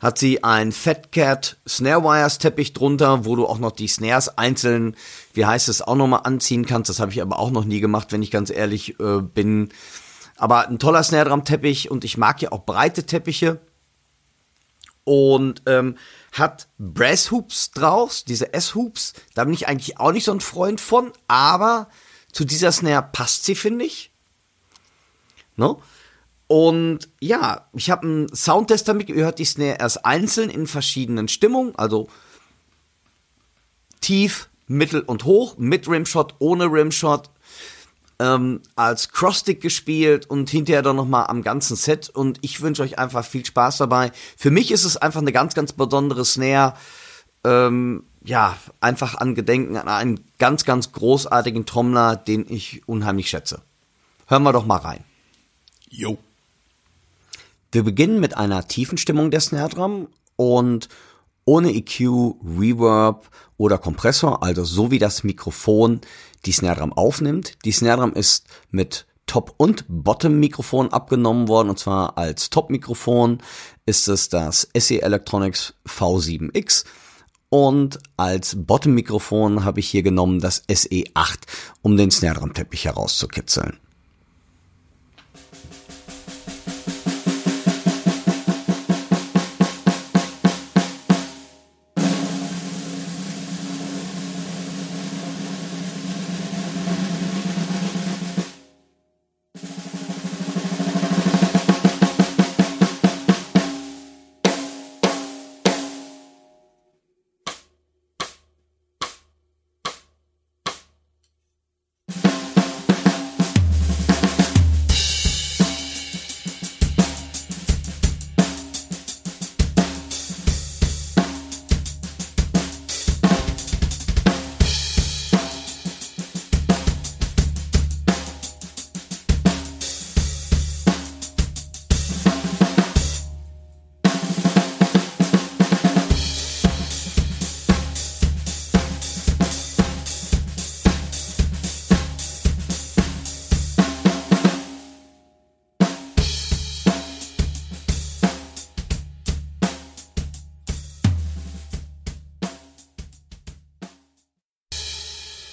hat 0.00 0.18
sie 0.18 0.44
ein 0.44 0.72
Fat 0.72 1.12
Cat 1.12 1.56
Snare 1.66 2.02
Wires 2.02 2.38
Teppich 2.38 2.72
drunter, 2.72 3.24
wo 3.24 3.36
du 3.36 3.46
auch 3.46 3.58
noch 3.58 3.72
die 3.72 3.88
Snares 3.88 4.36
einzeln, 4.38 4.96
wie 5.32 5.46
heißt 5.46 5.68
es, 5.68 5.82
auch 5.82 5.96
nochmal 5.96 6.20
anziehen 6.24 6.66
kannst. 6.66 6.88
Das 6.88 7.00
habe 7.00 7.12
ich 7.12 7.20
aber 7.22 7.38
auch 7.38 7.50
noch 7.50 7.64
nie 7.64 7.80
gemacht, 7.80 8.12
wenn 8.12 8.22
ich 8.22 8.30
ganz 8.30 8.50
ehrlich 8.50 8.98
äh, 9.00 9.20
bin. 9.20 9.70
Aber 10.36 10.68
ein 10.68 10.78
toller 10.78 11.02
Snare 11.02 11.28
Drum 11.28 11.44
Teppich 11.44 11.90
und 11.90 12.04
ich 12.04 12.16
mag 12.16 12.42
ja 12.42 12.52
auch 12.52 12.64
breite 12.64 13.04
Teppiche. 13.04 13.60
Und 15.04 15.62
ähm, 15.66 15.96
hat 16.30 16.68
Brass 16.78 17.32
Hoops 17.32 17.72
draus, 17.72 18.24
diese 18.24 18.54
S-Hoops. 18.54 19.14
Da 19.34 19.44
bin 19.44 19.52
ich 19.52 19.66
eigentlich 19.66 19.98
auch 19.98 20.12
nicht 20.12 20.24
so 20.24 20.32
ein 20.32 20.40
Freund 20.40 20.80
von, 20.80 21.12
aber 21.26 21.88
zu 22.32 22.44
dieser 22.44 22.70
Snare 22.70 23.08
passt 23.12 23.44
sie, 23.44 23.56
finde 23.56 23.84
ich. 23.84 24.12
No? 25.56 25.82
Und 26.52 27.08
ja, 27.18 27.66
ich 27.72 27.90
habe 27.90 28.06
einen 28.06 28.34
Soundtester 28.34 28.92
mit, 28.92 29.08
ihr 29.08 29.24
hört 29.24 29.38
die 29.38 29.46
Snare 29.46 29.78
erst 29.80 30.04
einzeln 30.04 30.50
in 30.50 30.66
verschiedenen 30.66 31.28
Stimmungen, 31.28 31.74
also 31.76 32.10
tief, 34.02 34.50
mittel 34.66 35.00
und 35.00 35.24
hoch, 35.24 35.56
mit 35.56 35.88
Rimshot, 35.88 36.34
ohne 36.40 36.66
Rimshot. 36.66 37.30
ähm, 38.18 38.60
als 38.76 39.08
Crossstick 39.12 39.62
gespielt 39.62 40.26
und 40.28 40.50
hinterher 40.50 40.82
dann 40.82 40.96
nochmal 40.96 41.28
am 41.28 41.42
ganzen 41.42 41.74
Set 41.74 42.10
und 42.10 42.38
ich 42.42 42.60
wünsche 42.60 42.82
euch 42.82 42.98
einfach 42.98 43.24
viel 43.24 43.46
Spaß 43.46 43.78
dabei. 43.78 44.12
Für 44.36 44.50
mich 44.50 44.72
ist 44.72 44.84
es 44.84 44.98
einfach 44.98 45.22
eine 45.22 45.32
ganz, 45.32 45.54
ganz 45.54 45.72
besondere 45.72 46.26
Snare. 46.26 46.74
Ähm, 47.44 48.04
ja, 48.22 48.58
einfach 48.82 49.14
an 49.14 49.34
Gedenken 49.34 49.78
an 49.78 49.88
einen 49.88 50.20
ganz, 50.38 50.66
ganz 50.66 50.92
großartigen 50.92 51.64
Trommler, 51.64 52.14
den 52.14 52.44
ich 52.46 52.86
unheimlich 52.86 53.30
schätze. 53.30 53.62
Hören 54.26 54.42
wir 54.42 54.52
doch 54.52 54.66
mal 54.66 54.76
rein. 54.76 55.02
Jo. 55.88 56.18
Wir 57.72 57.84
beginnen 57.84 58.20
mit 58.20 58.36
einer 58.36 58.68
tiefen 58.68 58.98
Stimmung 58.98 59.30
der 59.30 59.40
Snare 59.40 59.70
Drum 59.70 60.08
und 60.36 60.90
ohne 61.46 61.74
EQ, 61.74 62.00
Reverb 62.44 63.30
oder 63.56 63.78
Kompressor, 63.78 64.42
also 64.42 64.62
so 64.62 64.90
wie 64.90 64.98
das 64.98 65.24
Mikrofon 65.24 66.02
die 66.44 66.52
Snare 66.52 66.80
Drum 66.80 66.92
aufnimmt. 66.92 67.56
Die 67.64 67.72
Snare 67.72 68.00
Drum 68.00 68.12
ist 68.12 68.46
mit 68.70 69.06
Top- 69.26 69.54
und 69.56 69.86
Bottom-Mikrofon 69.88 70.92
abgenommen 70.92 71.48
worden 71.48 71.70
und 71.70 71.78
zwar 71.78 72.18
als 72.18 72.50
Top-Mikrofon 72.50 73.38
ist 73.86 74.06
es 74.06 74.28
das 74.28 74.68
SE 74.76 75.00
Electronics 75.00 75.72
V7X 75.88 76.84
und 77.48 78.00
als 78.18 78.54
Bottom-Mikrofon 78.54 79.64
habe 79.64 79.80
ich 79.80 79.88
hier 79.88 80.02
genommen 80.02 80.40
das 80.40 80.68
SE8, 80.68 81.38
um 81.80 81.96
den 81.96 82.10
Snare 82.10 82.40
Drum 82.40 82.52
Teppich 82.52 82.84
herauszukitzeln. 82.84 83.78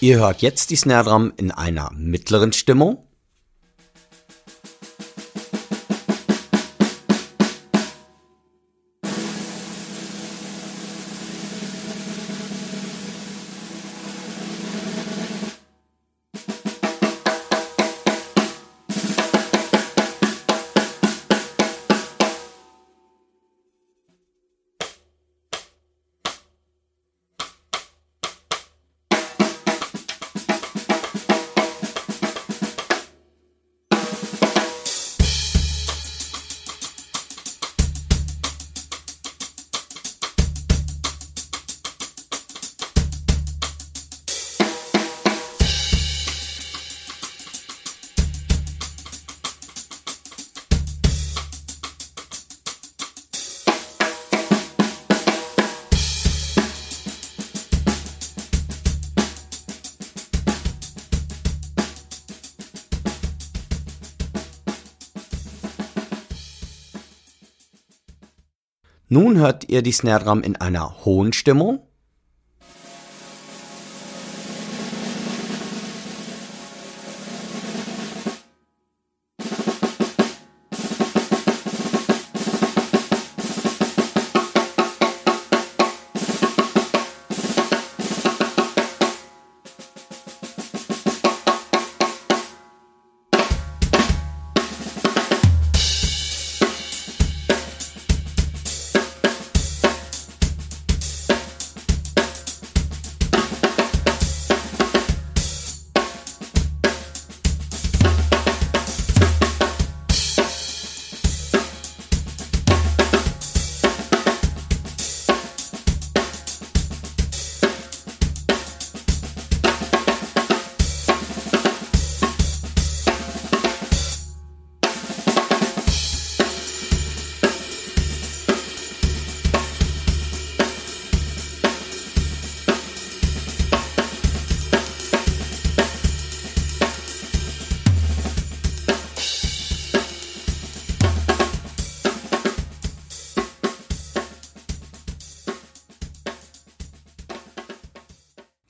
Ihr 0.09 0.17
hört 0.17 0.41
jetzt 0.41 0.71
die 0.71 0.75
Snare 0.75 1.07
Drum 1.07 1.33
in 1.37 1.51
einer 1.51 1.91
mittleren 1.93 2.51
Stimmung. 2.51 2.97
Ihr 69.79 69.83
die 69.83 69.93
Snare 69.93 70.25
Drum 70.25 70.43
in 70.43 70.57
einer 70.57 71.05
hohen 71.05 71.31
Stimmung. 71.31 71.79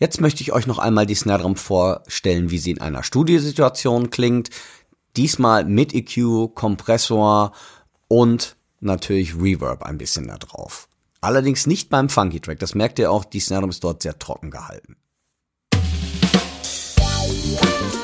Jetzt 0.09 0.21
möchte 0.21 0.41
ich 0.41 0.53
euch 0.53 0.65
noch 0.65 0.79
einmal 0.79 1.05
die 1.05 1.13
Snare 1.13 1.43
Drum 1.43 1.55
vorstellen, 1.55 2.49
wie 2.49 2.57
sie 2.57 2.71
in 2.71 2.81
einer 2.81 3.03
Studiosituation 3.03 4.09
klingt. 4.09 4.49
Diesmal 5.15 5.65
mit 5.65 5.93
EQ, 5.93 6.55
Kompressor 6.55 7.51
und 8.07 8.55
natürlich 8.79 9.35
Reverb 9.35 9.83
ein 9.83 9.99
bisschen 9.99 10.27
da 10.27 10.39
drauf. 10.39 10.89
Allerdings 11.21 11.67
nicht 11.67 11.91
beim 11.91 12.09
Funky 12.09 12.39
Track. 12.39 12.57
Das 12.57 12.73
merkt 12.73 12.97
ihr 12.97 13.11
auch, 13.11 13.23
die 13.23 13.39
Snare 13.39 13.61
Drum 13.61 13.69
ist 13.69 13.83
dort 13.83 14.01
sehr 14.01 14.17
trocken 14.17 14.49
gehalten. 14.49 14.95
Ja, 17.53 17.98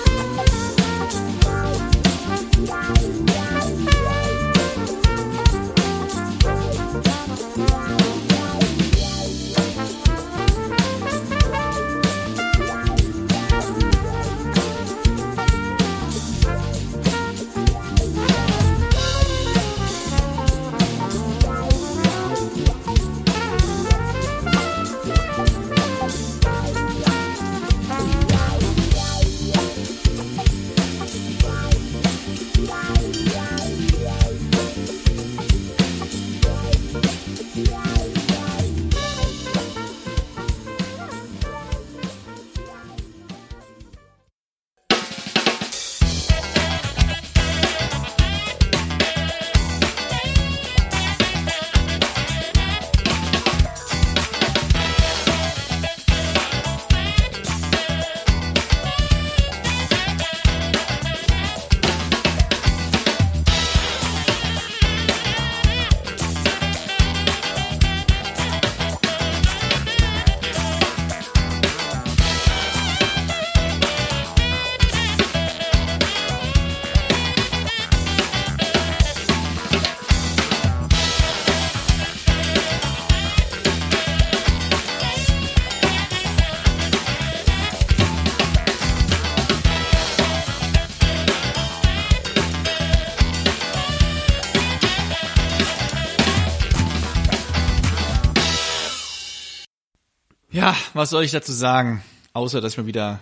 was 100.96 101.10
soll 101.10 101.24
ich 101.24 101.32
dazu 101.32 101.52
sagen? 101.52 102.04
Außer, 102.34 102.62
dass 102.62 102.78
mir 102.78 102.88
wieder, 102.88 103.20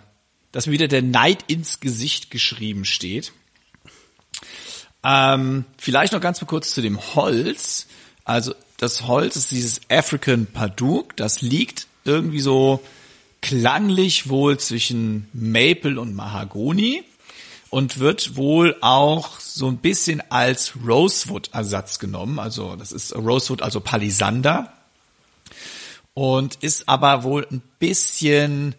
dass 0.52 0.68
mir 0.68 0.74
wieder 0.74 0.88
der 0.88 1.02
Neid 1.02 1.44
ins 1.48 1.80
Gesicht 1.80 2.32
geschrieben 2.32 2.86
steht. 2.86 3.34
Ähm, 5.04 5.66
vielleicht 5.78 6.14
noch 6.14 6.22
ganz 6.22 6.40
kurz 6.46 6.74
zu 6.74 6.82
dem 6.82 7.00
Holz. 7.16 7.88
Also 8.24 8.54
das 8.78 9.08
Holz 9.08 9.36
ist 9.36 9.52
dieses 9.52 9.82
African 9.90 10.46
Paduk. 10.46 11.18
Das 11.18 11.42
liegt 11.42 11.88
irgendwie 12.06 12.40
so 12.40 12.82
klanglich 13.42 14.30
wohl 14.30 14.58
zwischen 14.60 15.28
Maple 15.34 16.00
und 16.00 16.16
Mahagoni 16.16 17.04
und 17.70 18.00
wird 18.00 18.36
wohl 18.38 18.76
auch 18.82 19.40
so 19.40 19.68
ein 19.68 19.78
bisschen 19.78 20.22
als 20.30 20.74
Rosewood-Ersatz 20.88 21.98
genommen. 22.00 22.40
Also 22.40 22.76
das 22.76 22.92
ist 22.92 23.16
Rosewood, 23.16 23.64
also 23.64 23.80
Palisander. 23.80 24.72
Und 26.14 26.56
ist 26.56 26.88
aber 26.88 27.24
wohl 27.24 27.48
ein 27.52 27.62
bisschen 27.80 28.76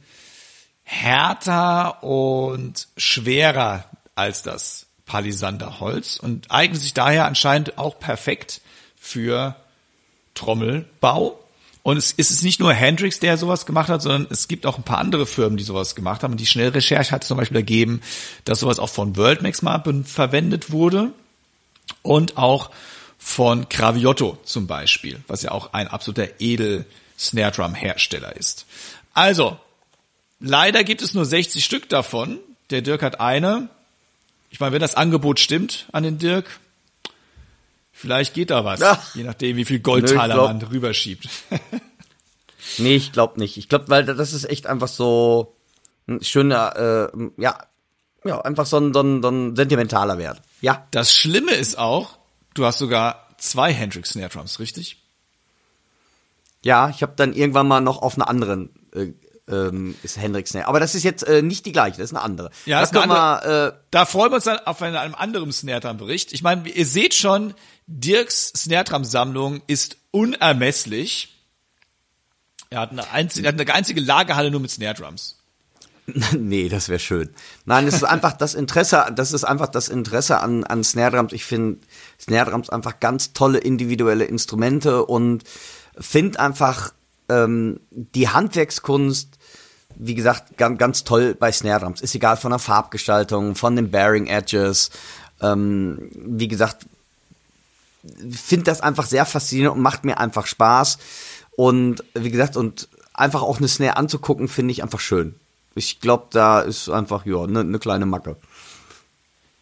härter 0.84 2.02
und 2.04 2.88
schwerer 2.96 3.84
als 4.14 4.42
das 4.42 4.86
Palisanderholz 5.06 6.16
und 6.16 6.50
eignet 6.50 6.80
sich 6.80 6.94
daher 6.94 7.26
anscheinend 7.26 7.78
auch 7.78 7.98
perfekt 7.98 8.60
für 8.96 9.56
Trommelbau. 10.34 11.40
Und 11.82 11.98
es 11.98 12.12
ist 12.12 12.42
nicht 12.42 12.60
nur 12.60 12.72
Hendrix, 12.72 13.20
der 13.20 13.36
sowas 13.36 13.66
gemacht 13.66 13.90
hat, 13.90 14.00
sondern 14.00 14.26
es 14.30 14.48
gibt 14.48 14.64
auch 14.64 14.78
ein 14.78 14.84
paar 14.84 14.98
andere 14.98 15.26
Firmen, 15.26 15.58
die 15.58 15.64
sowas 15.64 15.94
gemacht 15.94 16.22
haben. 16.22 16.32
Und 16.32 16.40
die 16.40 16.46
Schnellrecherche 16.46 17.10
hat 17.12 17.24
zum 17.24 17.36
Beispiel 17.36 17.58
ergeben, 17.58 18.00
dass 18.46 18.60
sowas 18.60 18.78
auch 18.78 18.88
von 18.88 19.16
Worldmax 19.16 19.60
mal 19.60 19.82
verwendet 20.04 20.70
wurde 20.70 21.12
und 22.02 22.38
auch 22.38 22.70
von 23.18 23.68
Craviotto 23.68 24.38
zum 24.44 24.66
Beispiel, 24.66 25.22
was 25.28 25.42
ja 25.42 25.50
auch 25.50 25.74
ein 25.74 25.88
absoluter 25.88 26.28
Edel 26.38 26.86
Snare 27.18 27.52
Drum 27.52 27.74
Hersteller 27.74 28.36
ist. 28.36 28.66
Also, 29.12 29.58
leider 30.40 30.84
gibt 30.84 31.02
es 31.02 31.14
nur 31.14 31.24
60 31.24 31.64
Stück 31.64 31.88
davon. 31.88 32.38
Der 32.70 32.82
Dirk 32.82 33.02
hat 33.02 33.20
eine. 33.20 33.68
Ich 34.50 34.60
meine, 34.60 34.72
wenn 34.72 34.80
das 34.80 34.94
Angebot 34.94 35.40
stimmt 35.40 35.86
an 35.92 36.02
den 36.02 36.18
Dirk, 36.18 36.60
vielleicht 37.92 38.34
geht 38.34 38.50
da 38.50 38.64
was. 38.64 38.80
Ja. 38.80 39.02
Je 39.14 39.24
nachdem, 39.24 39.56
wie 39.56 39.64
viel 39.64 39.80
Goldtaler 39.80 40.36
man 40.36 40.62
rüberschiebt. 40.62 41.28
nee, 42.78 42.96
ich 42.96 43.12
glaube 43.12 43.38
nicht. 43.40 43.56
Ich 43.56 43.68
glaube, 43.68 43.88
weil 43.88 44.04
das 44.04 44.32
ist 44.32 44.48
echt 44.48 44.66
einfach 44.66 44.88
so 44.88 45.56
ein 46.06 46.22
schöner, 46.22 47.10
äh, 47.12 47.30
ja, 47.36 47.58
ja, 48.24 48.40
einfach 48.40 48.66
so 48.66 48.78
ein, 48.78 48.92
so, 48.94 49.00
ein, 49.00 49.22
so 49.22 49.28
ein 49.28 49.56
sentimentaler 49.56 50.18
Wert. 50.18 50.40
Ja. 50.60 50.86
Das 50.90 51.14
Schlimme 51.14 51.52
ist 51.52 51.78
auch, 51.78 52.18
du 52.54 52.64
hast 52.64 52.78
sogar 52.78 53.28
zwei 53.38 53.72
Hendrix 53.72 54.10
Snare 54.10 54.30
Drums, 54.30 54.58
richtig? 54.58 55.03
Ja, 56.64 56.88
ich 56.88 57.02
habe 57.02 57.12
dann 57.14 57.32
irgendwann 57.32 57.68
mal 57.68 57.80
noch 57.80 58.02
auf 58.02 58.16
einer 58.16 58.28
anderen 58.28 58.70
äh, 58.94 59.12
ähm, 59.46 59.94
ist 60.02 60.16
Hendrix 60.16 60.50
Snare. 60.50 60.66
Aber 60.66 60.80
das 60.80 60.94
ist 60.94 61.02
jetzt 61.02 61.22
äh, 61.22 61.42
nicht 61.42 61.66
die 61.66 61.72
gleiche, 61.72 61.98
das 61.98 62.10
ist 62.10 62.16
eine 62.16 62.24
andere. 62.24 62.50
Ja, 62.64 62.80
das, 62.80 62.90
ist 62.90 62.96
eine 62.96 63.02
andere, 63.02 63.18
mal, 63.18 63.68
äh, 63.68 63.72
da 63.90 64.06
freuen 64.06 64.32
wir 64.32 64.36
uns 64.36 64.44
dann 64.44 64.58
auf 64.60 64.80
einen, 64.80 64.96
einem 64.96 65.14
anderen 65.14 65.52
Snare 65.52 65.80
Drum 65.80 65.98
Bericht. 65.98 66.32
Ich 66.32 66.42
meine, 66.42 66.68
ihr 66.68 66.86
seht 66.86 67.14
schon, 67.14 67.54
Dirks 67.86 68.52
Snare 68.56 68.84
Drum 68.84 69.04
Sammlung 69.04 69.62
ist 69.66 69.98
unermesslich. 70.10 71.34
Er 72.70 72.80
hat 72.80 72.92
eine 72.92 73.10
einzige, 73.10 73.46
er 73.46 73.52
hat 73.52 73.60
eine 73.60 73.72
einzige 73.72 74.00
Lagerhalle 74.00 74.50
nur 74.50 74.60
mit 74.60 74.70
Snare 74.70 74.94
Drums. 74.94 75.38
nee, 76.32 76.68
das 76.68 76.88
wäre 76.88 76.98
schön. 76.98 77.30
Nein, 77.64 77.86
es 77.86 77.94
ist 77.94 78.04
einfach 78.04 78.32
das 78.34 78.54
Interesse, 78.54 79.06
das 79.14 79.32
ist 79.32 79.44
einfach 79.44 79.68
das 79.68 79.88
Interesse 79.88 80.40
an, 80.40 80.64
an 80.64 80.84
Snare 80.84 81.16
Drums. 81.16 81.32
Ich 81.32 81.44
finde 81.44 81.78
Snare 82.20 82.50
Drums 82.50 82.70
einfach 82.70 83.00
ganz 83.00 83.32
tolle 83.32 83.58
individuelle 83.58 84.24
Instrumente 84.24 85.04
und 85.04 85.44
finde 85.98 86.40
einfach 86.40 86.92
ähm, 87.28 87.80
die 87.90 88.28
Handwerkskunst, 88.28 89.38
wie 89.96 90.14
gesagt, 90.14 90.56
ganz, 90.56 90.78
ganz 90.78 91.04
toll 91.04 91.34
bei 91.34 91.52
Snare 91.52 91.80
Drums. 91.80 92.00
Ist 92.00 92.14
egal 92.14 92.36
von 92.36 92.50
der 92.50 92.58
Farbgestaltung, 92.58 93.54
von 93.54 93.76
den 93.76 93.90
Bearing 93.90 94.26
Edges. 94.26 94.90
Ähm, 95.40 96.10
wie 96.14 96.48
gesagt, 96.48 96.86
finde 98.30 98.64
das 98.64 98.80
einfach 98.80 99.06
sehr 99.06 99.24
faszinierend 99.24 99.76
und 99.76 99.82
macht 99.82 100.04
mir 100.04 100.18
einfach 100.18 100.46
Spaß. 100.46 100.98
Und 101.56 102.04
wie 102.14 102.30
gesagt, 102.30 102.56
und 102.56 102.88
einfach 103.12 103.42
auch 103.42 103.58
eine 103.58 103.68
Snare 103.68 103.96
anzugucken, 103.96 104.48
finde 104.48 104.72
ich 104.72 104.82
einfach 104.82 105.00
schön. 105.00 105.36
Ich 105.76 106.00
glaube, 106.00 106.26
da 106.30 106.60
ist 106.60 106.88
einfach, 106.88 107.26
ja, 107.26 107.42
eine 107.42 107.64
ne 107.64 107.78
kleine 107.78 108.06
Macke. 108.06 108.36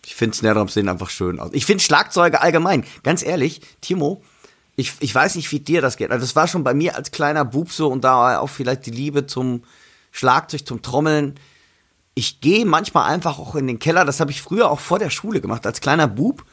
Ich 0.04 0.14
finde 0.14 0.36
Snare 0.36 0.56
Drums 0.56 0.74
sehen 0.74 0.88
einfach 0.88 1.10
schön 1.10 1.38
aus. 1.38 1.50
Ich 1.52 1.64
finde 1.64 1.82
Schlagzeuge 1.82 2.40
allgemein, 2.40 2.84
ganz 3.02 3.22
ehrlich, 3.22 3.60
Timo, 3.80 4.22
ich, 4.76 4.94
ich 5.00 5.14
weiß 5.14 5.34
nicht, 5.34 5.50
wie 5.52 5.60
dir 5.60 5.82
das 5.82 5.96
geht. 5.96 6.10
Also 6.10 6.24
das 6.24 6.36
war 6.36 6.48
schon 6.48 6.64
bei 6.64 6.74
mir 6.74 6.96
als 6.96 7.10
kleiner 7.10 7.44
Bub 7.44 7.70
so 7.70 7.88
und 7.88 8.02
da 8.04 8.38
auch 8.38 8.48
vielleicht 8.48 8.86
die 8.86 8.90
Liebe 8.90 9.26
zum 9.26 9.64
Schlagzeug, 10.10 10.66
zum 10.66 10.82
Trommeln. 10.82 11.38
Ich 12.14 12.40
gehe 12.40 12.64
manchmal 12.64 13.10
einfach 13.10 13.38
auch 13.38 13.54
in 13.54 13.66
den 13.66 13.78
Keller, 13.78 14.04
das 14.04 14.20
habe 14.20 14.30
ich 14.30 14.42
früher 14.42 14.70
auch 14.70 14.80
vor 14.80 14.98
der 14.98 15.10
Schule 15.10 15.40
gemacht, 15.40 15.66
als 15.66 15.80
kleiner 15.80 16.08
Bub 16.08 16.44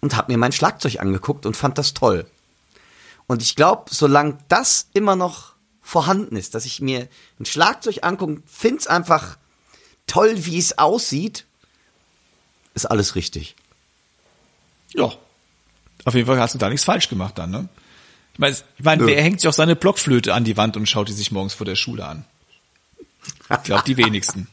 und 0.00 0.16
habe 0.16 0.32
mir 0.32 0.38
mein 0.38 0.52
Schlagzeug 0.52 1.00
angeguckt 1.00 1.46
und 1.46 1.56
fand 1.56 1.78
das 1.78 1.94
toll. 1.94 2.26
Und 3.26 3.42
ich 3.42 3.56
glaube, 3.56 3.84
solange 3.90 4.38
das 4.48 4.88
immer 4.94 5.16
noch 5.16 5.54
vorhanden 5.80 6.36
ist, 6.36 6.54
dass 6.54 6.64
ich 6.64 6.80
mir 6.80 7.08
ein 7.38 7.46
Schlagzeug 7.46 8.00
angucke, 8.02 8.42
finde 8.46 8.78
es 8.78 8.86
einfach 8.86 9.38
toll, 10.06 10.44
wie 10.44 10.58
es 10.58 10.78
aussieht, 10.78 11.46
ist 12.74 12.86
alles 12.86 13.14
richtig. 13.14 13.56
Ja, 14.94 15.12
auf 16.08 16.14
jeden 16.14 16.26
Fall 16.26 16.40
hast 16.40 16.54
du 16.54 16.58
da 16.58 16.68
nichts 16.68 16.84
falsch 16.84 17.08
gemacht 17.08 17.38
dann, 17.38 17.50
ne? 17.50 17.68
Ich 18.32 18.38
meine, 18.38 18.54
ich 18.54 18.84
mein, 18.84 19.04
wer 19.04 19.22
hängt 19.22 19.40
sich 19.40 19.48
auch 19.48 19.52
seine 19.52 19.76
Blockflöte 19.76 20.32
an 20.32 20.44
die 20.44 20.56
Wand 20.56 20.76
und 20.76 20.88
schaut 20.88 21.08
die 21.08 21.12
sich 21.12 21.32
morgens 21.32 21.54
vor 21.54 21.66
der 21.66 21.76
Schule 21.76 22.06
an? 22.06 22.24
Ich 23.50 23.62
glaube, 23.64 23.82
die 23.84 23.96
wenigsten. 23.96 24.48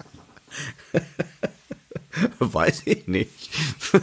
Weiß 2.40 2.84
ich 2.86 3.08
nicht. 3.08 3.50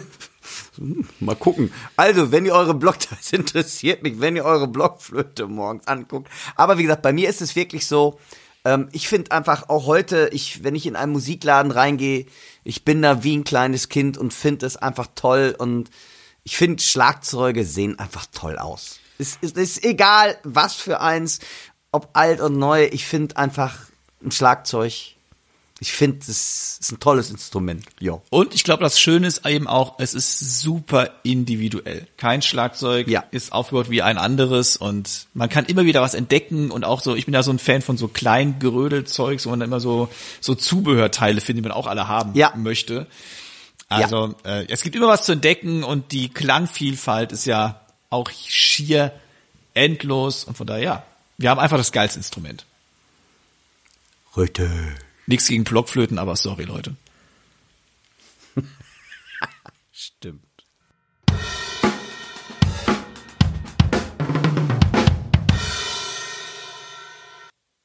Mal 1.20 1.36
gucken. 1.36 1.72
Also, 1.96 2.32
wenn 2.32 2.46
ihr 2.46 2.54
eure 2.54 2.74
Block, 2.74 2.96
das 3.10 3.32
interessiert 3.32 4.02
mich, 4.02 4.20
wenn 4.20 4.36
ihr 4.36 4.44
eure 4.44 4.68
Blockflöte 4.68 5.46
morgens 5.46 5.86
anguckt. 5.86 6.30
Aber 6.56 6.78
wie 6.78 6.82
gesagt, 6.82 7.02
bei 7.02 7.12
mir 7.12 7.28
ist 7.28 7.42
es 7.42 7.56
wirklich 7.56 7.86
so, 7.86 8.18
ähm, 8.64 8.88
ich 8.92 9.08
finde 9.08 9.32
einfach 9.32 9.68
auch 9.68 9.86
heute, 9.86 10.30
ich, 10.32 10.64
wenn 10.64 10.74
ich 10.74 10.86
in 10.86 10.96
einen 10.96 11.12
Musikladen 11.12 11.72
reingehe, 11.72 12.26
ich 12.64 12.84
bin 12.84 13.02
da 13.02 13.24
wie 13.24 13.36
ein 13.36 13.44
kleines 13.44 13.88
Kind 13.88 14.16
und 14.16 14.32
finde 14.32 14.66
es 14.66 14.76
einfach 14.76 15.08
toll 15.14 15.54
und 15.58 15.90
ich 16.44 16.56
finde, 16.56 16.82
Schlagzeuge 16.82 17.64
sehen 17.64 17.98
einfach 17.98 18.26
toll 18.32 18.58
aus. 18.58 18.98
Es 19.18 19.38
ist, 19.40 19.56
ist 19.56 19.84
egal, 19.84 20.36
was 20.42 20.74
für 20.74 21.00
eins, 21.00 21.38
ob 21.92 22.10
alt 22.14 22.40
und 22.40 22.58
neu. 22.58 22.88
Ich 22.92 23.06
finde 23.06 23.36
einfach 23.36 23.78
ein 24.24 24.32
Schlagzeug 24.32 25.14
ich 25.82 25.92
finde, 25.92 26.18
es 26.20 26.78
ist 26.80 26.92
ein 26.92 27.00
tolles 27.00 27.32
Instrument. 27.32 27.84
Ja. 27.98 28.20
Und 28.30 28.54
ich 28.54 28.62
glaube, 28.62 28.84
das 28.84 29.00
Schöne 29.00 29.26
ist 29.26 29.44
eben 29.44 29.66
auch, 29.66 29.98
es 29.98 30.14
ist 30.14 30.60
super 30.60 31.10
individuell. 31.24 32.06
Kein 32.16 32.40
Schlagzeug 32.40 33.08
ja. 33.08 33.24
ist 33.32 33.52
aufgebaut 33.52 33.90
wie 33.90 34.00
ein 34.00 34.16
anderes 34.16 34.76
und 34.76 35.26
man 35.34 35.48
kann 35.48 35.64
immer 35.64 35.84
wieder 35.84 36.00
was 36.00 36.14
entdecken 36.14 36.70
und 36.70 36.84
auch 36.84 37.00
so, 37.00 37.16
ich 37.16 37.24
bin 37.24 37.34
ja 37.34 37.42
so 37.42 37.50
ein 37.50 37.58
Fan 37.58 37.82
von 37.82 37.96
so 37.96 38.06
kleinen 38.06 38.60
Gerödelzeugs, 38.60 39.44
wo 39.44 39.50
man 39.50 39.58
dann 39.58 39.70
immer 39.70 39.80
so, 39.80 40.08
so 40.40 40.54
Zubehörteile 40.54 41.40
findet, 41.40 41.64
die 41.64 41.68
man 41.68 41.76
auch 41.76 41.88
alle 41.88 42.06
haben 42.06 42.30
ja. 42.36 42.52
möchte. 42.54 43.08
Also 43.96 44.34
ja. 44.44 44.60
äh, 44.60 44.66
es 44.68 44.82
gibt 44.82 44.96
immer 44.96 45.08
was 45.08 45.24
zu 45.24 45.32
entdecken 45.32 45.84
und 45.84 46.12
die 46.12 46.28
Klangvielfalt 46.28 47.32
ist 47.32 47.44
ja 47.44 47.80
auch 48.10 48.30
schier 48.30 49.12
endlos 49.74 50.44
und 50.44 50.56
von 50.56 50.66
daher, 50.66 50.82
ja, 50.82 51.02
wir 51.38 51.50
haben 51.50 51.58
einfach 51.58 51.78
das 51.78 51.92
geilste 51.92 52.18
Instrument. 52.18 52.66
Richtig. 54.36 54.68
Nichts 55.26 55.48
gegen 55.48 55.64
Blockflöten, 55.64 56.18
aber 56.18 56.36
sorry, 56.36 56.64
Leute. 56.64 56.94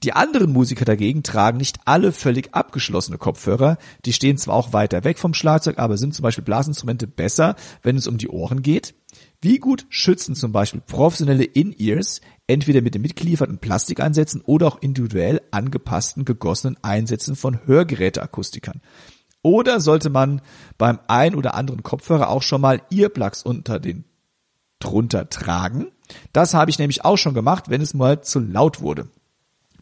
Die 0.03 0.13
anderen 0.13 0.53
Musiker 0.53 0.85
dagegen 0.85 1.23
tragen 1.23 1.57
nicht 1.57 1.79
alle 1.85 2.11
völlig 2.11 2.53
abgeschlossene 2.53 3.17
Kopfhörer. 3.17 3.77
Die 4.05 4.13
stehen 4.13 4.37
zwar 4.37 4.53
auch 4.53 4.71
weiter 4.71 5.03
weg 5.03 5.17
vom 5.17 5.33
Schlagzeug, 5.33 5.79
aber 5.79 5.97
sind 5.97 6.13
zum 6.13 6.21
Beispiel 6.21 6.43
Blasinstrumente 6.43 7.07
besser, 7.07 7.55
wenn 7.81 7.97
es 7.97 8.05
um 8.05 8.19
die 8.19 8.29
Ohren 8.29 8.61
geht. 8.61 8.93
Wie 9.41 9.57
gut 9.57 9.87
schützen 9.89 10.35
zum 10.35 10.51
Beispiel 10.51 10.81
professionelle 10.81 11.45
In-Ears 11.45 12.21
entweder 12.47 12.81
mit 12.81 12.95
den 12.95 13.01
mitgelieferten 13.01 13.59
Plastikeinsätzen 13.59 14.41
oder 14.41 14.67
auch 14.67 14.81
individuell 14.81 15.41
angepassten 15.51 16.25
gegossenen 16.25 16.77
Einsätzen 16.81 17.35
von 17.35 17.65
Hörgeräteakustikern? 17.67 18.81
Oder 19.41 19.79
sollte 19.79 20.09
man 20.09 20.41
beim 20.77 20.99
ein 21.07 21.35
oder 21.35 21.53
anderen 21.53 21.83
Kopfhörer 21.83 22.29
auch 22.29 22.41
schon 22.41 22.61
mal 22.61 22.81
Earplugs 22.89 23.43
unter 23.43 23.79
den 23.79 24.05
drunter 24.79 25.29
tragen? 25.29 25.87
Das 26.33 26.53
habe 26.53 26.71
ich 26.71 26.79
nämlich 26.79 27.05
auch 27.05 27.17
schon 27.17 27.33
gemacht, 27.33 27.69
wenn 27.69 27.81
es 27.81 27.93
mal 27.93 28.21
zu 28.21 28.39
laut 28.39 28.81
wurde. 28.81 29.07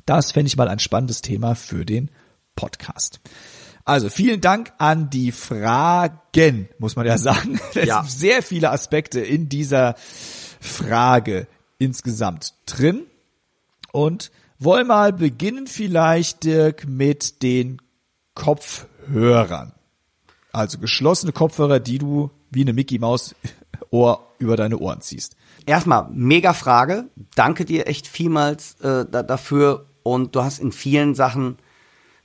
Das 0.06 0.32
fände 0.32 0.48
ich 0.48 0.58
mal 0.58 0.68
ein 0.68 0.80
spannendes 0.80 1.22
Thema 1.22 1.56
für 1.56 1.86
den 1.86 2.12
Podcast. 2.56 3.22
Also 3.86 4.10
vielen 4.10 4.42
Dank 4.42 4.74
an 4.80 5.10
die 5.12 5.32
Fragen, 5.32 6.70
muss 6.80 6.96
man 6.96 7.06
ja 7.06 7.18
sagen. 7.20 7.60
Es 7.76 7.86
Ja. 7.88 8.02
sind 8.04 8.12
sehr 8.12 8.42
viele 8.44 8.72
Aspekte 8.72 9.20
in 9.20 9.50
dieser 9.50 9.96
Frage 10.60 11.48
insgesamt 11.78 12.54
drin. 12.66 13.06
Und 13.92 14.32
wollen 14.60 14.88
mal 14.88 15.14
beginnen 15.14 15.68
vielleicht, 15.68 16.44
Dirk, 16.44 16.88
mit 16.88 17.42
den 17.44 17.82
Kopfhörern. 18.34 19.74
Also 20.52 20.80
geschlossene 20.80 21.32
Kopfhörer, 21.32 21.80
die 21.80 21.98
du 21.98 22.32
wie 22.50 22.62
eine 22.62 22.74
Mickey 22.74 23.00
Maus 23.00 23.36
Ohr 23.92 24.26
über 24.40 24.56
deine 24.56 24.78
Ohren 24.78 25.02
ziehst. 25.02 25.36
Erstmal, 25.66 26.08
mega 26.12 26.54
Frage. 26.54 27.10
Danke 27.36 27.66
dir 27.66 27.88
echt 27.88 28.08
vielmals 28.08 28.76
äh, 28.82 29.06
da, 29.10 29.24
dafür. 29.24 29.88
Und 30.04 30.36
du 30.36 30.44
hast 30.44 30.60
in 30.60 30.72
vielen 30.72 31.16
Sachen 31.16 31.58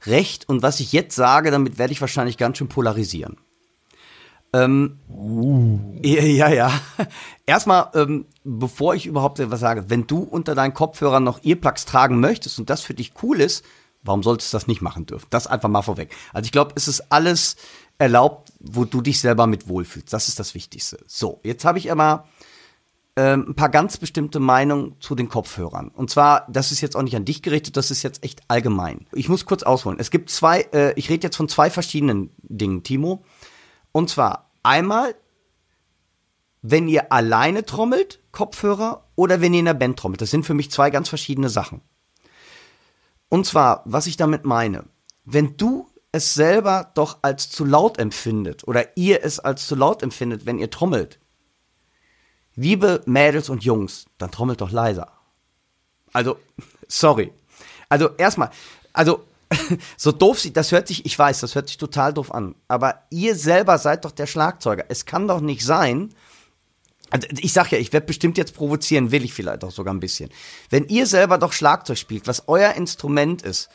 recht. 0.06 0.48
Und 0.48 0.62
was 0.62 0.80
ich 0.80 0.92
jetzt 0.92 1.16
sage, 1.16 1.50
damit 1.50 1.78
werde 1.78 1.92
ich 1.92 2.00
wahrscheinlich 2.00 2.36
ganz 2.36 2.58
schön 2.58 2.68
polarisieren. 2.68 3.36
Ähm, 4.52 4.98
ja, 6.02 6.22
ja, 6.22 6.48
ja. 6.48 6.80
Erstmal, 7.46 7.88
ähm, 7.94 8.26
bevor 8.44 8.94
ich 8.94 9.06
überhaupt 9.06 9.38
etwas 9.38 9.60
sage, 9.60 9.84
wenn 9.88 10.06
du 10.06 10.18
unter 10.18 10.54
deinen 10.54 10.74
Kopfhörern 10.74 11.22
noch 11.22 11.44
Earplugs 11.44 11.84
tragen 11.84 12.20
möchtest 12.20 12.58
und 12.58 12.68
das 12.68 12.82
für 12.82 12.94
dich 12.94 13.12
cool 13.22 13.40
ist, 13.40 13.64
warum 14.02 14.22
solltest 14.22 14.52
du 14.52 14.56
das 14.56 14.66
nicht 14.66 14.82
machen 14.82 15.06
dürfen? 15.06 15.26
Das 15.30 15.46
einfach 15.46 15.68
mal 15.68 15.82
vorweg. 15.82 16.14
Also 16.32 16.46
ich 16.46 16.52
glaube, 16.52 16.72
es 16.74 16.88
ist 16.88 17.12
alles 17.12 17.56
erlaubt, 17.98 18.52
wo 18.58 18.84
du 18.84 19.02
dich 19.02 19.20
selber 19.20 19.46
mit 19.46 19.68
wohlfühlst. 19.68 20.12
Das 20.12 20.28
ist 20.28 20.40
das 20.40 20.54
Wichtigste. 20.54 20.98
So, 21.06 21.40
jetzt 21.44 21.64
habe 21.64 21.78
ich 21.78 21.92
aber 21.92 22.26
ähm, 23.16 23.46
ein 23.48 23.54
paar 23.54 23.68
ganz 23.68 23.98
bestimmte 23.98 24.40
Meinungen 24.40 24.96
zu 25.00 25.14
den 25.14 25.28
Kopfhörern. 25.28 25.88
Und 25.88 26.10
zwar, 26.10 26.46
das 26.48 26.72
ist 26.72 26.80
jetzt 26.80 26.96
auch 26.96 27.02
nicht 27.02 27.16
an 27.16 27.24
dich 27.24 27.42
gerichtet, 27.42 27.76
das 27.76 27.90
ist 27.90 28.02
jetzt 28.02 28.24
echt 28.24 28.40
allgemein. 28.48 29.06
Ich 29.12 29.28
muss 29.28 29.44
kurz 29.44 29.62
ausholen. 29.62 29.98
Es 30.00 30.10
gibt 30.10 30.30
zwei, 30.30 30.62
äh, 30.72 30.94
ich 30.94 31.10
rede 31.10 31.26
jetzt 31.26 31.36
von 31.36 31.48
zwei 31.48 31.70
verschiedenen 31.70 32.30
Dingen, 32.42 32.82
Timo. 32.82 33.24
Und 33.92 34.10
zwar 34.10 34.50
einmal, 34.62 35.14
wenn 36.62 36.88
ihr 36.88 37.12
alleine 37.12 37.64
trommelt, 37.64 38.20
Kopfhörer, 38.32 39.04
oder 39.16 39.40
wenn 39.40 39.52
ihr 39.52 39.60
in 39.60 39.66
der 39.66 39.74
Band 39.74 39.98
trommelt. 39.98 40.20
Das 40.20 40.30
sind 40.30 40.44
für 40.44 40.54
mich 40.54 40.70
zwei 40.70 40.90
ganz 40.90 41.08
verschiedene 41.08 41.48
Sachen. 41.48 41.82
Und 43.28 43.46
zwar, 43.46 43.82
was 43.84 44.06
ich 44.06 44.16
damit 44.16 44.44
meine, 44.44 44.84
wenn 45.24 45.56
du 45.56 45.88
es 46.12 46.34
selber 46.34 46.90
doch 46.94 47.18
als 47.22 47.50
zu 47.50 47.64
laut 47.64 47.98
empfindet 47.98 48.66
oder 48.66 48.96
ihr 48.96 49.24
es 49.24 49.38
als 49.38 49.66
zu 49.66 49.76
laut 49.76 50.02
empfindet, 50.02 50.46
wenn 50.46 50.58
ihr 50.58 50.70
trommelt, 50.70 51.20
liebe 52.56 53.02
Mädels 53.06 53.48
und 53.48 53.62
Jungs, 53.62 54.06
dann 54.18 54.30
trommelt 54.30 54.60
doch 54.60 54.72
leiser. 54.72 55.12
Also, 56.12 56.36
sorry. 56.88 57.32
Also 57.88 58.10
erstmal, 58.16 58.50
also 58.92 59.24
so 59.96 60.12
doof 60.12 60.40
sie, 60.40 60.52
das 60.52 60.72
hört 60.72 60.88
sich, 60.88 61.04
ich 61.06 61.18
weiß, 61.18 61.40
das 61.40 61.54
hört 61.54 61.68
sich 61.68 61.78
total 61.78 62.12
doof 62.12 62.32
an, 62.32 62.54
aber 62.68 63.02
ihr 63.10 63.34
selber 63.34 63.78
seid 63.78 64.04
doch 64.04 64.12
der 64.12 64.26
Schlagzeuger. 64.26 64.84
Es 64.88 65.06
kann 65.06 65.28
doch 65.28 65.40
nicht 65.40 65.64
sein, 65.64 66.14
also 67.10 67.26
ich 67.40 67.52
sag 67.52 67.72
ja, 67.72 67.78
ich 67.78 67.92
werde 67.92 68.06
bestimmt 68.06 68.38
jetzt 68.38 68.54
provozieren, 68.54 69.10
will 69.10 69.24
ich 69.24 69.34
vielleicht 69.34 69.64
auch 69.64 69.72
sogar 69.72 69.92
ein 69.92 70.00
bisschen. 70.00 70.30
Wenn 70.70 70.86
ihr 70.86 71.06
selber 71.06 71.38
doch 71.38 71.52
Schlagzeug 71.52 71.98
spielt, 71.98 72.28
was 72.28 72.44
euer 72.46 72.74
Instrument 72.74 73.42
ist, 73.42 73.68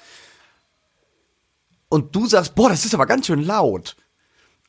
und 1.89 2.15
du 2.15 2.25
sagst, 2.25 2.55
boah, 2.55 2.69
das 2.69 2.85
ist 2.85 2.93
aber 2.93 3.05
ganz 3.05 3.27
schön 3.27 3.43
laut. 3.43 3.95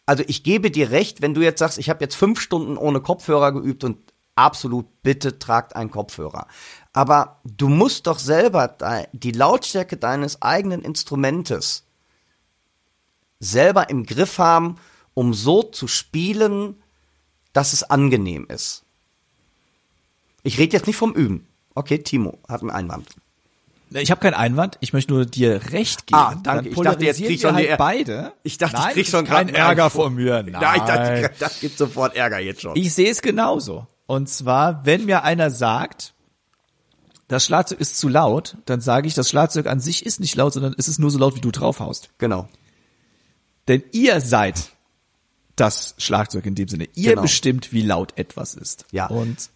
Also 0.04 0.22
ich 0.26 0.44
gebe 0.44 0.70
dir 0.70 0.90
recht, 0.90 1.22
wenn 1.22 1.34
du 1.34 1.40
jetzt 1.40 1.58
sagst, 1.58 1.78
ich 1.78 1.88
habe 1.90 2.04
jetzt 2.04 2.14
fünf 2.14 2.40
Stunden 2.40 2.76
ohne 2.76 3.00
Kopfhörer 3.00 3.52
geübt 3.52 3.82
und 3.84 3.98
absolut 4.34 5.02
bitte 5.02 5.38
tragt 5.38 5.74
einen 5.74 5.90
Kopfhörer. 5.90 6.46
Aber 6.96 7.40
du 7.44 7.68
musst 7.68 8.06
doch 8.06 8.18
selber 8.18 8.74
die 9.12 9.32
Lautstärke 9.32 9.98
deines 9.98 10.40
eigenen 10.40 10.80
Instrumentes 10.80 11.84
selber 13.38 13.90
im 13.90 14.06
Griff 14.06 14.38
haben, 14.38 14.76
um 15.12 15.34
so 15.34 15.62
zu 15.62 15.88
spielen, 15.88 16.82
dass 17.52 17.74
es 17.74 17.82
angenehm 17.82 18.46
ist. 18.48 18.82
Ich 20.42 20.56
rede 20.56 20.74
jetzt 20.74 20.86
nicht 20.86 20.96
vom 20.96 21.12
Üben. 21.12 21.46
Okay, 21.74 21.98
Timo 21.98 22.38
hat 22.48 22.62
einen 22.62 22.70
Einwand. 22.70 23.08
Ich 23.90 24.10
habe 24.10 24.22
keinen 24.22 24.32
Einwand, 24.32 24.78
ich 24.80 24.94
möchte 24.94 25.12
nur 25.12 25.26
dir 25.26 25.60
recht 25.72 26.06
geben. 26.06 26.18
Ah, 26.18 26.34
danke. 26.42 26.70
Ich 26.70 26.80
dachte, 26.80 27.04
jetzt 27.04 27.22
kriegst 27.22 27.44
du 27.44 27.52
halt 27.52 27.68
eine- 27.68 27.76
beide. 27.76 28.32
Ich 28.42 28.56
dachte, 28.56 28.76
Nein, 28.76 28.88
ich 28.88 28.94
krieg 28.94 29.06
schon 29.06 29.24
ist 29.26 29.30
kein 29.30 29.48
grad 29.48 29.54
einen 29.54 29.66
Ärger 29.68 29.90
von 29.90 30.14
mir. 30.14 30.42
Nein, 30.42 30.52
Nein, 30.52 30.76
ich 30.76 30.82
dachte, 30.82 31.30
das 31.38 31.60
gibt 31.60 31.76
sofort 31.76 32.16
Ärger 32.16 32.38
jetzt 32.38 32.62
schon. 32.62 32.74
Ich 32.74 32.94
sehe 32.94 33.10
es 33.10 33.20
genauso. 33.20 33.86
Und 34.06 34.30
zwar, 34.30 34.86
wenn 34.86 35.04
mir 35.04 35.24
einer 35.24 35.50
sagt, 35.50 36.14
das 37.28 37.44
Schlagzeug 37.46 37.80
ist 37.80 37.98
zu 37.98 38.08
laut, 38.08 38.56
dann 38.66 38.80
sage 38.80 39.08
ich, 39.08 39.14
das 39.14 39.28
Schlagzeug 39.28 39.66
an 39.66 39.80
sich 39.80 40.06
ist 40.06 40.20
nicht 40.20 40.36
laut, 40.36 40.52
sondern 40.52 40.74
es 40.78 40.88
ist 40.88 40.98
nur 40.98 41.10
so 41.10 41.18
laut, 41.18 41.34
wie 41.34 41.40
du 41.40 41.50
draufhaust. 41.50 42.10
genau. 42.18 42.48
Denn 43.68 43.82
ihr 43.90 44.20
seid 44.20 44.70
das 45.56 45.96
Schlagzeug 45.98 46.46
in 46.46 46.54
dem 46.54 46.68
Sinne. 46.68 46.88
Ihr 46.94 47.10
Genau. 47.10 47.22
bestimmt, 47.22 47.72
wie 47.72 47.82
laut 47.82 48.16
etwas 48.16 48.54
ist. 48.54 48.84
Ja. 48.92 49.06
Und 49.06 49.50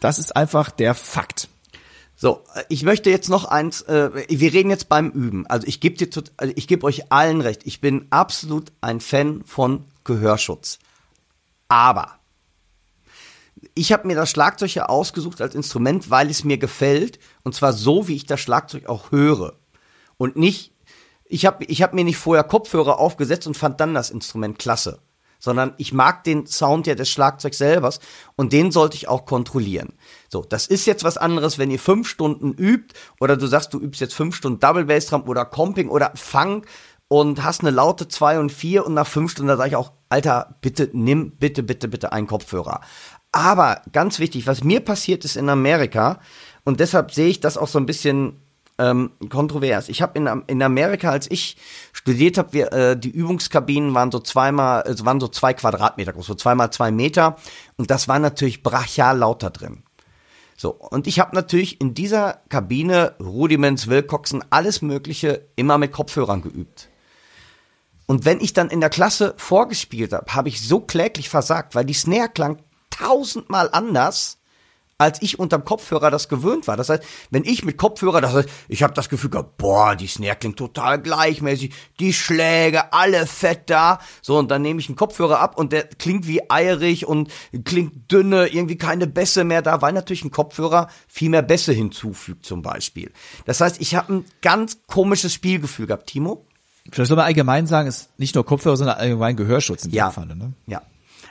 das 0.00 0.18
ist 0.18 0.36
einfach 0.36 0.70
der 0.70 0.94
Fakt. 0.94 1.48
So, 2.14 2.44
äh, 2.54 2.64
ich 2.68 2.82
möchte 2.82 3.08
jetzt 3.08 3.30
noch 3.30 3.44
eins, 3.46 3.80
äh, 3.82 4.10
wir 4.28 4.52
reden 4.52 4.68
jetzt 4.68 4.88
beim 4.90 5.10
Üben. 5.10 5.46
Also 5.46 5.66
ich 5.66 5.80
gebe 5.80 5.96
dir 5.96 6.22
also 6.36 6.52
ich 6.56 6.68
gebe 6.68 6.84
euch 6.84 7.10
allen 7.10 7.40
recht. 7.40 7.62
Ich 7.64 7.80
bin 7.80 8.06
absolut 8.10 8.70
ein 8.82 9.00
Fan 9.00 9.42
von 9.46 9.84
Gehörschutz. 10.04 10.78
Aber 11.68 12.18
ich 13.74 13.92
habe 13.92 14.06
mir 14.06 14.16
das 14.16 14.30
Schlagzeug 14.30 14.74
ja 14.74 14.86
ausgesucht 14.86 15.40
als 15.40 15.54
Instrument, 15.54 16.10
weil 16.10 16.30
es 16.30 16.44
mir 16.44 16.58
gefällt 16.58 17.18
und 17.42 17.54
zwar 17.54 17.72
so, 17.72 18.08
wie 18.08 18.16
ich 18.16 18.26
das 18.26 18.40
Schlagzeug 18.40 18.86
auch 18.86 19.12
höre 19.12 19.54
und 20.16 20.36
nicht 20.36 20.72
ich 21.32 21.46
habe 21.46 21.64
ich 21.64 21.82
hab 21.82 21.94
mir 21.94 22.04
nicht 22.04 22.18
vorher 22.18 22.44
Kopfhörer 22.44 22.98
aufgesetzt 22.98 23.46
und 23.46 23.56
fand 23.56 23.80
dann 23.80 23.94
das 23.94 24.10
Instrument 24.10 24.58
klasse, 24.58 25.00
sondern 25.38 25.72
ich 25.78 25.94
mag 25.94 26.24
den 26.24 26.46
Sound 26.46 26.86
ja 26.86 26.94
des 26.94 27.08
Schlagzeugs 27.08 27.56
selbers 27.56 28.00
und 28.36 28.52
den 28.52 28.70
sollte 28.70 28.96
ich 28.96 29.08
auch 29.08 29.24
kontrollieren. 29.24 29.94
So, 30.30 30.42
das 30.42 30.66
ist 30.66 30.86
jetzt 30.86 31.04
was 31.04 31.16
anderes, 31.16 31.58
wenn 31.58 31.70
ihr 31.70 31.78
fünf 31.78 32.06
Stunden 32.06 32.52
übt 32.52 32.94
oder 33.18 33.38
du 33.38 33.46
sagst, 33.46 33.72
du 33.72 33.80
übst 33.80 34.00
jetzt 34.02 34.14
fünf 34.14 34.36
Stunden 34.36 34.60
Double 34.60 34.84
Bass 34.84 35.06
Drum 35.06 35.22
oder 35.22 35.46
Comping 35.46 35.88
oder 35.88 36.12
Funk 36.14 36.66
und 37.08 37.42
hast 37.42 37.62
eine 37.62 37.70
laute 37.70 38.08
zwei 38.08 38.38
und 38.38 38.52
vier 38.52 38.86
und 38.86 38.94
nach 38.94 39.06
fünf 39.06 39.32
Stunden 39.32 39.56
sage 39.56 39.70
ich 39.70 39.76
auch, 39.76 39.92
Alter, 40.10 40.56
bitte 40.60 40.90
nimm 40.92 41.32
bitte 41.32 41.62
bitte 41.62 41.88
bitte 41.88 42.12
einen 42.12 42.26
Kopfhörer. 42.26 42.82
Aber 43.32 43.80
ganz 43.92 44.18
wichtig, 44.18 44.46
was 44.46 44.62
mir 44.62 44.80
passiert 44.80 45.24
ist 45.24 45.36
in 45.36 45.48
Amerika 45.48 46.20
und 46.64 46.80
deshalb 46.80 47.12
sehe 47.12 47.28
ich 47.28 47.40
das 47.40 47.56
auch 47.56 47.68
so 47.68 47.78
ein 47.78 47.86
bisschen 47.86 48.42
ähm, 48.78 49.10
kontrovers. 49.30 49.88
Ich 49.88 50.02
habe 50.02 50.18
in, 50.18 50.42
in 50.46 50.62
Amerika, 50.62 51.10
als 51.10 51.30
ich 51.30 51.56
studiert 51.92 52.36
habe, 52.36 52.52
wir, 52.52 52.72
äh, 52.72 52.96
die 52.96 53.10
Übungskabinen 53.10 53.94
waren 53.94 54.10
so 54.10 54.18
zweimal, 54.18 54.84
es 54.86 55.04
waren 55.04 55.20
so 55.20 55.28
zwei 55.28 55.54
Quadratmeter 55.54 56.12
groß, 56.12 56.26
so 56.26 56.34
zweimal 56.34 56.70
zwei 56.72 56.90
Meter 56.90 57.36
und 57.76 57.90
das 57.90 58.06
war 58.06 58.18
natürlich 58.18 58.62
brachial 58.62 59.18
lauter 59.18 59.50
drin. 59.50 59.82
So, 60.56 60.70
und 60.70 61.06
ich 61.06 61.18
habe 61.18 61.34
natürlich 61.34 61.80
in 61.80 61.94
dieser 61.94 62.40
Kabine 62.48 63.14
Rudiments, 63.18 63.88
Wilcoxen, 63.88 64.44
alles 64.50 64.82
Mögliche 64.82 65.48
immer 65.56 65.78
mit 65.78 65.92
Kopfhörern 65.92 66.42
geübt. 66.42 66.88
Und 68.06 68.24
wenn 68.26 68.40
ich 68.40 68.52
dann 68.52 68.68
in 68.68 68.80
der 68.80 68.90
Klasse 68.90 69.34
vorgespielt 69.38 70.12
habe, 70.12 70.34
habe 70.34 70.48
ich 70.48 70.60
so 70.60 70.80
kläglich 70.80 71.30
versagt, 71.30 71.74
weil 71.74 71.84
die 71.84 71.94
Snare 71.94 72.28
klang 72.28 72.58
tausendmal 73.02 73.68
anders 73.72 74.38
als 75.02 75.20
ich 75.20 75.40
unterm 75.40 75.64
Kopfhörer 75.64 76.12
das 76.12 76.28
gewöhnt 76.28 76.68
war. 76.68 76.76
Das 76.76 76.88
heißt, 76.88 77.02
wenn 77.30 77.44
ich 77.44 77.64
mit 77.64 77.76
Kopfhörer, 77.76 78.20
das 78.20 78.34
heißt, 78.34 78.48
ich 78.68 78.84
habe 78.84 78.94
das 78.94 79.08
Gefühl 79.08 79.30
gehabt, 79.30 79.56
boah, 79.56 79.96
die 79.96 80.06
Snare 80.06 80.36
klingt 80.36 80.58
total 80.58 81.00
gleichmäßig, 81.02 81.74
die 81.98 82.12
Schläge, 82.12 82.92
alle 82.92 83.26
fett 83.26 83.68
da. 83.68 83.98
So, 84.20 84.38
und 84.38 84.50
dann 84.52 84.62
nehme 84.62 84.78
ich 84.78 84.88
einen 84.88 84.94
Kopfhörer 84.94 85.40
ab 85.40 85.58
und 85.58 85.72
der 85.72 85.84
klingt 85.84 86.28
wie 86.28 86.48
eierig 86.48 87.06
und 87.06 87.32
klingt 87.64 88.12
dünne, 88.12 88.46
irgendwie 88.46 88.78
keine 88.78 89.08
Bässe 89.08 89.42
mehr 89.42 89.60
da, 89.60 89.82
weil 89.82 89.92
natürlich 89.92 90.24
ein 90.24 90.30
Kopfhörer 90.30 90.88
viel 91.08 91.30
mehr 91.30 91.42
Bässe 91.42 91.72
hinzufügt 91.72 92.46
zum 92.46 92.62
Beispiel. 92.62 93.10
Das 93.44 93.60
heißt, 93.60 93.80
ich 93.80 93.96
habe 93.96 94.12
ein 94.14 94.24
ganz 94.40 94.78
komisches 94.86 95.34
Spielgefühl 95.34 95.88
gehabt, 95.88 96.06
Timo. 96.06 96.46
Vielleicht 96.92 97.08
soll 97.08 97.16
man 97.16 97.26
allgemein 97.26 97.66
sagen, 97.66 97.88
ist 97.88 98.08
nicht 98.18 98.36
nur 98.36 98.46
Kopfhörer, 98.46 98.76
sondern 98.76 98.98
allgemein 98.98 99.34
Gehörschutz 99.34 99.84
in 99.84 99.90
Ja. 99.90 100.10
dem 100.10 100.12
Falle. 100.14 100.36
Ne? 100.36 100.52
Ja. 100.68 100.82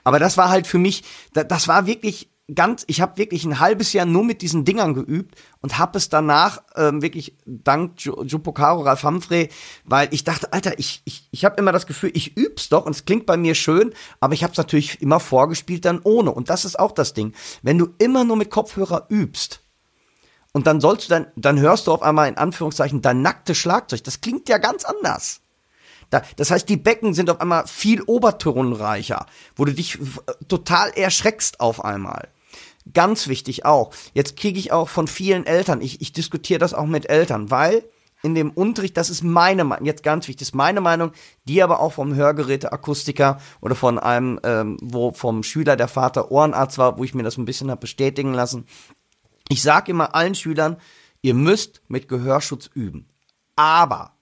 Aber 0.03 0.19
das 0.19 0.37
war 0.37 0.49
halt 0.49 0.67
für 0.67 0.77
mich, 0.79 1.03
da- 1.33 1.43
das 1.43 1.67
war 1.67 1.85
wirklich 1.85 2.29
ganz, 2.53 2.83
ich 2.87 2.99
habe 2.99 3.17
wirklich 3.17 3.45
ein 3.45 3.59
halbes 3.59 3.93
Jahr 3.93 4.05
nur 4.05 4.25
mit 4.25 4.41
diesen 4.41 4.65
Dingern 4.65 4.93
geübt 4.93 5.35
und 5.61 5.77
habe 5.77 5.97
es 5.97 6.09
danach 6.09 6.61
ähm, 6.75 7.01
wirklich 7.01 7.37
dank 7.45 7.97
Ju- 7.99 8.25
Jupo 8.25 8.51
Caro, 8.51 8.81
Ralf 8.81 9.03
Humphrey, 9.03 9.49
weil 9.85 10.09
ich 10.11 10.23
dachte, 10.25 10.51
Alter, 10.51 10.77
ich, 10.77 11.01
ich, 11.05 11.29
ich 11.31 11.45
habe 11.45 11.55
immer 11.57 11.71
das 11.71 11.87
Gefühl, 11.87 12.11
ich 12.13 12.35
üb's 12.35 12.67
doch 12.67 12.85
und 12.85 12.93
es 12.95 13.05
klingt 13.05 13.25
bei 13.25 13.37
mir 13.37 13.55
schön, 13.55 13.93
aber 14.19 14.33
ich 14.33 14.43
habe 14.43 14.51
es 14.51 14.57
natürlich 14.57 15.01
immer 15.01 15.19
vorgespielt 15.21 15.85
dann 15.85 16.01
ohne. 16.03 16.31
Und 16.31 16.49
das 16.49 16.65
ist 16.65 16.77
auch 16.77 16.91
das 16.91 17.13
Ding. 17.13 17.33
Wenn 17.61 17.77
du 17.77 17.93
immer 17.99 18.23
nur 18.25 18.35
mit 18.35 18.49
Kopfhörer 18.49 19.05
übst, 19.09 19.61
und 20.53 20.67
dann 20.67 20.81
sollst 20.81 21.05
du 21.05 21.09
dann, 21.11 21.27
dann 21.37 21.59
hörst 21.59 21.87
du 21.87 21.93
auf 21.93 22.01
einmal 22.01 22.27
in 22.27 22.37
Anführungszeichen 22.37 23.01
dein 23.01 23.21
nacktes 23.21 23.57
Schlagzeug. 23.57 24.03
Das 24.03 24.19
klingt 24.19 24.49
ja 24.49 24.57
ganz 24.57 24.83
anders. 24.83 25.40
Da, 26.11 26.21
das 26.35 26.51
heißt, 26.51 26.69
die 26.69 26.77
Becken 26.77 27.15
sind 27.15 27.31
auf 27.31 27.41
einmal 27.41 27.65
viel 27.65 28.03
obertonreicher, 28.03 29.25
wo 29.55 29.65
du 29.65 29.73
dich 29.73 29.95
f- 29.95 30.21
total 30.47 30.91
erschreckst 30.91 31.59
auf 31.59 31.83
einmal. 31.83 32.27
Ganz 32.93 33.27
wichtig 33.27 33.65
auch. 33.65 33.91
Jetzt 34.13 34.37
kriege 34.37 34.59
ich 34.59 34.71
auch 34.71 34.89
von 34.89 35.07
vielen 35.07 35.45
Eltern, 35.45 35.81
ich, 35.81 36.01
ich 36.01 36.13
diskutiere 36.13 36.59
das 36.59 36.73
auch 36.73 36.85
mit 36.85 37.09
Eltern, 37.09 37.49
weil 37.49 37.83
in 38.23 38.35
dem 38.35 38.51
Unterricht, 38.51 38.97
das 38.97 39.09
ist 39.09 39.23
meine 39.23 39.63
Meinung, 39.63 39.85
jetzt 39.85 40.03
ganz 40.03 40.27
wichtig, 40.27 40.41
das 40.41 40.49
ist 40.49 40.55
meine 40.55 40.79
Meinung, 40.81 41.11
die 41.45 41.63
aber 41.63 41.79
auch 41.79 41.93
vom 41.93 42.13
Hörgeräteakustiker 42.13 43.39
oder 43.61 43.73
von 43.73 43.97
einem, 43.97 44.39
ähm, 44.43 44.77
wo 44.81 45.11
vom 45.11 45.41
Schüler 45.41 45.75
der 45.75 45.87
Vater 45.87 46.29
Ohrenarzt 46.29 46.77
war, 46.77 46.99
wo 46.99 47.03
ich 47.03 47.15
mir 47.15 47.23
das 47.23 47.37
ein 47.37 47.45
bisschen 47.45 47.71
habe 47.71 47.81
bestätigen 47.81 48.33
lassen. 48.33 48.67
Ich 49.49 49.63
sage 49.63 49.91
immer 49.91 50.13
allen 50.13 50.35
Schülern, 50.35 50.77
ihr 51.21 51.33
müsst 51.33 51.81
mit 51.87 52.07
Gehörschutz 52.07 52.69
üben. 52.73 53.07
Aber 53.55 54.13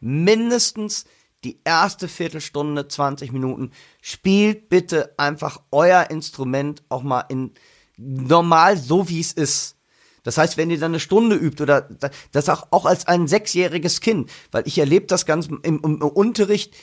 mindestens 0.00 1.04
die 1.46 1.60
erste 1.64 2.08
Viertelstunde, 2.08 2.88
20 2.88 3.32
Minuten, 3.32 3.70
spielt 4.00 4.68
bitte 4.68 5.14
einfach 5.16 5.60
euer 5.70 6.10
Instrument 6.10 6.82
auch 6.88 7.02
mal 7.02 7.24
in 7.28 7.52
normal 7.96 8.76
so 8.76 9.08
wie 9.08 9.20
es 9.20 9.32
ist. 9.32 9.76
Das 10.22 10.38
heißt, 10.38 10.56
wenn 10.56 10.70
ihr 10.70 10.78
dann 10.80 10.90
eine 10.90 11.00
Stunde 11.00 11.36
übt 11.36 11.62
oder 11.62 11.82
da- 11.82 12.10
das 12.32 12.48
auch, 12.48 12.66
auch 12.72 12.84
als 12.84 13.06
ein 13.06 13.28
sechsjähriges 13.28 14.00
Kind, 14.00 14.28
weil 14.50 14.66
ich 14.66 14.76
erlebe 14.78 15.06
das 15.06 15.24
ganz 15.24 15.46
im, 15.46 15.60
im, 15.62 15.80
im 15.84 16.02
Unterricht, 16.02 16.74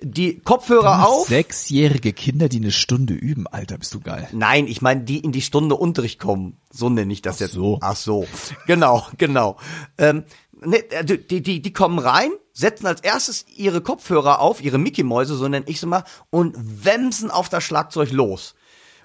die 0.00 0.38
Kopfhörer 0.38 1.06
auf. 1.06 1.26
Sechsjährige 1.28 2.12
Kinder, 2.12 2.48
die 2.48 2.58
eine 2.58 2.70
Stunde 2.70 3.14
üben, 3.14 3.46
Alter, 3.46 3.76
bist 3.78 3.92
du 3.94 4.00
geil. 4.00 4.28
Nein, 4.32 4.66
ich 4.68 4.80
meine, 4.80 5.02
die 5.02 5.18
in 5.18 5.32
die 5.32 5.42
Stunde 5.42 5.74
Unterricht 5.74 6.18
kommen. 6.18 6.56
So 6.72 6.88
nenne 6.88 7.12
ich 7.12 7.20
das 7.20 7.36
Ach 7.36 7.40
jetzt. 7.40 7.52
so. 7.52 7.78
Ach 7.82 7.96
so. 7.96 8.26
Genau, 8.66 9.06
genau. 9.18 9.56
Ähm, 9.98 10.24
ne, 10.64 10.78
die, 11.04 11.42
die, 11.42 11.60
die 11.62 11.72
kommen 11.72 11.98
rein, 11.98 12.30
setzen 12.58 12.88
als 12.88 13.02
erstes 13.02 13.46
ihre 13.54 13.80
Kopfhörer 13.80 14.40
auf, 14.40 14.60
ihre 14.60 14.78
Mickey-Mäuse, 14.78 15.36
so 15.36 15.46
nenne 15.46 15.68
ich 15.68 15.78
sie 15.78 15.86
mal, 15.86 16.02
und 16.30 16.56
wemsen 16.84 17.30
auf 17.30 17.48
das 17.48 17.62
Schlagzeug 17.62 18.10
los. 18.10 18.56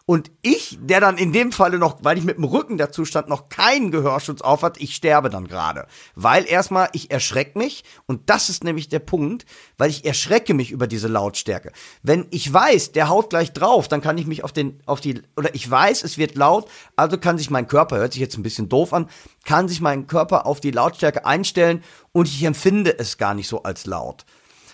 Und 0.06 0.32
ich, 0.42 0.78
der 0.82 1.00
dann 1.00 1.18
in 1.18 1.32
dem 1.32 1.54
Falle 1.54 1.80
noch, 1.80 2.00
weil 2.02 2.18
ich 2.18 2.26
mit 2.26 2.36
dem 2.36 2.44
Rücken 2.44 2.78
dazu 2.78 3.06
stand, 3.06 3.30
noch 3.30 3.48
keinen 3.48 3.90
Gehörschutz 3.90 4.42
auf 4.42 4.62
hat, 4.62 4.82
ich 4.82 4.96
sterbe 4.96 5.30
dann 5.30 5.48
gerade. 5.48 5.88
Weil 6.14 6.46
erstmal, 6.46 6.90
ich 6.92 7.10
erschrecke 7.10 7.58
mich, 7.58 7.86
und 8.06 8.30
das 8.30 8.50
ist 8.50 8.66
nämlich 8.66 8.90
der 8.90 9.00
Punkt, 9.00 9.46
weil 9.78 9.90
ich 9.90 10.04
erschrecke 10.04 10.54
mich 10.54 10.72
über 10.72 10.88
diese 10.88 11.08
Lautstärke. 11.08 11.72
Wenn 12.02 12.28
ich 12.32 12.52
weiß, 12.52 12.92
der 12.92 13.08
haut 13.08 13.30
gleich 13.30 13.54
drauf, 13.54 13.88
dann 13.88 14.02
kann 14.02 14.18
ich 14.18 14.28
mich 14.28 14.44
auf 14.44 14.52
den, 14.52 14.82
auf 14.86 15.00
die, 15.00 15.22
oder 15.38 15.56
ich 15.56 15.72
weiß, 15.72 16.04
es 16.04 16.18
wird 16.18 16.36
laut, 16.36 16.70
also 16.98 17.18
kann 17.18 17.38
sich 17.38 17.50
mein 17.50 17.68
Körper, 17.68 17.96
hört 17.96 18.12
sich 18.12 18.22
jetzt 18.22 18.38
ein 18.38 18.44
bisschen 18.44 18.68
doof 18.68 18.92
an, 18.92 19.10
kann 19.46 19.70
sich 19.70 19.80
mein 19.80 20.08
Körper 20.08 20.46
auf 20.46 20.60
die 20.60 20.72
Lautstärke 20.72 21.26
einstellen 21.26 21.82
und 22.12 22.28
ich 22.28 22.44
empfinde 22.44 23.00
es 23.00 23.18
gar 23.18 23.34
nicht 23.34 23.48
so 23.48 23.64
als 23.64 23.86
laut. 23.86 24.26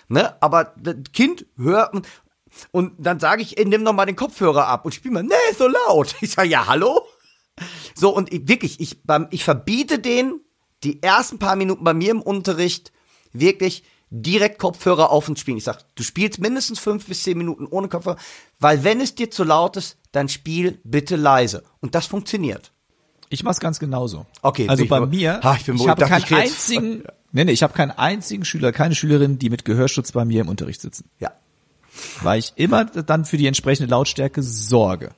Ne? 0.08 0.34
Aber 0.42 0.74
das 0.76 0.96
Kind 1.12 1.46
hört 1.56 1.94
und 2.72 2.92
dann 2.98 3.20
sage 3.20 3.42
ich, 3.42 3.58
ey, 3.58 3.64
nimm 3.64 3.84
doch 3.84 3.92
mal 3.92 4.06
den 4.06 4.16
Kopfhörer 4.16 4.66
ab 4.66 4.84
und 4.84 4.94
spiel 4.94 5.10
mal, 5.10 5.22
nee, 5.22 5.34
so 5.56 5.68
laut. 5.68 6.14
Ich 6.20 6.32
sage, 6.32 6.48
ja, 6.48 6.66
hallo? 6.66 7.02
So, 7.94 8.14
und 8.14 8.32
ich, 8.32 8.48
wirklich, 8.48 8.80
ich, 8.80 9.00
ich 9.30 9.44
verbiete 9.44 9.98
denen 9.98 10.40
die 10.82 11.02
ersten 11.02 11.38
paar 11.38 11.56
Minuten 11.56 11.84
bei 11.84 11.92
mir 11.94 12.10
im 12.10 12.22
Unterricht 12.22 12.92
wirklich 13.32 13.84
direkt 14.10 14.58
Kopfhörer 14.58 15.10
auf 15.10 15.28
und 15.28 15.38
spielen. 15.38 15.56
Ich 15.58 15.64
sag, 15.64 15.84
du 15.94 16.02
spielst 16.02 16.40
mindestens 16.40 16.78
fünf 16.80 17.06
bis 17.06 17.22
zehn 17.22 17.38
Minuten 17.38 17.66
ohne 17.66 17.88
Kopfhörer, 17.88 18.16
weil 18.58 18.82
wenn 18.82 19.00
es 19.00 19.14
dir 19.14 19.30
zu 19.30 19.44
laut 19.44 19.76
ist, 19.76 19.98
dann 20.12 20.28
spiel 20.28 20.80
bitte 20.84 21.16
leise. 21.16 21.62
Und 21.80 21.94
das 21.94 22.06
funktioniert. 22.06 22.72
Ich 23.28 23.44
mach's 23.44 23.60
ganz 23.60 23.78
genauso. 23.78 24.26
Okay, 24.42 24.68
Also 24.68 24.84
bei 24.86 24.98
be- 25.00 25.06
mir, 25.06 25.40
Ha, 25.44 25.56
ich 25.60 25.68
ich 25.68 25.86
habe 25.88 26.04
keinen 26.06 26.24
einzigen, 26.34 27.04
nee, 27.30 27.44
nee, 27.44 27.52
ich 27.52 27.62
habe 27.62 27.72
keinen 27.72 27.92
einzigen 27.92 28.44
Schüler, 28.44 28.72
keine 28.72 28.96
Schülerin, 28.96 29.38
die 29.38 29.50
mit 29.50 29.64
Gehörschutz 29.64 30.10
bei 30.10 30.24
mir 30.24 30.40
im 30.40 30.48
Unterricht 30.48 30.80
sitzen. 30.80 31.08
Ja. 31.20 31.30
Weil 32.22 32.38
ich 32.38 32.52
immer 32.56 32.84
dann 32.84 33.24
für 33.24 33.36
die 33.36 33.46
entsprechende 33.46 33.90
Lautstärke 33.90 34.42
sorge. 34.42 35.10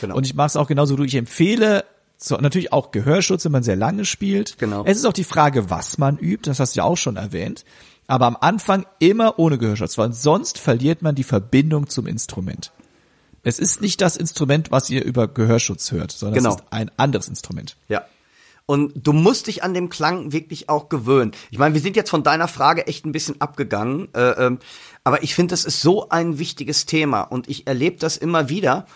Genau. 0.00 0.16
Und 0.16 0.26
ich 0.26 0.34
mache 0.34 0.46
es 0.48 0.56
auch 0.56 0.66
genauso 0.66 0.96
du. 0.96 1.04
Ich 1.04 1.14
empfehle 1.14 1.84
so, 2.16 2.36
natürlich 2.36 2.72
auch 2.72 2.90
Gehörschutz, 2.90 3.44
wenn 3.46 3.52
man 3.52 3.62
sehr 3.62 3.76
lange 3.76 4.04
spielt. 4.04 4.58
Genau. 4.58 4.84
Es 4.84 4.98
ist 4.98 5.06
auch 5.06 5.12
die 5.12 5.24
Frage, 5.24 5.70
was 5.70 5.96
man 5.96 6.18
übt, 6.18 6.48
das 6.50 6.60
hast 6.60 6.76
du 6.76 6.78
ja 6.78 6.84
auch 6.84 6.96
schon 6.96 7.16
erwähnt. 7.16 7.64
Aber 8.06 8.26
am 8.26 8.36
Anfang 8.38 8.84
immer 8.98 9.38
ohne 9.38 9.56
Gehörschutz, 9.56 9.96
weil 9.96 10.12
sonst 10.12 10.58
verliert 10.58 11.00
man 11.00 11.14
die 11.14 11.22
Verbindung 11.24 11.88
zum 11.88 12.06
Instrument. 12.06 12.72
Es 13.42 13.58
ist 13.58 13.80
nicht 13.80 14.00
das 14.00 14.16
Instrument, 14.16 14.70
was 14.70 14.90
ihr 14.90 15.02
über 15.04 15.28
Gehörschutz 15.28 15.92
hört, 15.92 16.12
sondern 16.12 16.38
Genau. 16.42 16.50
es 16.50 16.56
ist 16.56 16.64
ein 16.70 16.90
anderes 16.96 17.28
Instrument. 17.28 17.76
Ja. 17.88 18.04
Und 18.70 18.92
du 18.94 19.12
musst 19.12 19.48
dich 19.48 19.64
an 19.64 19.74
dem 19.74 19.88
Klang 19.88 20.30
wirklich 20.30 20.68
auch 20.68 20.88
gewöhnen. 20.88 21.32
Ich 21.50 21.58
meine, 21.58 21.74
wir 21.74 21.80
sind 21.80 21.96
jetzt 21.96 22.08
von 22.08 22.22
deiner 22.22 22.46
Frage 22.46 22.86
echt 22.86 23.04
ein 23.04 23.10
bisschen 23.10 23.40
abgegangen, 23.40 24.14
äh, 24.14 24.46
ähm, 24.46 24.60
aber 25.02 25.24
ich 25.24 25.34
finde, 25.34 25.54
das 25.54 25.64
ist 25.64 25.80
so 25.80 26.08
ein 26.08 26.38
wichtiges 26.38 26.86
Thema 26.86 27.22
und 27.22 27.48
ich 27.48 27.66
erlebe 27.66 27.96
das 27.96 28.16
immer 28.16 28.48
wieder. 28.48 28.86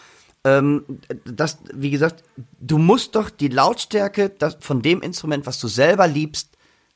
Ähm, 0.45 0.85
dass, 1.25 1.59
wie 1.73 1.91
gesagt, 1.91 2.23
du 2.61 2.79
musst 2.79 3.17
doch 3.17 3.31
die 3.31 3.49
Lautstärke 3.49 4.29
das, 4.29 4.59
von 4.61 4.81
dem 4.81 5.03
Instrument, 5.03 5.45
was 5.45 5.59
du 5.59 5.67
selber 5.67 6.07
liebst, 6.07 6.51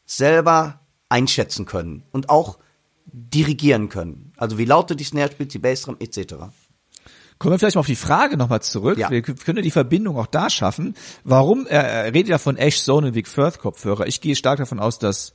selber 0.07 0.79
einschätzen 1.09 1.67
können 1.67 2.05
und 2.13 2.31
auch 2.31 2.59
dirigieren 3.07 3.89
können. 3.89 4.33
Also 4.37 4.57
wie 4.57 4.67
laut 4.67 4.89
du 4.89 4.95
die 4.95 5.03
Snare 5.03 5.33
spielst, 5.33 5.55
die 5.55 5.59
Bassdrum 5.59 5.97
etc. 5.99 6.35
Kommen 7.39 7.55
wir 7.55 7.59
vielleicht 7.59 7.77
mal 7.77 7.81
auf 7.81 7.87
die 7.87 7.97
Frage 7.97 8.37
nochmal 8.37 8.63
zurück. 8.63 8.99
Ja. 8.99 9.11
Wir 9.11 9.23
können 9.23 9.59
ja 9.59 9.63
die 9.63 9.71
Verbindung 9.71 10.17
auch 10.17 10.27
da 10.27 10.51
schaffen. 10.51 10.95
Warum, 11.25 11.67
er, 11.67 11.85
er 11.85 12.15
redet 12.15 12.29
ja 12.29 12.39
von 12.39 12.57
Ash 12.57 12.83
Zone 12.83 13.09
und 13.09 13.15
Vic 13.15 13.29
Firth 13.29 13.61
Kopfhörer. 13.61 14.07
Ich 14.07 14.21
gehe 14.21 14.35
stark 14.35 14.59
davon 14.59 14.81
aus, 14.81 14.99
dass 14.99 15.35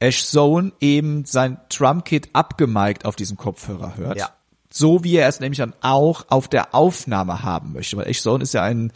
Ash 0.00 0.24
Zone 0.26 0.72
eben 0.80 1.24
sein 1.24 1.58
Drumkit 1.68 2.30
abgemiked 2.32 3.04
auf 3.04 3.16
diesem 3.16 3.36
Kopfhörer 3.36 3.96
hört. 3.96 4.18
Ja. 4.18 4.30
So 4.70 5.02
wie 5.04 5.16
er 5.16 5.28
es 5.28 5.40
nämlich 5.40 5.58
dann 5.58 5.74
auch 5.80 6.26
auf 6.28 6.48
der 6.48 6.74
Aufnahme 6.74 7.42
haben 7.42 7.72
möchte. 7.72 7.96
Weil 7.96 8.08
Ash 8.08 8.22
Zone 8.22 8.42
ist 8.42 8.54
ja 8.54 8.62
ein 8.62 8.92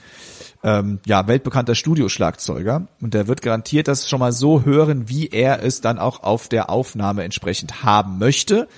ähm, 0.63 1.01
ja, 1.07 1.27
weltbekannter 1.27 1.75
Studioschlagzeuger 1.75 2.87
und 3.01 3.15
der 3.15 3.27
wird 3.27 3.43
garantiert 3.43 3.89
das 3.89 4.09
schon 4.09 4.21
mal 4.21 4.33
so 4.33 4.65
hören, 4.65 5.09
wie 5.09 5.29
er 5.29 5.63
es 5.63 5.81
dann 5.81 5.99
auch 5.99 6.23
auf 6.23 6.49
der 6.49 6.71
Aufnahme 6.71 7.25
entsprechend 7.25 7.83
haben 7.83 8.19
möchte, 8.19 8.69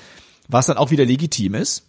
was 0.49 0.67
dann 0.67 0.77
auch 0.77 0.91
wieder 0.91 1.05
legitim 1.05 1.55
ist. 1.55 1.85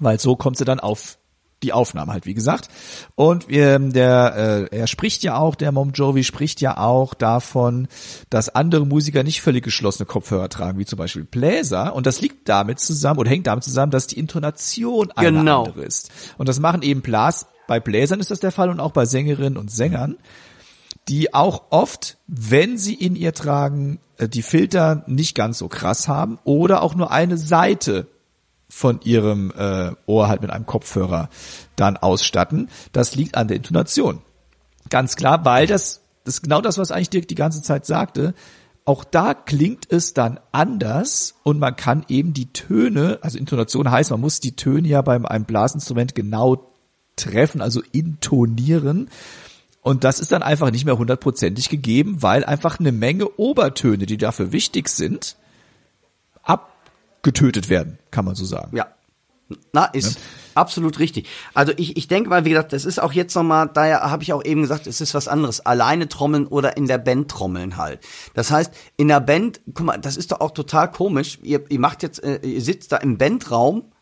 Weil 0.00 0.18
so 0.18 0.36
kommt 0.36 0.56
sie 0.56 0.64
dann 0.64 0.80
auf 0.80 1.18
die 1.62 1.72
Aufnahme 1.72 2.12
halt, 2.12 2.26
wie 2.26 2.34
gesagt. 2.34 2.68
Und 3.14 3.46
ähm, 3.48 3.92
der, 3.92 4.68
äh, 4.72 4.76
er 4.76 4.86
spricht 4.86 5.22
ja 5.22 5.36
auch, 5.36 5.54
der 5.54 5.72
Mom 5.72 5.92
Jovi 5.92 6.24
spricht 6.24 6.60
ja 6.60 6.76
auch 6.78 7.14
davon, 7.14 7.88
dass 8.30 8.48
andere 8.48 8.84
Musiker 8.84 9.22
nicht 9.22 9.42
völlig 9.42 9.64
geschlossene 9.64 10.06
Kopfhörer 10.06 10.48
tragen, 10.48 10.78
wie 10.78 10.86
zum 10.86 10.98
Beispiel 10.98 11.24
Bläser. 11.24 11.94
Und 11.94 12.06
das 12.06 12.20
liegt 12.20 12.48
damit 12.48 12.80
zusammen 12.80 13.20
oder 13.20 13.30
hängt 13.30 13.46
damit 13.46 13.64
zusammen, 13.64 13.92
dass 13.92 14.08
die 14.08 14.18
Intonation 14.18 15.12
eine 15.12 15.38
Genau. 15.38 15.64
andere 15.64 15.84
ist. 15.84 16.10
Und 16.36 16.48
das 16.48 16.58
machen 16.58 16.82
eben 16.82 17.00
Blas, 17.00 17.46
bei 17.68 17.78
Bläsern 17.78 18.20
ist 18.20 18.30
das 18.30 18.40
der 18.40 18.52
Fall 18.52 18.68
und 18.68 18.80
auch 18.80 18.90
bei 18.90 19.04
Sängerinnen 19.04 19.56
und 19.56 19.70
Sängern 19.70 20.16
die 21.08 21.34
auch 21.34 21.64
oft, 21.70 22.18
wenn 22.28 22.78
sie 22.78 22.94
in 22.94 23.16
ihr 23.16 23.32
tragen, 23.34 23.98
äh, 24.18 24.28
die 24.28 24.42
Filter 24.42 25.02
nicht 25.06 25.34
ganz 25.34 25.58
so 25.58 25.68
krass 25.68 26.08
haben 26.08 26.38
oder 26.44 26.82
auch 26.82 26.94
nur 26.94 27.10
eine 27.10 27.36
Seite 27.38 28.06
von 28.74 29.00
ihrem 29.02 29.52
äh, 29.54 29.90
Ohr 30.06 30.28
halt 30.28 30.40
mit 30.40 30.50
einem 30.50 30.64
Kopfhörer 30.64 31.28
dann 31.76 31.98
ausstatten. 31.98 32.70
Das 32.92 33.14
liegt 33.14 33.36
an 33.36 33.46
der 33.46 33.58
Intonation. 33.58 34.22
Ganz 34.88 35.14
klar, 35.14 35.44
weil 35.44 35.66
das, 35.66 36.00
das 36.24 36.36
ist 36.36 36.42
genau 36.42 36.62
das, 36.62 36.78
was 36.78 36.90
eigentlich 36.90 37.10
Dirk 37.10 37.28
die 37.28 37.34
ganze 37.34 37.60
Zeit 37.60 37.84
sagte. 37.84 38.34
Auch 38.86 39.04
da 39.04 39.34
klingt 39.34 39.92
es 39.92 40.14
dann 40.14 40.40
anders 40.52 41.34
und 41.42 41.58
man 41.58 41.76
kann 41.76 42.06
eben 42.08 42.32
die 42.32 42.50
Töne, 42.54 43.18
also 43.20 43.36
Intonation 43.38 43.90
heißt, 43.90 44.10
man 44.10 44.20
muss 44.20 44.40
die 44.40 44.56
Töne 44.56 44.88
ja 44.88 45.02
beim 45.02 45.26
einem 45.26 45.44
Blasinstrument 45.44 46.14
genau 46.14 46.72
treffen, 47.14 47.60
also 47.60 47.82
intonieren. 47.92 49.10
Und 49.82 50.02
das 50.02 50.18
ist 50.18 50.32
dann 50.32 50.42
einfach 50.42 50.70
nicht 50.70 50.86
mehr 50.86 50.96
hundertprozentig 50.96 51.68
gegeben, 51.68 52.22
weil 52.22 52.42
einfach 52.42 52.80
eine 52.80 52.90
Menge 52.90 53.38
Obertöne, 53.38 54.06
die 54.06 54.16
dafür 54.16 54.50
wichtig 54.50 54.88
sind, 54.88 55.36
abgetötet 57.22 57.68
werden, 57.68 57.98
kann 58.10 58.24
man 58.24 58.34
so 58.34 58.44
sagen. 58.44 58.76
Ja. 58.76 58.88
Na, 59.72 59.84
ist 59.84 60.14
ja. 60.14 60.20
absolut 60.54 60.98
richtig. 60.98 61.28
Also 61.52 61.72
ich, 61.76 61.96
ich 61.96 62.08
denke 62.08 62.30
mal, 62.30 62.44
wie 62.44 62.50
gesagt, 62.50 62.72
das 62.72 62.84
ist 62.84 62.98
auch 62.98 63.12
jetzt 63.12 63.34
nochmal, 63.34 63.70
daher 63.72 64.10
habe 64.10 64.22
ich 64.22 64.32
auch 64.32 64.42
eben 64.44 64.62
gesagt, 64.62 64.86
es 64.86 65.00
ist 65.00 65.14
was 65.14 65.28
anderes. 65.28 65.60
Alleine 65.60 66.08
trommeln 66.08 66.46
oder 66.46 66.76
in 66.76 66.86
der 66.86 66.98
Band 66.98 67.30
trommeln 67.30 67.76
halt. 67.76 68.00
Das 68.34 68.50
heißt, 68.50 68.72
in 68.96 69.08
der 69.08 69.20
Band, 69.20 69.60
guck 69.74 69.86
mal, 69.86 69.98
das 69.98 70.16
ist 70.16 70.32
doch 70.32 70.40
auch 70.40 70.52
total 70.52 70.90
komisch. 70.90 71.38
Ihr, 71.42 71.64
ihr 71.68 71.78
macht 71.78 72.02
jetzt, 72.02 72.24
äh, 72.24 72.40
ihr 72.42 72.62
sitzt 72.62 72.92
da 72.92 72.96
im 72.96 73.18
Bandraum 73.18 73.92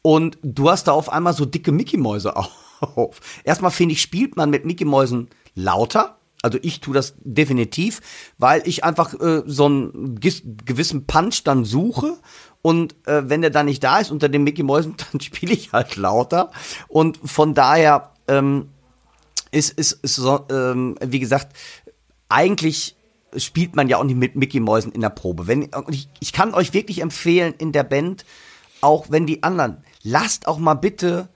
und 0.00 0.38
du 0.42 0.70
hast 0.70 0.88
da 0.88 0.92
auf 0.92 1.12
einmal 1.12 1.34
so 1.34 1.44
dicke 1.44 1.70
Mickey-Mäuse 1.70 2.34
auf. 2.80 3.20
Erstmal 3.44 3.70
finde 3.70 3.92
ich, 3.92 4.02
spielt 4.02 4.36
man 4.36 4.50
mit 4.50 4.64
Mickey-Mäusen 4.64 5.28
lauter. 5.54 6.18
Also 6.42 6.58
ich 6.62 6.80
tue 6.80 6.94
das 6.94 7.14
definitiv, 7.18 8.00
weil 8.38 8.62
ich 8.64 8.84
einfach 8.84 9.12
äh, 9.14 9.42
so 9.44 9.66
einen 9.66 10.20
gewissen 10.20 11.06
Punch 11.06 11.42
dann 11.44 11.64
suche 11.64 12.16
und 12.62 12.96
äh, 13.06 13.28
wenn 13.28 13.42
der 13.42 13.50
dann 13.50 13.66
nicht 13.66 13.82
da 13.84 13.98
ist 13.98 14.10
unter 14.10 14.28
den 14.28 14.44
Mickey 14.44 14.62
Mäusen, 14.62 14.94
dann 15.12 15.20
spiele 15.20 15.52
ich 15.52 15.72
halt 15.72 15.96
lauter. 15.96 16.50
Und 16.88 17.18
von 17.24 17.54
daher 17.54 18.12
ähm, 18.26 18.70
ist, 19.50 19.78
ist, 19.78 19.92
ist 20.02 20.16
so, 20.16 20.46
ähm, 20.50 20.96
wie 21.00 21.20
gesagt, 21.20 21.56
eigentlich 22.28 22.96
spielt 23.36 23.76
man 23.76 23.88
ja 23.88 23.98
auch 23.98 24.04
nicht 24.04 24.16
mit 24.16 24.36
Mickey 24.36 24.60
Mäusen 24.60 24.92
in 24.92 25.00
der 25.00 25.10
Probe. 25.10 25.46
Wenn, 25.46 25.68
ich, 25.90 26.08
ich 26.20 26.32
kann 26.32 26.54
euch 26.54 26.72
wirklich 26.72 27.00
empfehlen, 27.02 27.54
in 27.58 27.72
der 27.72 27.84
Band, 27.84 28.24
auch 28.80 29.10
wenn 29.10 29.26
die 29.26 29.42
anderen, 29.42 29.84
lasst 30.02 30.48
auch 30.48 30.58
mal 30.58 30.74
bitte 30.74 31.28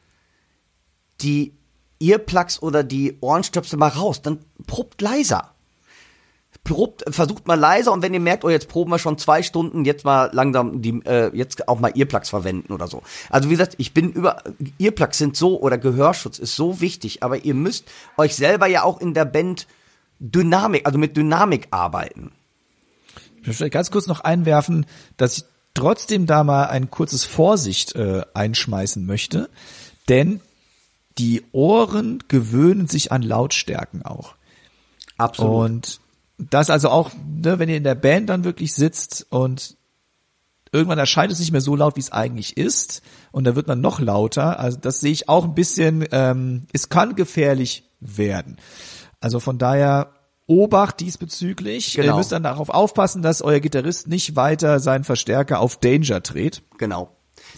die 1.20 1.54
Earplugs 2.00 2.60
oder 2.62 2.82
die 2.82 3.18
Ohrenstöpsel 3.20 3.78
mal 3.78 3.88
raus, 3.88 4.22
dann 4.22 4.40
probt 4.66 5.00
leiser 5.00 5.54
probt, 6.64 7.02
versucht 7.08 7.46
mal 7.46 7.58
leiser 7.58 7.92
und 7.92 8.02
wenn 8.02 8.14
ihr 8.14 8.20
merkt, 8.20 8.44
oh, 8.44 8.50
jetzt 8.50 8.68
proben 8.68 8.92
wir 8.92 8.98
schon 8.98 9.18
zwei 9.18 9.42
Stunden, 9.42 9.84
jetzt 9.84 10.04
mal 10.04 10.30
langsam 10.32 10.80
die, 10.80 11.00
äh, 11.04 11.34
jetzt 11.36 11.68
auch 11.68 11.80
mal 11.80 11.92
Earplugs 11.96 12.30
verwenden 12.30 12.72
oder 12.72 12.86
so. 12.86 13.02
Also 13.30 13.48
wie 13.48 13.54
gesagt, 13.54 13.74
ich 13.78 13.92
bin 13.92 14.12
über, 14.12 14.42
Earplugs 14.78 15.18
sind 15.18 15.36
so, 15.36 15.60
oder 15.60 15.76
Gehörschutz 15.76 16.38
ist 16.38 16.54
so 16.54 16.80
wichtig, 16.80 17.22
aber 17.22 17.44
ihr 17.44 17.54
müsst 17.54 17.86
euch 18.16 18.36
selber 18.36 18.66
ja 18.66 18.84
auch 18.84 19.00
in 19.00 19.12
der 19.14 19.24
Band 19.24 19.66
Dynamik, 20.20 20.86
also 20.86 20.98
mit 20.98 21.16
Dynamik 21.16 21.66
arbeiten. 21.70 22.30
Ich 23.40 23.48
möchte 23.48 23.70
ganz 23.70 23.90
kurz 23.90 24.06
noch 24.06 24.20
einwerfen, 24.20 24.86
dass 25.16 25.38
ich 25.38 25.44
trotzdem 25.74 26.26
da 26.26 26.44
mal 26.44 26.66
ein 26.66 26.90
kurzes 26.90 27.24
Vorsicht 27.24 27.96
äh, 27.96 28.22
einschmeißen 28.34 29.04
möchte, 29.04 29.50
denn 30.08 30.40
die 31.18 31.42
Ohren 31.50 32.22
gewöhnen 32.28 32.86
sich 32.86 33.10
an 33.10 33.22
Lautstärken 33.22 34.04
auch. 34.04 34.36
Absolut. 35.18 35.64
Und 35.64 36.00
das 36.38 36.70
also 36.70 36.88
auch, 36.88 37.10
ne, 37.14 37.58
wenn 37.58 37.68
ihr 37.68 37.76
in 37.76 37.84
der 37.84 37.94
Band 37.94 38.28
dann 38.28 38.44
wirklich 38.44 38.74
sitzt 38.74 39.26
und 39.30 39.76
irgendwann 40.72 40.98
erscheint 40.98 41.32
es 41.32 41.38
nicht 41.38 41.52
mehr 41.52 41.60
so 41.60 41.76
laut, 41.76 41.96
wie 41.96 42.00
es 42.00 42.12
eigentlich 42.12 42.56
ist, 42.56 43.02
und 43.30 43.44
da 43.44 43.54
wird 43.54 43.68
man 43.68 43.80
noch 43.80 44.00
lauter. 44.00 44.58
Also 44.58 44.78
das 44.80 45.00
sehe 45.00 45.12
ich 45.12 45.28
auch 45.28 45.44
ein 45.44 45.54
bisschen, 45.54 46.06
ähm, 46.12 46.66
es 46.72 46.88
kann 46.88 47.14
gefährlich 47.14 47.84
werden. 48.00 48.56
Also 49.20 49.38
von 49.38 49.58
daher 49.58 50.12
Obacht 50.46 51.00
diesbezüglich. 51.00 51.94
Genau. 51.94 52.08
Ihr 52.08 52.16
müsst 52.16 52.32
dann 52.32 52.42
darauf 52.42 52.68
aufpassen, 52.68 53.22
dass 53.22 53.42
euer 53.42 53.60
Gitarrist 53.60 54.08
nicht 54.08 54.34
weiter 54.34 54.80
seinen 54.80 55.04
Verstärker 55.04 55.60
auf 55.60 55.78
Danger 55.78 56.20
dreht. 56.20 56.62
Genau. 56.78 57.10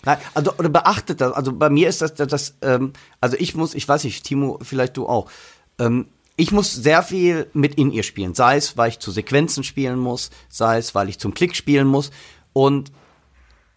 Nein, 0.04 0.18
also 0.34 0.52
oder 0.58 0.68
beachtet 0.68 1.20
das. 1.20 1.32
Also 1.32 1.52
bei 1.52 1.70
mir 1.70 1.88
ist 1.88 2.02
das, 2.02 2.14
das, 2.14 2.28
das 2.28 2.54
ähm, 2.62 2.92
also 3.20 3.36
ich 3.38 3.54
muss, 3.54 3.74
ich 3.74 3.88
weiß 3.88 4.04
nicht, 4.04 4.24
Timo, 4.24 4.58
vielleicht 4.62 4.96
du 4.96 5.08
auch. 5.08 5.30
Ähm, 5.78 6.08
ich 6.36 6.50
muss 6.52 6.72
sehr 6.72 7.02
viel 7.02 7.48
mit 7.52 7.76
in 7.76 7.92
ihr 7.92 8.02
spielen. 8.02 8.34
Sei 8.34 8.56
es, 8.56 8.76
weil 8.76 8.88
ich 8.88 8.98
zu 8.98 9.10
Sequenzen 9.10 9.62
spielen 9.62 9.98
muss, 9.98 10.30
sei 10.48 10.78
es, 10.78 10.94
weil 10.94 11.08
ich 11.08 11.18
zum 11.18 11.34
Klick 11.34 11.54
spielen 11.54 11.86
muss. 11.86 12.10
Und 12.52 12.92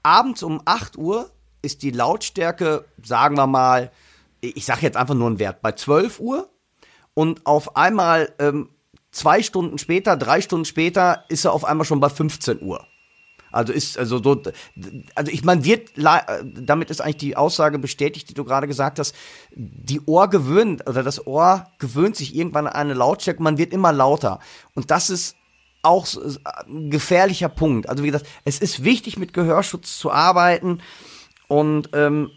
abends 0.04 0.44
um 0.44 0.62
8 0.66 0.98
Uhr 0.98 1.30
ist 1.62 1.84
die 1.84 1.92
Lautstärke, 1.92 2.86
sagen 3.04 3.38
wir 3.38 3.48
mal, 3.48 3.92
ich 4.42 4.66
sage 4.66 4.82
jetzt 4.82 4.98
einfach 4.98 5.16
nur 5.16 5.28
einen 5.28 5.40
Wert, 5.40 5.62
bei 5.62 5.72
12 5.72 6.20
Uhr. 6.20 6.50
Und 7.14 7.46
auf 7.46 7.76
einmal 7.76 8.34
ähm, 8.40 8.70
zwei 9.12 9.42
Stunden 9.42 9.78
später, 9.78 10.16
drei 10.18 10.42
Stunden 10.42 10.66
später, 10.66 11.26
ist 11.30 11.46
er 11.46 11.54
auf 11.54 11.66
einmal 11.66 11.86
schon 11.86 12.00
bei 12.00 12.10
15 12.10 12.62
Uhr. 12.62 12.86
Also 13.58 13.74
ist 13.74 13.98
also 13.98 14.22
so, 14.22 14.40
also 15.16 15.32
ich 15.32 15.44
meine, 15.44 15.66
wird 15.66 15.90
damit 15.96 16.92
ist 16.92 17.02
eigentlich 17.02 17.18
die 17.18 17.36
Aussage 17.36 17.80
bestätigt, 17.80 18.30
die 18.30 18.36
du 18.36 18.46
gerade 18.46 18.68
gesagt 18.68 19.00
hast. 19.00 19.16
Die 19.56 20.00
Ohr 20.02 20.30
gewöhnt 20.30 20.88
oder 20.88 21.02
das 21.02 21.26
Ohr 21.26 21.66
gewöhnt 21.80 22.16
sich 22.16 22.36
irgendwann 22.36 22.68
an 22.68 22.74
eine 22.74 22.94
Lautstärke. 22.94 23.42
Man 23.42 23.58
wird 23.58 23.74
immer 23.74 23.92
lauter 23.92 24.42
und 24.76 24.92
das 24.92 25.10
ist 25.10 25.36
auch 25.82 26.06
ein 26.68 26.92
gefährlicher 26.92 27.50
Punkt. 27.50 27.90
Also 27.90 28.04
wie 28.04 28.12
gesagt, 28.12 28.28
es 28.46 28.60
ist 28.60 28.84
wichtig 28.84 29.18
mit 29.18 29.34
Gehörschutz 29.34 29.98
zu 29.98 30.12
arbeiten 30.12 30.80
und 31.48 31.90
ähm, 31.94 32.30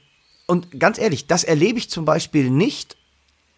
und 0.46 0.80
ganz 0.80 0.98
ehrlich, 0.98 1.26
das 1.26 1.44
erlebe 1.44 1.78
ich 1.78 1.90
zum 1.90 2.06
Beispiel 2.06 2.48
nicht, 2.48 2.96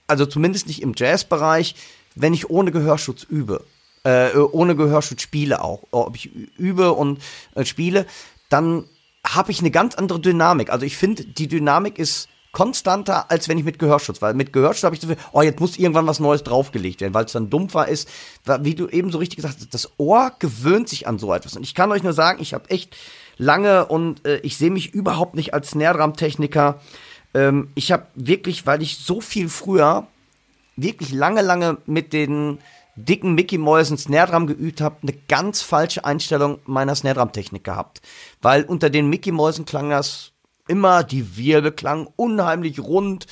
also 0.09 0.27
zumindest 0.27 0.67
nicht 0.67 0.83
im 0.83 0.95
Jazzbereich, 0.97 1.77
wenn 2.17 2.35
ich 2.35 2.51
ohne 2.51 2.73
Gehörschutz 2.73 3.23
übe 3.23 3.65
äh, 4.05 4.37
ohne 4.37 4.77
Gehörschutz 4.77 5.23
spiele 5.23 5.63
auch, 5.63 5.85
ob 5.91 6.17
ich 6.17 6.31
übe 6.57 6.93
und 6.93 7.21
äh, 7.55 7.65
spiele, 7.65 8.07
dann 8.49 8.85
habe 9.27 9.53
ich 9.53 9.61
eine 9.61 9.71
ganz 9.71 9.95
andere 9.95 10.21
Dynamik. 10.21 10.71
Also 10.71 10.85
ich 10.85 10.97
finde, 10.97 11.25
die 11.25 11.49
Dynamik 11.49 11.99
ist 11.99 12.29
konstanter, 12.53 13.31
als 13.31 13.49
wenn 13.49 13.57
ich 13.57 13.65
mit 13.65 13.79
Gehörschutz, 13.79 14.21
weil 14.21 14.35
mit 14.35 14.53
Gehörschutz 14.53 14.85
habe 14.85 14.95
ich 14.95 15.01
so 15.01 15.09
viel, 15.09 15.17
oh, 15.33 15.41
jetzt 15.41 15.59
muss 15.59 15.79
irgendwann 15.79 16.07
was 16.07 16.21
Neues 16.21 16.43
draufgelegt 16.43 17.01
werden, 17.01 17.15
weil 17.15 17.25
es 17.25 17.33
dann 17.33 17.49
dumpfer 17.49 17.89
ist. 17.89 18.09
Wie 18.61 18.75
du 18.75 18.89
eben 18.89 19.11
so 19.11 19.19
richtig 19.19 19.37
gesagt 19.37 19.57
hast, 19.59 19.73
das 19.73 19.91
Ohr 19.97 20.33
gewöhnt 20.39 20.89
sich 20.89 21.07
an 21.07 21.19
so 21.19 21.33
etwas. 21.33 21.57
Und 21.57 21.63
ich 21.63 21.75
kann 21.75 21.91
euch 21.91 22.03
nur 22.03 22.13
sagen, 22.13 22.43
ich 22.43 22.53
habe 22.53 22.69
echt 22.69 22.95
lange 23.39 23.87
und 23.87 24.27
äh, 24.27 24.39
ich 24.39 24.59
sehe 24.59 24.71
mich 24.71 24.93
überhaupt 24.93 25.35
nicht 25.35 25.55
als 25.55 25.71
Snare-Drum-Techniker. 25.71 26.81
Ähm, 27.33 27.71
ich 27.75 27.91
habe 27.91 28.07
wirklich, 28.15 28.67
weil 28.67 28.83
ich 28.83 28.99
so 28.99 29.23
viel 29.23 29.49
früher 29.49 30.07
wirklich 30.77 31.13
lange, 31.13 31.41
lange 31.41 31.79
mit 31.87 32.13
den 32.13 32.59
dicken 33.05 33.35
Mickey 33.35 33.59
Mäusen 33.59 33.99
Snare 33.99 34.31
Drum 34.31 34.47
geübt 34.47 34.81
habe, 34.81 34.97
eine 35.03 35.13
ganz 35.29 35.63
falsche 35.63 36.05
Einstellung 36.05 36.59
meiner 36.65 36.95
Snare 36.95 37.17
Drum 37.17 37.33
Technik 37.33 37.65
gehabt. 37.65 38.01
Weil 38.41 38.65
unter 38.65 38.91
den 38.91 39.09
Mickey 39.09 39.33
Mäusen 39.33 39.65
klang 39.65 39.91
das 39.91 40.33
immer, 40.69 41.05
die 41.05 41.37
Wirbel 41.37 41.73
klangen 41.73 42.09
unheimlich 42.17 42.81
rund 42.81 43.27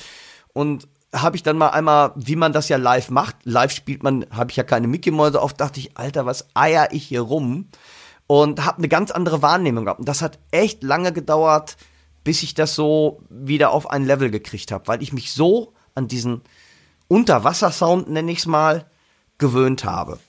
und 0.53 0.87
habe 1.13 1.35
ich 1.35 1.43
dann 1.43 1.57
mal 1.57 1.69
einmal, 1.69 2.13
wie 2.15 2.35
man 2.35 2.53
das 2.53 2.69
ja 2.69 2.77
live 2.77 3.09
macht, 3.09 3.35
live 3.43 3.71
spielt 3.71 4.03
man, 4.03 4.25
habe 4.31 4.51
ich 4.51 4.57
ja 4.57 4.63
keine 4.63 4.87
Mickey 4.87 5.11
Mäuse 5.11 5.41
auf, 5.41 5.53
dachte 5.53 5.79
ich, 5.79 5.97
Alter, 5.97 6.25
was 6.25 6.47
eier 6.53 6.89
ich 6.91 7.03
hier 7.03 7.21
rum? 7.21 7.67
Und 8.27 8.65
habe 8.65 8.77
eine 8.77 8.87
ganz 8.87 9.11
andere 9.11 9.41
Wahrnehmung 9.41 9.83
gehabt. 9.83 9.99
Und 9.99 10.07
das 10.07 10.21
hat 10.21 10.39
echt 10.51 10.83
lange 10.83 11.11
gedauert, 11.11 11.75
bis 12.23 12.43
ich 12.43 12.53
das 12.53 12.75
so 12.75 13.21
wieder 13.29 13.71
auf 13.71 13.89
ein 13.89 14.05
Level 14.05 14.31
gekriegt 14.31 14.71
habe, 14.71 14.87
weil 14.87 15.03
ich 15.03 15.11
mich 15.11 15.33
so 15.33 15.73
an 15.95 16.07
diesen 16.07 16.41
Unterwassersound, 17.09 18.09
nenne 18.09 18.31
ich 18.31 18.39
es 18.39 18.45
mal, 18.45 18.89
gewöhnt 19.41 19.83
habe. 19.83 20.19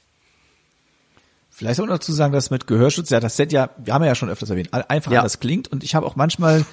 Vielleicht 1.50 1.76
soll 1.76 1.86
man 1.86 1.94
dazu 1.94 2.12
sagen, 2.12 2.32
dass 2.32 2.50
mit 2.50 2.66
Gehörschutz, 2.66 3.10
ja, 3.10 3.20
das 3.20 3.36
Set 3.36 3.52
ja, 3.52 3.70
wir 3.76 3.94
haben 3.94 4.02
ja 4.02 4.16
schon 4.16 4.30
öfters 4.30 4.50
erwähnt, 4.50 4.72
einfach 4.72 5.12
ja. 5.12 5.20
anders 5.20 5.38
klingt 5.38 5.68
und 5.68 5.84
ich 5.84 5.94
habe 5.94 6.06
auch 6.06 6.16
manchmal 6.16 6.64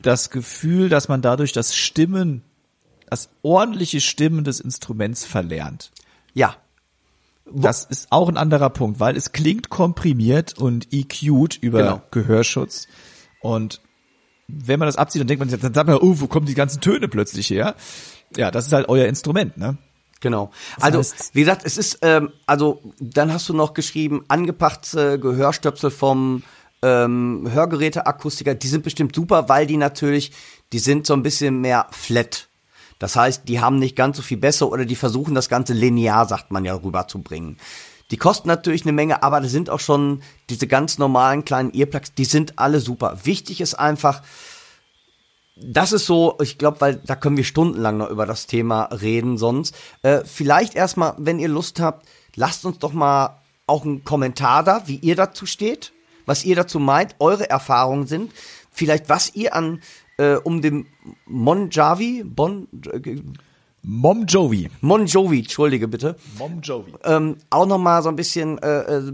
das 0.00 0.30
Gefühl, 0.30 0.88
dass 0.88 1.08
man 1.08 1.22
dadurch 1.22 1.52
das 1.52 1.74
Stimmen, 1.74 2.42
das 3.08 3.30
ordentliche 3.42 4.00
Stimmen 4.00 4.44
des 4.44 4.60
Instruments 4.60 5.24
verlernt. 5.24 5.90
Ja. 6.34 6.54
Das 7.50 7.84
ist 7.84 8.08
auch 8.10 8.28
ein 8.28 8.36
anderer 8.36 8.70
Punkt, 8.70 9.00
weil 9.00 9.16
es 9.16 9.32
klingt 9.32 9.70
komprimiert 9.70 10.58
und 10.58 10.92
EQ'd 10.92 11.56
über 11.60 11.78
genau. 11.78 12.02
Gehörschutz 12.10 12.88
und 13.40 13.80
wenn 14.48 14.78
man 14.78 14.86
das 14.86 14.96
abzieht, 14.96 15.20
dann 15.20 15.28
denkt 15.28 15.40
man, 15.40 15.60
dann 15.60 15.74
sagt 15.74 15.88
man, 15.88 15.96
oh, 15.96 16.20
wo 16.20 16.26
kommen 16.26 16.46
die 16.46 16.54
ganzen 16.54 16.80
Töne 16.80 17.08
plötzlich 17.08 17.50
her? 17.50 17.74
Ja, 18.36 18.50
das 18.50 18.66
ist 18.66 18.72
halt 18.72 18.88
euer 18.88 19.06
Instrument, 19.06 19.56
ne? 19.56 19.78
Genau. 20.26 20.50
Das 20.74 20.84
also, 20.84 20.98
heißt, 20.98 21.34
wie 21.34 21.40
gesagt, 21.40 21.62
es 21.64 21.78
ist, 21.78 22.00
ähm, 22.02 22.32
also, 22.46 22.82
dann 22.98 23.32
hast 23.32 23.48
du 23.48 23.54
noch 23.54 23.74
geschrieben, 23.74 24.24
angepasste 24.26 25.20
Gehörstöpsel 25.20 25.92
vom 25.92 26.42
ähm, 26.82 27.48
Hörgeräteakustiker, 27.48 28.56
die 28.56 28.66
sind 28.66 28.82
bestimmt 28.82 29.14
super, 29.14 29.48
weil 29.48 29.68
die 29.68 29.76
natürlich, 29.76 30.32
die 30.72 30.80
sind 30.80 31.06
so 31.06 31.14
ein 31.14 31.22
bisschen 31.22 31.60
mehr 31.60 31.86
flat. 31.92 32.48
Das 32.98 33.14
heißt, 33.14 33.42
die 33.46 33.60
haben 33.60 33.78
nicht 33.78 33.94
ganz 33.94 34.16
so 34.16 34.22
viel 34.24 34.36
besser 34.36 34.68
oder 34.68 34.84
die 34.84 34.96
versuchen 34.96 35.36
das 35.36 35.48
Ganze 35.48 35.74
linear, 35.74 36.26
sagt 36.26 36.50
man 36.50 36.64
ja, 36.64 36.74
rüberzubringen. 36.74 37.56
Die 38.10 38.16
kosten 38.16 38.48
natürlich 38.48 38.82
eine 38.82 38.92
Menge, 38.92 39.22
aber 39.22 39.40
da 39.40 39.46
sind 39.46 39.70
auch 39.70 39.78
schon 39.78 40.22
diese 40.50 40.66
ganz 40.66 40.98
normalen 40.98 41.44
kleinen 41.44 41.72
Earplugs, 41.72 42.14
die 42.14 42.24
sind 42.24 42.58
alle 42.58 42.80
super. 42.80 43.20
Wichtig 43.22 43.60
ist 43.60 43.74
einfach, 43.74 44.22
das 45.56 45.92
ist 45.92 46.06
so, 46.06 46.36
ich 46.42 46.58
glaube, 46.58 46.80
weil 46.80 46.96
da 46.96 47.16
können 47.16 47.36
wir 47.36 47.44
stundenlang 47.44 47.96
noch 47.96 48.10
über 48.10 48.26
das 48.26 48.46
Thema 48.46 48.84
reden 48.84 49.38
sonst. 49.38 49.74
Äh, 50.02 50.22
vielleicht 50.24 50.74
erstmal, 50.74 51.14
wenn 51.18 51.38
ihr 51.38 51.48
Lust 51.48 51.80
habt, 51.80 52.06
lasst 52.34 52.64
uns 52.66 52.78
doch 52.78 52.92
mal 52.92 53.40
auch 53.66 53.84
einen 53.84 54.04
Kommentar 54.04 54.62
da, 54.62 54.82
wie 54.86 54.96
ihr 54.96 55.16
dazu 55.16 55.46
steht, 55.46 55.92
was 56.26 56.44
ihr 56.44 56.56
dazu 56.56 56.78
meint, 56.78 57.16
eure 57.18 57.48
Erfahrungen 57.48 58.06
sind, 58.06 58.32
vielleicht 58.70 59.08
was 59.08 59.34
ihr 59.34 59.54
an 59.54 59.80
äh, 60.18 60.36
um 60.36 60.62
den 60.62 60.86
Monjavi, 61.26 62.24
Bon, 62.24 62.68
äh, 62.92 63.16
Mom 63.88 64.26
Jovi. 64.26 64.68
Mon 64.80 65.06
Jovi, 65.06 65.38
entschuldige 65.38 65.86
bitte. 65.86 66.16
Mom 66.38 66.60
Jovi. 66.60 66.92
Ähm, 67.04 67.36
auch 67.50 67.66
noch 67.66 67.78
mal 67.78 68.02
so 68.02 68.08
ein 68.08 68.16
bisschen, 68.16 68.58
äh, 68.58 68.80
äh, 68.80 69.12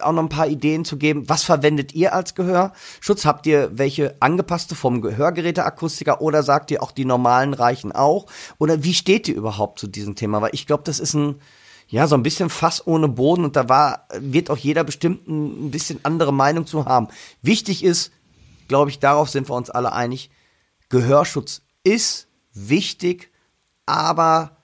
auch 0.00 0.12
noch 0.12 0.22
ein 0.22 0.28
paar 0.28 0.48
Ideen 0.48 0.84
zu 0.84 0.96
geben. 0.96 1.28
Was 1.28 1.42
verwendet 1.42 1.94
ihr 1.94 2.14
als 2.14 2.34
Gehörschutz? 2.34 3.24
Habt 3.24 3.46
ihr 3.46 3.70
welche 3.72 4.16
angepasste 4.20 4.74
vom 4.74 5.00
Gehörgeräteakustiker 5.00 6.20
oder 6.20 6.42
sagt 6.42 6.70
ihr 6.70 6.82
auch 6.82 6.92
die 6.92 7.04
normalen 7.04 7.54
reichen 7.54 7.92
auch? 7.92 8.26
Oder 8.58 8.84
wie 8.84 8.94
steht 8.94 9.28
ihr 9.28 9.34
überhaupt 9.34 9.78
zu 9.78 9.86
diesem 9.86 10.14
Thema? 10.14 10.42
Weil 10.42 10.50
ich 10.52 10.66
glaube, 10.66 10.82
das 10.84 10.98
ist 10.98 11.14
ein, 11.14 11.40
ja, 11.88 12.06
so 12.06 12.16
ein 12.16 12.22
bisschen 12.22 12.50
Fass 12.50 12.86
ohne 12.86 13.08
Boden 13.08 13.44
und 13.44 13.56
da 13.56 13.68
war, 13.68 14.06
wird 14.18 14.50
auch 14.50 14.56
jeder 14.56 14.84
bestimmt 14.84 15.28
ein, 15.28 15.70
bisschen 15.70 16.00
andere 16.02 16.32
Meinung 16.32 16.66
zu 16.66 16.84
haben. 16.84 17.08
Wichtig 17.42 17.84
ist, 17.84 18.12
glaube 18.68 18.90
ich, 18.90 18.98
darauf 18.98 19.30
sind 19.30 19.48
wir 19.48 19.54
uns 19.54 19.70
alle 19.70 19.92
einig, 19.92 20.30
Gehörschutz 20.88 21.62
ist 21.84 22.28
wichtig, 22.52 23.30
aber 23.86 24.56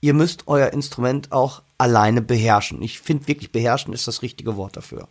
ihr 0.00 0.14
müsst 0.14 0.46
euer 0.46 0.72
Instrument 0.72 1.32
auch 1.32 1.62
alleine 1.78 2.20
beherrschen. 2.22 2.82
Ich 2.82 2.98
finde 3.00 3.28
wirklich, 3.28 3.52
beherrschen 3.52 3.92
ist 3.92 4.08
das 4.08 4.22
richtige 4.22 4.56
Wort 4.56 4.76
dafür. 4.76 5.08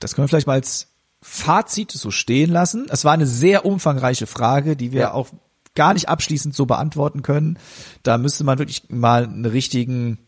Das 0.00 0.14
können 0.14 0.24
wir 0.24 0.28
vielleicht 0.28 0.46
mal 0.46 0.54
als 0.54 0.88
Fazit 1.20 1.92
so 1.92 2.10
stehen 2.10 2.50
lassen. 2.50 2.86
Es 2.88 3.04
war 3.04 3.12
eine 3.12 3.26
sehr 3.26 3.64
umfangreiche 3.66 4.26
Frage, 4.26 4.76
die 4.76 4.92
wir 4.92 5.00
Ja. 5.00 5.12
auch 5.12 5.28
gar 5.74 5.94
nicht 5.94 6.08
abschließend 6.08 6.54
so 6.54 6.66
beantworten 6.66 7.22
können. 7.22 7.58
Da 8.02 8.18
müsste 8.18 8.44
man 8.44 8.58
wirklich 8.58 8.88
mal 8.88 9.24
einen 9.24 9.44
richtigen 9.44 10.18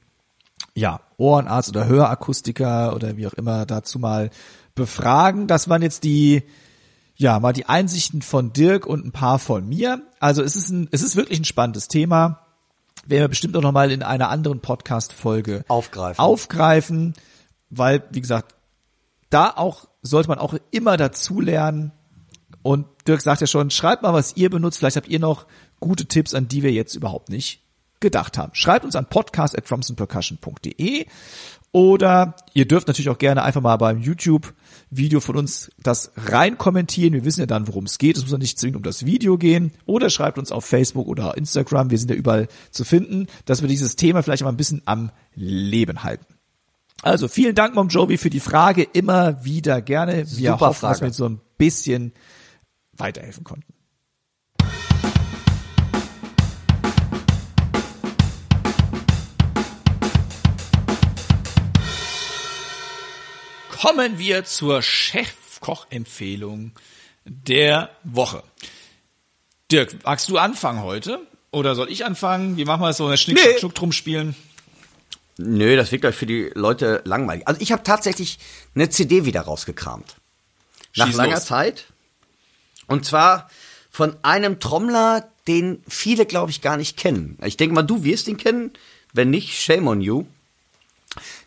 ja, 0.74 1.00
Ohrenarzt 1.16 1.70
oder 1.70 1.86
Hörakustiker 1.86 2.94
oder 2.94 3.16
wie 3.16 3.26
auch 3.26 3.32
immer 3.32 3.66
dazu 3.66 3.98
mal 3.98 4.30
befragen. 4.74 5.46
Das 5.46 5.68
waren 5.68 5.82
jetzt 5.82 6.04
die, 6.04 6.42
ja, 7.16 7.40
mal 7.40 7.52
die 7.52 7.66
Einsichten 7.66 8.22
von 8.22 8.52
Dirk 8.52 8.86
und 8.86 9.04
ein 9.04 9.12
paar 9.12 9.38
von 9.38 9.68
mir. 9.68 10.02
Also 10.20 10.42
es 10.42 10.54
ist 10.54 10.70
ein, 10.70 10.88
es 10.90 11.02
ist 11.02 11.16
wirklich 11.16 11.40
ein 11.40 11.44
spannendes 11.44 11.88
Thema. 11.88 12.46
Werden 13.06 13.22
wir 13.22 13.28
bestimmt 13.28 13.56
auch 13.56 13.62
nochmal 13.62 13.90
in 13.90 14.02
einer 14.02 14.28
anderen 14.28 14.60
Podcast-Folge 14.60 15.64
Aufgreifen. 15.68 16.20
aufgreifen, 16.20 17.14
weil, 17.70 18.02
wie 18.10 18.20
gesagt, 18.20 18.54
da 19.30 19.50
auch 19.50 19.88
sollte 20.02 20.28
man 20.28 20.38
auch 20.38 20.54
immer 20.70 20.96
dazu 20.96 21.40
lernen. 21.40 21.92
Und 22.62 22.86
Dirk 23.06 23.22
sagt 23.22 23.40
ja 23.40 23.46
schon, 23.46 23.70
schreibt 23.70 24.02
mal, 24.02 24.12
was 24.12 24.36
ihr 24.36 24.50
benutzt. 24.50 24.78
Vielleicht 24.78 24.96
habt 24.96 25.08
ihr 25.08 25.20
noch 25.20 25.46
gute 25.78 26.06
Tipps, 26.06 26.34
an 26.34 26.48
die 26.48 26.62
wir 26.62 26.72
jetzt 26.72 26.94
überhaupt 26.94 27.30
nicht 27.30 27.62
gedacht 28.00 28.38
haben. 28.38 28.54
Schreibt 28.54 28.84
uns 28.84 28.96
an 28.96 29.06
podcast@drumsandpercussion.de 29.06 31.06
oder 31.72 32.34
ihr 32.54 32.66
dürft 32.66 32.88
natürlich 32.88 33.10
auch 33.10 33.18
gerne 33.18 33.42
einfach 33.42 33.60
mal 33.60 33.76
beim 33.76 33.98
YouTube-Video 34.90 35.20
von 35.20 35.36
uns 35.36 35.70
das 35.82 36.12
rein 36.16 36.58
kommentieren. 36.58 37.12
Wir 37.12 37.24
wissen 37.24 37.40
ja 37.40 37.46
dann, 37.46 37.68
worum 37.68 37.84
es 37.84 37.98
geht. 37.98 38.16
Es 38.16 38.22
muss 38.22 38.32
ja 38.32 38.38
nicht 38.38 38.58
zwingend 38.58 38.76
um 38.76 38.82
das 38.82 39.06
Video 39.06 39.38
gehen. 39.38 39.72
Oder 39.86 40.10
schreibt 40.10 40.38
uns 40.38 40.52
auf 40.52 40.64
Facebook 40.64 41.06
oder 41.06 41.36
Instagram. 41.36 41.90
Wir 41.90 41.98
sind 41.98 42.10
ja 42.10 42.16
überall 42.16 42.48
zu 42.70 42.84
finden, 42.84 43.26
dass 43.44 43.62
wir 43.62 43.68
dieses 43.68 43.96
Thema 43.96 44.22
vielleicht 44.22 44.42
mal 44.42 44.50
ein 44.50 44.56
bisschen 44.56 44.82
am 44.84 45.10
Leben 45.34 46.02
halten. 46.02 46.26
Also 47.02 47.28
vielen 47.28 47.54
Dank, 47.54 47.74
Mom 47.74 47.88
Jovi, 47.88 48.18
für 48.18 48.30
die 48.30 48.40
Frage. 48.40 48.82
Immer 48.82 49.44
wieder 49.44 49.80
gerne. 49.80 50.18
Wir 50.30 50.52
Super 50.52 50.66
hoffen, 50.66 50.88
dass 50.88 50.98
Frage. 50.98 51.12
wir 51.12 51.14
so 51.14 51.28
ein 51.28 51.40
bisschen 51.56 52.12
weiterhelfen 52.92 53.44
konnten. 53.44 53.72
Kommen 63.80 64.18
wir 64.18 64.44
zur 64.44 64.82
Chefkoch-Empfehlung 64.82 66.72
der 67.24 67.88
Woche. 68.04 68.42
Dirk, 69.72 70.04
magst 70.04 70.28
du 70.28 70.36
anfangen 70.36 70.82
heute? 70.82 71.26
Oder 71.50 71.74
soll 71.74 71.90
ich 71.90 72.04
anfangen? 72.04 72.58
Wie 72.58 72.66
machen 72.66 72.82
wir 72.82 72.90
es 72.90 72.98
so? 72.98 73.16
Schnick, 73.16 73.36
Nee. 73.36 73.58
Schnuck 73.58 73.74
drum 73.74 73.92
spielen? 73.92 74.36
Nö, 75.38 75.76
das 75.76 75.92
wird 75.92 76.02
gleich 76.02 76.14
für 76.14 76.26
die 76.26 76.50
Leute 76.54 77.00
langweilig. 77.06 77.48
Also 77.48 77.58
ich 77.62 77.72
habe 77.72 77.82
tatsächlich 77.82 78.38
eine 78.74 78.90
CD 78.90 79.24
wieder 79.24 79.40
rausgekramt. 79.40 80.16
Nach 80.96 81.06
Schieß 81.06 81.16
langer 81.16 81.36
los. 81.36 81.46
Zeit. 81.46 81.86
Und 82.86 83.06
zwar 83.06 83.48
von 83.90 84.14
einem 84.20 84.60
Trommler, 84.60 85.26
den 85.46 85.82
viele, 85.88 86.26
glaube 86.26 86.50
ich, 86.50 86.60
gar 86.60 86.76
nicht 86.76 86.98
kennen. 86.98 87.38
Ich 87.42 87.56
denke 87.56 87.74
mal, 87.74 87.82
du 87.82 88.04
wirst 88.04 88.28
ihn 88.28 88.36
kennen. 88.36 88.72
Wenn 89.14 89.30
nicht, 89.30 89.58
shame 89.58 89.88
on 89.88 90.02
you. 90.02 90.26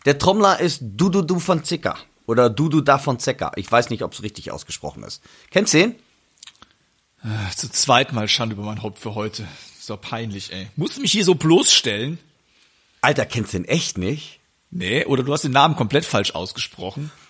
Der 0.04 0.18
Trommler 0.18 0.58
ist 0.58 0.80
Dududu 0.82 1.38
von 1.38 1.62
Zicker. 1.62 1.96
Oder 2.26 2.50
Dudu 2.50 2.80
da 2.80 2.98
von 2.98 3.18
Zecker. 3.18 3.52
Ich 3.56 3.70
weiß 3.70 3.90
nicht, 3.90 4.02
ob 4.02 4.12
es 4.12 4.22
richtig 4.22 4.50
ausgesprochen 4.50 5.02
ist. 5.02 5.22
Kennst 5.50 5.74
du 5.74 5.78
ihn? 5.78 5.94
Zu 7.56 7.70
zweit 7.70 8.12
mal 8.12 8.28
Schande 8.28 8.54
über 8.54 8.64
mein 8.64 8.82
Haupt 8.82 8.98
für 8.98 9.14
heute. 9.14 9.46
Ist 9.78 9.88
doch 9.90 10.00
peinlich, 10.00 10.52
ey. 10.52 10.68
Musst 10.76 10.96
du 10.96 11.00
mich 11.00 11.12
hier 11.12 11.24
so 11.24 11.34
bloßstellen? 11.34 12.18
Alter, 13.00 13.26
kennst 13.26 13.52
du 13.52 13.58
ihn 13.58 13.64
echt 13.64 13.98
nicht? 13.98 14.40
Nee, 14.70 15.04
oder 15.04 15.22
du 15.22 15.32
hast 15.32 15.44
den 15.44 15.52
Namen 15.52 15.76
komplett 15.76 16.04
falsch 16.04 16.34
ausgesprochen. 16.34 17.10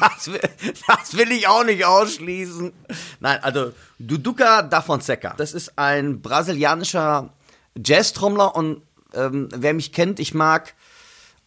Das 0.00 0.26
will, 0.26 0.40
das 0.88 1.16
will 1.16 1.30
ich 1.30 1.46
auch 1.46 1.64
nicht 1.64 1.84
ausschließen. 1.84 2.72
Nein, 3.20 3.38
also 3.42 3.72
Duduca 3.98 4.62
da 4.62 4.82
Fonseca. 4.82 5.34
Das 5.36 5.52
ist 5.52 5.78
ein 5.78 6.20
brasilianischer 6.20 7.32
Jazz-Trommler 7.76 8.56
und 8.56 8.82
ähm, 9.14 9.48
wer 9.54 9.72
mich 9.72 9.92
kennt, 9.92 10.18
ich 10.18 10.34
mag, 10.34 10.74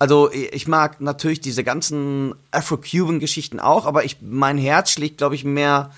also 0.04 0.30
ich 0.34 0.68
mag 0.68 1.00
natürlich 1.00 1.40
diese 1.40 1.64
ganzen 1.64 2.36
Afro-Cuban-Geschichten 2.52 3.62
auch, 3.62 3.86
aber 3.86 4.04
ich, 4.04 4.18
mein 4.20 4.58
Herz 4.58 4.92
schlägt, 4.92 5.20
glaube 5.20 5.36
ich, 5.36 5.46
mehr 5.46 5.92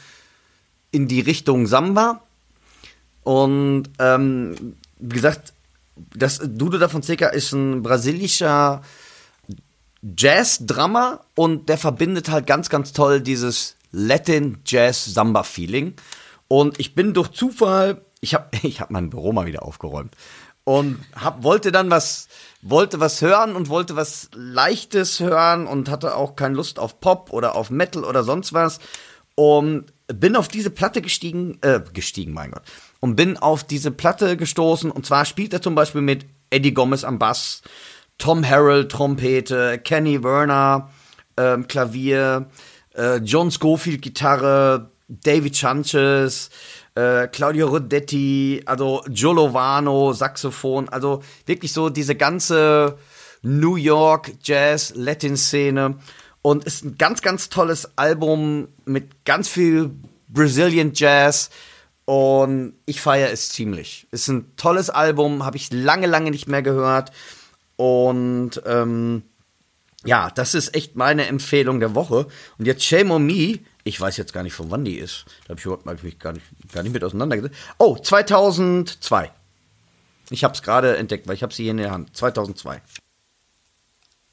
in 0.92 1.08
die 1.08 1.22
Richtung 1.22 1.66
Samba. 1.66 2.22
Und 3.24 3.86
ähm, 3.98 4.76
wie 5.00 5.16
gesagt, 5.16 5.54
das 6.16 6.38
Dudu 6.38 6.78
da 6.78 6.88
Fonseca 6.88 7.30
ist 7.30 7.52
ein 7.54 7.82
brasilischer 7.82 8.84
Jazz-Drummer 10.16 11.22
und 11.34 11.68
der 11.68 11.80
verbindet 11.80 12.30
halt 12.30 12.46
ganz, 12.46 12.70
ganz 12.70 12.94
toll 12.94 13.22
dieses 13.22 13.76
Latin-Jazz-Samba-Feeling. 13.92 15.96
Und 16.48 16.80
ich 16.80 16.94
bin 16.94 17.16
durch 17.16 17.30
Zufall, 17.30 18.04
ich 18.22 18.36
habe 18.36 18.50
ich 18.62 18.82
hab 18.82 18.92
mein 18.92 19.10
Büro 19.10 19.32
mal 19.32 19.48
wieder 19.48 19.64
aufgeräumt 19.64 20.14
und 20.66 21.00
hab, 21.16 21.44
wollte 21.44 21.72
dann 21.72 21.90
was, 21.90 22.28
wollte 22.68 23.00
was 23.00 23.22
hören 23.22 23.56
und 23.56 23.70
wollte 23.70 23.96
was 23.96 24.30
Leichtes 24.34 25.20
hören 25.20 25.68
und 25.68 25.90
hatte 25.90 26.16
auch 26.16 26.36
keine 26.36 26.56
Lust 26.56 26.80
auf 26.80 27.00
Pop 27.00 27.32
oder 27.32 27.56
auf 27.56 27.70
Metal 27.70 28.04
oder 28.04 28.24
sonst 28.24 28.54
was. 28.54 28.80
Und 29.36 29.86
bin 30.08 30.36
auf 30.36 30.48
diese 30.48 30.72
Platte 30.72 31.02
gestiegen, 31.02 31.60
äh, 31.62 31.82
gestiegen, 31.94 32.34
mein 32.34 32.52
Gott. 32.52 32.64
Und 33.00 33.16
bin 33.16 33.38
auf 33.38 33.64
diese 33.64 33.92
Platte 33.92 34.36
gestoßen. 34.36 34.90
Und 34.90 35.06
zwar 35.06 35.26
spielt 35.26 35.54
er 35.54 35.62
zum 35.62 35.76
Beispiel 35.76 36.02
mit 36.02 36.26
Eddie 36.50 36.74
Gomez 36.74 37.04
am 37.04 37.20
Bass, 37.20 37.62
Tom 38.18 38.48
Harrell 38.48 38.88
Trompete, 38.88 39.78
Kenny 39.78 40.24
Werner 40.24 40.90
ähm, 41.38 41.68
Klavier, 41.68 42.50
äh, 42.96 43.18
John 43.18 43.52
Scofield 43.52 44.02
Gitarre, 44.02 44.90
David 45.08 45.56
Sanchez, 45.56 46.50
äh, 46.96 47.28
Claudio 47.28 47.68
Rodetti, 47.68 48.64
also 48.66 49.04
Giovanno 49.10 50.14
Saxophon, 50.14 50.90
also 50.90 51.22
wirklich 51.46 51.74
so 51.74 51.90
diese 51.90 52.16
ganze 52.16 52.98
New 53.42 53.76
York 53.76 54.32
Jazz 54.42 54.94
Latin 54.96 55.38
Szene 55.38 55.98
und 56.42 56.64
ist 56.64 56.84
ein 56.84 56.98
ganz 56.98 57.22
ganz 57.22 57.50
tolles 57.50 57.98
Album 57.98 58.70
mit 58.86 59.26
ganz 59.26 59.48
viel 59.50 59.92
Brazilian 60.28 60.92
Jazz 60.94 61.50
und 62.06 62.74
ich 62.86 63.02
feiere 63.02 63.32
es 63.32 63.50
ziemlich. 63.50 64.08
Ist 64.12 64.28
ein 64.28 64.56
tolles 64.56 64.90
Album, 64.90 65.46
habe 65.46 65.58
ich 65.58 65.72
lange 65.72 66.08
lange 66.08 66.32
nicht 66.32 66.48
mehr 66.48 66.62
gehört 66.62 67.12
und 67.76 68.62
ähm, 68.66 69.24
ja, 70.06 70.30
das 70.30 70.54
ist 70.54 70.76
echt 70.76 70.96
meine 70.96 71.26
Empfehlung 71.26 71.80
der 71.80 71.96
Woche. 71.96 72.28
Und 72.58 72.66
jetzt 72.66 72.84
Shame 72.84 73.12
on 73.12 73.26
Me. 73.26 73.60
Ich 73.88 74.02
weiß 74.02 74.18
jetzt 74.18 74.34
gar 74.34 74.42
nicht, 74.42 74.54
von 74.54 74.72
wann 74.72 74.84
die 74.84 74.96
ist. 74.96 75.26
Da 75.44 75.50
habe 75.50 75.60
ich 75.60 75.66
überhaupt 75.66 75.86
hab 75.86 76.04
ich 76.04 76.18
gar 76.18 76.34
nicht, 76.34 76.46
gar 76.74 76.82
nicht 76.82 76.92
mit 76.92 77.04
auseinandergesetzt. 77.04 77.56
Oh, 77.78 77.96
2002. 77.96 79.32
Ich 80.32 80.44
habe 80.44 80.56
es 80.56 80.64
gerade 80.64 80.98
entdeckt, 80.98 81.28
weil 81.28 81.36
ich 81.36 81.44
habe 81.44 81.54
sie 81.54 81.64
hier 81.64 81.72
in 81.72 81.78
der 81.78 81.92
Hand. 81.92 82.18
2002. 82.18 82.82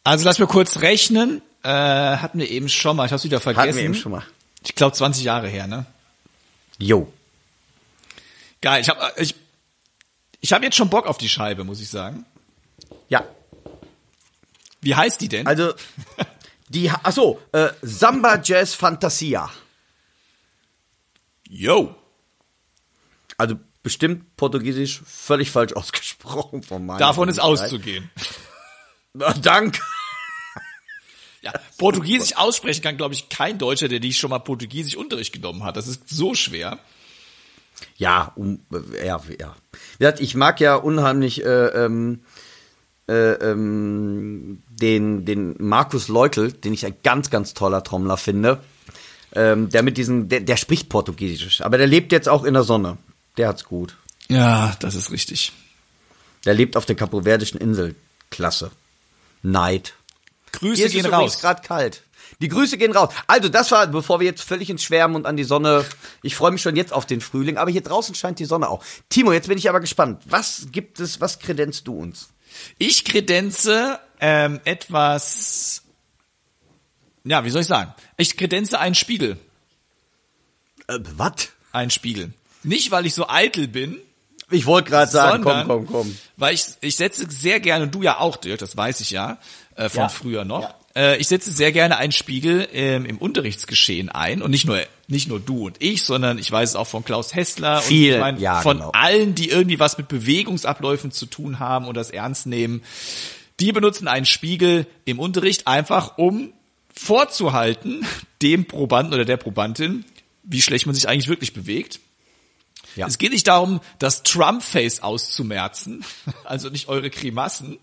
Also 0.05 0.24
lass 0.24 0.39
mir 0.39 0.47
kurz 0.47 0.81
rechnen. 0.81 1.43
Äh, 1.62 1.69
hatten 1.69 2.39
wir 2.39 2.51
eben 2.51 2.70
schon 2.70 2.97
mal, 2.97 3.05
ich 3.05 3.12
hab's 3.12 3.24
wieder 3.24 3.41
vergessen. 3.41 3.69
Hatten 3.69 3.77
wir 3.77 3.85
eben 3.85 3.95
schon 3.95 4.12
mal. 4.12 4.24
Ich 4.65 4.74
glaube 4.74 4.97
20 4.97 5.23
Jahre 5.23 5.49
her, 5.49 5.66
ne? 5.66 5.85
Jo. 6.79 7.12
Geil, 8.62 8.81
ich 8.81 8.89
habe 8.89 9.12
ich, 9.16 9.35
ich 10.41 10.53
hab 10.55 10.62
jetzt 10.62 10.77
schon 10.77 10.89
Bock 10.89 11.07
auf 11.07 11.19
die 11.19 11.29
Scheibe, 11.29 11.62
muss 11.65 11.81
ich 11.81 11.91
sagen. 11.91 12.24
Ja. 13.11 13.27
Wie 14.81 14.95
heißt 14.95 15.20
die 15.20 15.29
denn? 15.29 15.47
Also, 15.47 15.74
die, 16.73 16.90
achso, 16.90 17.40
äh, 17.53 17.69
Samba 17.82 18.40
Jazz 18.43 18.74
Fantasia. 18.74 19.51
Yo. 21.49 21.94
Also, 23.36 23.57
bestimmt 23.82 24.36
portugiesisch 24.36 25.03
völlig 25.05 25.51
falsch 25.51 25.73
ausgesprochen 25.77 26.62
von 26.62 26.86
meiner 26.86 26.99
Davon 26.99 27.28
ist 27.28 27.40
auszugehen. 27.40 28.11
Na, 29.12 29.32
Dank. 29.35 29.81
Ja, 31.43 31.53
Portugiesisch 31.77 32.36
aussprechen 32.36 32.82
kann, 32.82 32.97
glaube 32.97 33.15
ich, 33.15 33.28
kein 33.28 33.59
Deutscher, 33.59 33.89
der 33.89 33.99
nicht 33.99 34.19
schon 34.19 34.31
mal 34.31 34.39
Portugiesisch 34.39 34.97
Unterricht 34.97 35.32
genommen 35.32 35.65
hat. 35.65 35.77
Das 35.77 35.89
ist 35.89 36.09
so 36.09 36.35
schwer. 36.35 36.78
Ja, 37.97 38.32
um, 38.36 38.61
äh, 38.73 39.09
ja, 39.09 39.20
ja. 39.99 40.15
Ich 40.20 40.36
mag 40.36 40.61
ja 40.61 40.77
unheimlich 40.77 41.44
äh, 41.44 41.66
ähm, 41.66 42.24
äh, 43.09 43.33
ähm, 43.33 44.62
den, 44.70 45.24
den 45.24 45.57
Markus 45.59 46.09
Leutel, 46.09 46.53
den 46.53 46.73
ich 46.73 46.87
ein 46.87 46.97
ganz, 47.03 47.31
ganz 47.31 47.55
toller 47.55 47.83
Trommler 47.83 48.16
finde. 48.16 48.62
Ähm, 49.35 49.70
der 49.70 49.83
mit 49.83 49.97
diesen, 49.97 50.29
der, 50.29 50.41
der 50.41 50.57
spricht 50.57 50.91
Portugiesisch, 50.91 51.62
aber 51.62 51.79
der 51.79 51.87
lebt 51.87 52.12
jetzt 52.12 52.29
auch 52.29 52.45
in 52.45 52.53
der 52.53 52.65
Sonne. 52.65 52.99
Der 53.39 53.49
hat's 53.49 53.65
gut. 53.65 53.97
Ja, 54.29 54.77
das 54.81 54.95
ist 54.95 55.11
richtig. 55.11 55.53
Der 56.45 56.55
lebt 56.55 56.77
auf 56.77 56.85
der 56.85 56.97
Kapoverdischen 56.97 57.59
Insel. 57.59 57.95
Klasse. 58.31 58.70
Neid. 59.43 59.95
Grüße 60.53 60.83
Hier 60.83 60.91
gehen 60.91 61.07
ist 61.07 61.12
raus. 61.12 61.41
gerade 61.41 61.62
kalt. 61.62 62.03
Die 62.41 62.49
Grüße 62.49 62.77
gehen 62.77 62.93
raus. 62.93 63.15
Also, 63.27 63.49
das 63.49 63.70
war, 63.70 63.87
bevor 63.87 64.20
wir 64.20 64.27
jetzt 64.27 64.43
völlig 64.43 64.69
ins 64.69 64.83
Schwärmen 64.83 65.16
und 65.16 65.27
an 65.27 65.37
die 65.37 65.45
Sonne. 65.45 65.85
Ich 66.23 66.35
freue 66.35 66.51
mich 66.51 66.61
schon 66.61 66.77
jetzt 66.77 66.93
auf 66.93 67.07
den 67.07 67.20
Frühling, 67.20 67.57
aber 67.57 67.70
hier 67.70 67.83
draußen 67.83 68.15
scheint 68.15 68.39
die 68.39 68.45
Sonne 68.45 68.69
auch. 68.69 68.85
Timo, 69.09 69.33
jetzt 69.33 69.49
bin 69.49 69.59
ich 69.59 69.69
aber 69.69 69.81
gespannt. 69.81 70.23
Was 70.27 70.66
gibt 70.73 70.99
es, 71.01 71.20
was 71.20 71.39
kredenzt 71.39 71.87
du 71.87 71.97
uns? 71.97 72.32
Ich 72.79 73.05
kredenze 73.05 73.99
ähm, 74.20 74.61
etwas. 74.65 75.83
Ja, 77.24 77.45
wie 77.45 77.51
soll 77.51 77.62
ich 77.62 77.69
sagen? 77.69 77.93
Ich 78.16 78.37
kredenze 78.37 78.79
einen 78.79 78.95
Spiegel. 78.95 79.39
Äh, 80.89 80.99
was? 81.16 81.51
Einen 81.73 81.91
Spiegel. 81.91 82.33
Nicht, 82.62 82.91
weil 82.91 83.07
ich 83.07 83.15
so 83.15 83.29
eitel 83.29 83.66
bin, 83.69 83.99
Ich 84.51 84.66
wollte 84.66 84.91
gerade 84.91 85.11
sagen, 85.11 85.43
komm, 85.43 85.66
komm, 85.66 85.87
komm. 85.87 86.19
weil 86.37 86.55
ich, 86.55 86.65
ich 86.81 86.97
setze 86.97 87.29
sehr 87.31 87.59
gerne, 87.61 87.85
und 87.85 87.95
du 87.95 88.03
ja 88.03 88.19
auch, 88.19 88.37
Dirk, 88.37 88.59
das 88.59 88.77
weiß 88.77 89.01
ich 89.01 89.11
ja, 89.11 89.39
äh, 89.77 89.89
von 89.89 90.03
Ja. 90.03 90.09
früher 90.09 90.45
noch. 90.45 90.62
Ja. 90.62 90.74
Äh, 90.94 91.19
ich 91.19 91.28
setze 91.28 91.51
sehr 91.51 91.73
gerne 91.73 91.97
einen 91.97 92.12
Spiegel 92.12 92.69
ähm, 92.73 93.06
im 93.06 93.19
Unterrichtsgeschehen 93.19 94.09
ein 94.09 94.43
und 94.43 94.51
nicht 94.51 94.66
nur 94.66 94.81
nicht 95.09 95.28
nur 95.28 95.40
du 95.40 95.66
und 95.66 95.82
ich, 95.82 96.02
sondern 96.02 96.39
ich 96.39 96.51
weiß 96.51 96.70
es 96.70 96.77
auch 96.77 96.86
von 96.86 97.05
Klaus 97.05 97.35
Hessler 97.35 97.82
Viel, 97.82 98.12
und 98.12 98.14
ich 98.14 98.20
mein, 98.20 98.40
ja, 98.40 98.60
von 98.62 98.78
genau. 98.78 98.90
allen, 98.93 99.35
die 99.35 99.51
irgendwie 99.51 99.78
was 99.78 99.98
mit 99.98 100.09
Bewegungsabläufen 100.09 101.10
zu 101.12 101.27
tun 101.27 101.59
haben 101.59 101.86
und 101.86 101.97
das 101.97 102.10
ernst 102.10 102.47
nehmen. 102.47 102.82
Die 103.60 103.73
benutzen 103.73 104.09
einen 104.09 104.27
Spiegel 104.27 104.86
im 105.05 105.19
Unterricht 105.19 105.66
einfach, 105.66 106.16
um 106.19 106.52
vorzuhalten 106.94 108.06
dem 108.40 108.66
Probanden 108.66 109.14
oder 109.14 109.24
der 109.24 109.36
Probandin, 109.36 110.05
wie 110.43 110.62
schlecht 110.62 110.86
man 110.86 110.94
sich 110.94 111.09
eigentlich 111.09 111.28
wirklich 111.28 111.52
bewegt. 111.52 112.01
Ja. 112.97 113.06
Es 113.06 113.19
geht 113.19 113.32
nicht 113.32 113.47
darum, 113.47 113.81
das 113.98 114.23
Trump-Face 114.23 115.02
auszumerzen, 115.02 116.05
also 116.44 116.69
nicht 116.69 116.89
eure 116.89 117.10
Grimassen. 117.10 117.78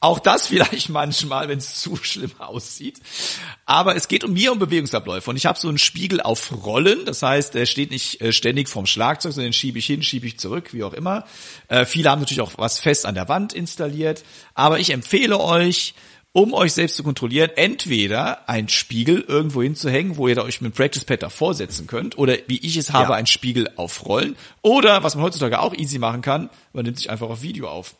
Auch 0.00 0.18
das 0.18 0.46
vielleicht 0.48 0.88
manchmal, 0.88 1.48
wenn 1.48 1.58
es 1.58 1.80
zu 1.80 1.96
schlimm 1.96 2.32
aussieht. 2.38 2.98
Aber 3.66 3.96
es 3.96 4.08
geht 4.08 4.24
um 4.24 4.32
mir 4.32 4.50
um 4.52 4.58
Bewegungsabläufe. 4.58 5.30
Und 5.30 5.36
ich 5.36 5.46
habe 5.46 5.58
so 5.58 5.68
einen 5.68 5.78
Spiegel 5.78 6.20
auf 6.20 6.52
Rollen. 6.64 7.04
Das 7.04 7.22
heißt, 7.22 7.54
der 7.54 7.66
steht 7.66 7.90
nicht 7.90 8.20
äh, 8.20 8.32
ständig 8.32 8.68
vorm 8.68 8.86
Schlagzeug, 8.86 9.32
sondern 9.32 9.48
den 9.50 9.52
schiebe 9.52 9.78
ich 9.78 9.86
hin, 9.86 10.02
schiebe 10.02 10.26
ich 10.26 10.38
zurück, 10.38 10.72
wie 10.72 10.82
auch 10.84 10.94
immer. 10.94 11.24
Äh, 11.68 11.84
viele 11.84 12.10
haben 12.10 12.20
natürlich 12.20 12.40
auch 12.40 12.52
was 12.56 12.78
fest 12.80 13.04
an 13.06 13.14
der 13.14 13.28
Wand 13.28 13.52
installiert. 13.52 14.24
Aber 14.54 14.78
ich 14.78 14.90
empfehle 14.90 15.38
euch, 15.38 15.94
um 16.32 16.54
euch 16.54 16.72
selbst 16.72 16.96
zu 16.96 17.02
kontrollieren, 17.02 17.50
entweder 17.56 18.48
einen 18.48 18.68
Spiegel 18.68 19.24
irgendwo 19.26 19.62
hinzuhängen, 19.62 20.16
wo 20.16 20.28
ihr 20.28 20.36
da 20.36 20.42
euch 20.42 20.60
mit 20.60 20.72
dem 20.72 20.76
Practice 20.76 21.04
Pad 21.04 21.22
davor 21.24 21.54
setzen 21.54 21.88
könnt, 21.88 22.16
oder 22.18 22.36
wie 22.46 22.58
ich 22.58 22.76
es 22.76 22.92
habe, 22.92 23.10
Ja. 23.10 23.16
einen 23.16 23.26
Spiegel 23.26 23.68
auf 23.74 24.06
Rollen, 24.06 24.36
oder 24.62 25.02
was 25.02 25.16
man 25.16 25.24
heutzutage 25.24 25.58
auch 25.58 25.74
easy 25.74 25.98
machen 25.98 26.22
kann, 26.22 26.48
man 26.72 26.84
nimmt 26.84 26.98
sich 26.98 27.10
einfach 27.10 27.28
auf 27.28 27.42
Video 27.42 27.68
auf. 27.68 27.96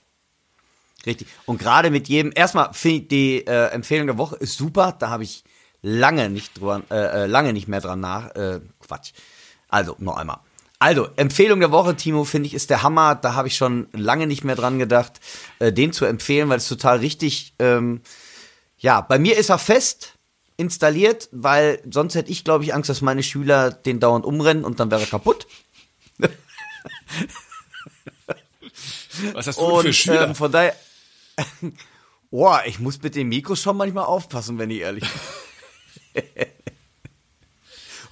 Richtig. 1.06 1.28
Und 1.47 1.59
gerade 1.59 1.90
mit 1.90 2.09
jedem, 2.09 2.32
erstmal 2.35 2.72
finde 2.74 3.02
ich 3.02 3.09
die 3.09 3.47
äh, 3.47 3.68
Empfehlung 3.68 4.06
der 4.06 4.18
Woche 4.18 4.36
ist 4.36 4.56
super. 4.56 4.94
Da 4.98 5.09
habe 5.09 5.24
ich 5.24 5.44
lange 5.82 6.28
nicht 6.28 6.59
drüber, 6.59 6.82
äh, 6.90 7.24
äh, 7.24 7.27
lange 7.27 7.52
nicht 7.52 7.68
mehr 7.68 7.81
dran 7.81 8.01
nach. 8.01 8.35
Äh, 8.35 8.60
Quatsch. 8.86 9.12
Also, 9.68 9.97
noch 9.98 10.16
einmal. 10.16 10.40
Also, 10.78 11.09
Empfehlung 11.16 11.60
der 11.60 11.72
Woche, 11.72 11.97
Timo, 11.97 12.24
finde 12.24 12.47
ich, 12.48 12.55
ist 12.55 12.70
der 12.70 12.82
Hammer. 12.82 13.14
Da 13.14 13.35
habe 13.35 13.48
ich 13.48 13.56
schon 13.56 13.89
lange 13.93 14.27
nicht 14.27 14.44
mehr 14.44 14.56
dran 14.56 14.78
gedacht, 14.78 15.20
äh, 15.59 15.72
den 15.72 15.93
zu 15.93 16.05
empfehlen, 16.05 16.48
weil 16.48 16.59
es 16.59 16.68
total 16.68 16.98
richtig, 16.98 17.55
ähm, 17.59 18.02
ja, 18.78 19.01
bei 19.01 19.18
mir 19.18 19.36
ist 19.36 19.51
er 19.51 19.59
fest 19.59 20.14
installiert, 20.56 21.28
weil 21.32 21.82
sonst 21.90 22.14
hätte 22.14 22.31
ich, 22.31 22.44
glaube 22.44 22.64
ich, 22.64 22.74
Angst, 22.74 22.90
dass 22.90 23.01
meine 23.01 23.22
Schüler 23.22 23.70
den 23.70 24.01
dauernd 24.01 24.27
umrennen 24.27 24.64
und 24.64 24.81
dann 24.81 24.90
wäre 24.90 25.01
er 25.02 25.06
kaputt. 25.06 25.47
Was 29.32 29.47
hast 29.47 29.59
du 29.59 29.62
Und 29.64 29.82
für 29.85 29.93
Schüler? 29.93 30.28
Ähm, 30.28 30.35
von 30.35 30.52
daher, 30.52 30.74
boah, 32.31 32.62
ich 32.67 32.79
muss 32.79 33.01
mit 33.03 33.15
dem 33.15 33.29
Mikro 33.29 33.57
schon 33.57 33.77
manchmal 33.77 34.05
aufpassen, 34.05 34.59
wenn 34.59 34.71
ich 34.71 34.81
ehrlich 34.81 35.05
bin. 36.12 36.25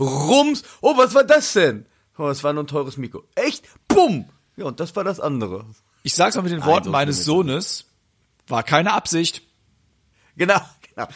Rums, 0.00 0.62
oh, 0.80 0.96
was 0.96 1.14
war 1.14 1.24
das 1.24 1.52
denn? 1.52 1.86
Oh, 2.16 2.26
das 2.28 2.44
war 2.44 2.52
nur 2.52 2.64
ein 2.64 2.68
teures 2.68 2.96
Mikro. 2.96 3.24
Echt? 3.34 3.66
Bumm! 3.88 4.28
Ja, 4.56 4.66
und 4.66 4.80
das 4.80 4.94
war 4.96 5.04
das 5.04 5.20
andere. 5.20 5.66
ich 6.02 6.14
sag's 6.14 6.36
mal 6.36 6.42
mit 6.42 6.52
den 6.52 6.60
Nein, 6.60 6.68
Worten 6.68 6.84
so 6.86 6.90
meines 6.90 7.24
Sohnes, 7.24 7.86
war 8.48 8.62
keine 8.62 8.92
Absicht. 8.92 9.42
Genau, 10.36 10.60
genau. 10.94 11.08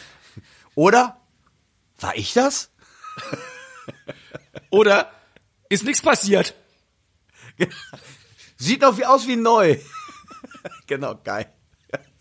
Oder? 0.75 1.17
War 1.99 2.15
ich 2.15 2.33
das? 2.33 2.71
Oder 4.69 5.11
ist 5.69 5.83
nichts 5.83 6.01
passiert. 6.01 6.55
Sieht 8.57 8.81
noch 8.81 8.97
wie 8.97 9.05
aus 9.05 9.27
wie 9.27 9.35
neu. 9.35 9.77
genau, 10.87 11.15
geil. 11.23 11.51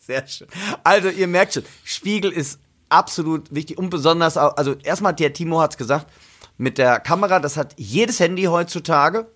Sehr 0.04 0.26
schön. 0.26 0.48
Also, 0.82 1.08
ihr 1.08 1.28
merkt 1.28 1.54
schon, 1.54 1.64
Spiegel 1.84 2.32
ist 2.32 2.58
absolut 2.88 3.54
wichtig 3.54 3.78
und 3.78 3.88
besonders, 3.88 4.36
auch, 4.36 4.56
also 4.56 4.74
erstmal, 4.82 5.14
der 5.14 5.32
Timo 5.32 5.60
hat's 5.60 5.76
gesagt, 5.76 6.06
mit 6.58 6.76
der 6.76 6.98
Kamera, 6.98 7.38
das 7.38 7.56
hat 7.56 7.74
jedes 7.76 8.18
Handy 8.18 8.44
heutzutage. 8.44 9.28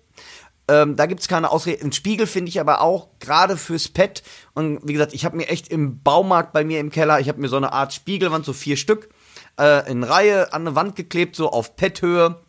Ähm, 0.67 0.97
da 0.97 1.05
gibt's 1.05 1.29
keine 1.29 1.51
Ausrede. 1.51 1.83
Ein 1.83 1.93
Spiegel 1.93 2.27
finde 2.27 2.49
ich 2.49 2.59
aber 2.59 2.81
auch 2.81 3.07
gerade 3.19 3.55
fürs 3.55 3.87
Pad. 3.87 4.21
Und 4.53 4.79
wie 4.83 4.91
gesagt, 4.91 5.13
ich 5.13 5.23
habe 5.23 5.37
mir 5.37 5.47
echt 5.47 5.69
im 5.69 6.03
Baumarkt 6.03 6.51
bei 6.51 6.65
mir 6.65 6.81
im 6.81 6.91
Keller, 6.91 7.21
ich 7.21 7.29
habe 7.29 7.39
mir 7.39 7.47
so 7.47 7.55
eine 7.55 7.71
Art 7.71 7.93
Spiegelwand, 7.93 8.43
so 8.43 8.51
vier 8.51 8.75
Stück, 8.75 9.09
äh, 9.57 9.89
in 9.89 10.03
Reihe 10.03 10.51
an 10.51 10.67
eine 10.67 10.75
Wand 10.75 10.97
geklebt, 10.97 11.37
so 11.37 11.49
auf 11.49 11.77
Pad-Höhe. 11.77 12.41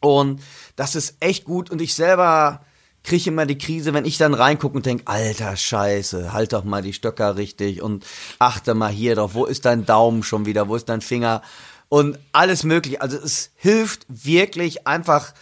Und 0.00 0.40
das 0.76 0.94
ist 0.94 1.16
echt 1.18 1.44
gut. 1.44 1.70
Und 1.70 1.82
ich 1.82 1.94
selber 1.94 2.64
kriege 3.02 3.30
immer 3.30 3.46
die 3.46 3.58
Krise, 3.58 3.94
wenn 3.94 4.04
ich 4.04 4.18
dann 4.18 4.34
reingucke 4.34 4.76
und 4.76 4.86
denk, 4.86 5.02
alter 5.06 5.56
Scheiße, 5.56 6.32
halt 6.32 6.52
doch 6.52 6.64
mal 6.64 6.82
die 6.82 6.92
Stöcker 6.92 7.36
richtig 7.36 7.82
und 7.82 8.06
achte 8.38 8.74
mal 8.74 8.90
hier 8.90 9.16
drauf, 9.16 9.34
wo 9.34 9.44
ist 9.44 9.64
dein 9.64 9.84
Daumen 9.84 10.22
schon 10.22 10.46
wieder, 10.46 10.68
wo 10.68 10.76
ist 10.76 10.88
dein 10.88 11.00
Finger 11.00 11.42
und 11.88 12.18
alles 12.32 12.64
mögliche. 12.64 13.00
Also 13.00 13.18
es 13.18 13.50
hilft 13.56 14.06
wirklich 14.08 14.86
einfach, 14.86 15.34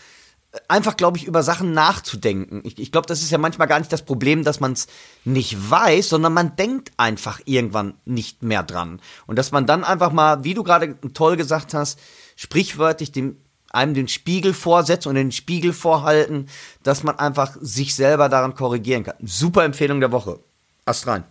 einfach 0.69 0.97
glaube 0.97 1.19
ich, 1.19 1.25
über 1.25 1.43
Sachen 1.43 1.73
nachzudenken. 1.75 2.63
Ich, 2.65 2.79
ich 2.79 2.91
glaube, 2.91 3.07
das 3.07 3.23
ist 3.23 3.31
ja 3.31 3.39
manchmal 3.39 3.69
gar 3.69 3.79
nicht 3.79 3.93
das 3.93 4.05
Problem, 4.05 4.43
dass 4.43 4.59
man 4.59 4.73
es 4.73 4.89
nicht 5.25 5.71
weiß, 5.71 6.09
sondern 6.09 6.33
man 6.33 6.57
denkt 6.57 6.93
einfach 6.97 7.41
irgendwann 7.45 7.95
nicht 8.05 8.43
mehr 8.43 8.63
dran. 8.63 9.01
Und 9.27 9.39
dass 9.39 9.53
man 9.53 9.67
dann 9.67 9.85
einfach 9.85 10.13
mal, 10.13 10.43
wie 10.43 10.55
du 10.55 10.65
gerade 10.65 10.97
toll 11.15 11.37
gesagt 11.37 11.75
hast, 11.75 12.01
sprichwörtlich 12.37 13.13
dem 13.13 13.37
einem 13.71 13.95
den 13.95 14.09
Spiegel 14.09 14.53
vorsetzt 14.53 15.07
und 15.07 15.15
den 15.15 15.33
Spiegel 15.33 15.73
vorhalten, 15.73 16.49
dass 16.83 17.03
man 17.03 17.19
einfach 17.19 17.57
sich 17.61 17.95
selber 17.95 18.29
daran 18.29 18.55
korrigieren 18.55 19.05
kann. 19.05 19.17
Super 19.23 19.65
Empfehlung 19.65 20.01
der 20.01 20.13
Woche. 20.13 20.39
Ast 20.85 21.07
rein. 21.07 21.25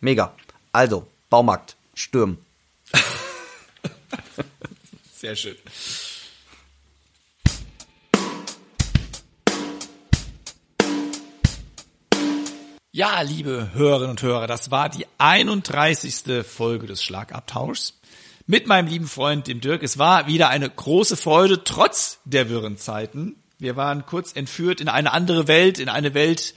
Mega. 0.00 0.32
Also, 0.72 1.06
Baumarkt, 1.28 1.76
stürmen. 1.94 2.38
Sehr 5.12 5.36
schön. 5.36 5.56
Ja, 12.92 13.20
liebe 13.20 13.70
Hörerinnen 13.72 14.10
und 14.10 14.22
Hörer, 14.22 14.48
das 14.48 14.72
war 14.72 14.88
die 14.88 15.06
31. 15.18 16.44
Folge 16.44 16.88
des 16.88 17.04
Schlagabtauschs 17.04 17.99
mit 18.50 18.66
meinem 18.66 18.88
lieben 18.88 19.06
Freund, 19.06 19.46
dem 19.46 19.60
Dirk. 19.60 19.84
Es 19.84 19.96
war 19.96 20.26
wieder 20.26 20.48
eine 20.48 20.68
große 20.68 21.16
Freude, 21.16 21.62
trotz 21.62 22.18
der 22.24 22.50
wirren 22.50 22.76
Zeiten. 22.76 23.36
Wir 23.60 23.76
waren 23.76 24.06
kurz 24.06 24.34
entführt 24.34 24.80
in 24.80 24.88
eine 24.88 25.12
andere 25.12 25.46
Welt, 25.46 25.78
in 25.78 25.88
eine 25.88 26.14
Welt, 26.14 26.56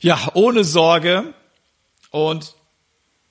ja, 0.00 0.30
ohne 0.34 0.64
Sorge. 0.64 1.32
Und 2.10 2.54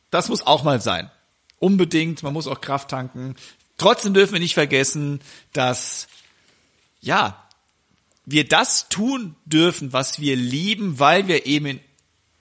das 0.09 0.27
muss 0.27 0.41
auch 0.41 0.63
mal 0.63 0.81
sein. 0.81 1.11
Unbedingt, 1.59 2.23
man 2.23 2.33
muss 2.33 2.47
auch 2.47 2.61
Kraft 2.61 2.89
tanken. 2.89 3.35
Trotzdem 3.77 4.15
dürfen 4.15 4.33
wir 4.33 4.39
nicht 4.39 4.55
vergessen, 4.55 5.21
dass, 5.53 6.07
ja, 6.99 7.47
wir 8.25 8.47
das 8.47 8.89
tun 8.89 9.35
dürfen, 9.45 9.93
was 9.93 10.19
wir 10.19 10.35
lieben, 10.35 10.97
weil 10.97 11.27
wir 11.27 11.45
eben 11.45 11.67
in, 11.67 11.79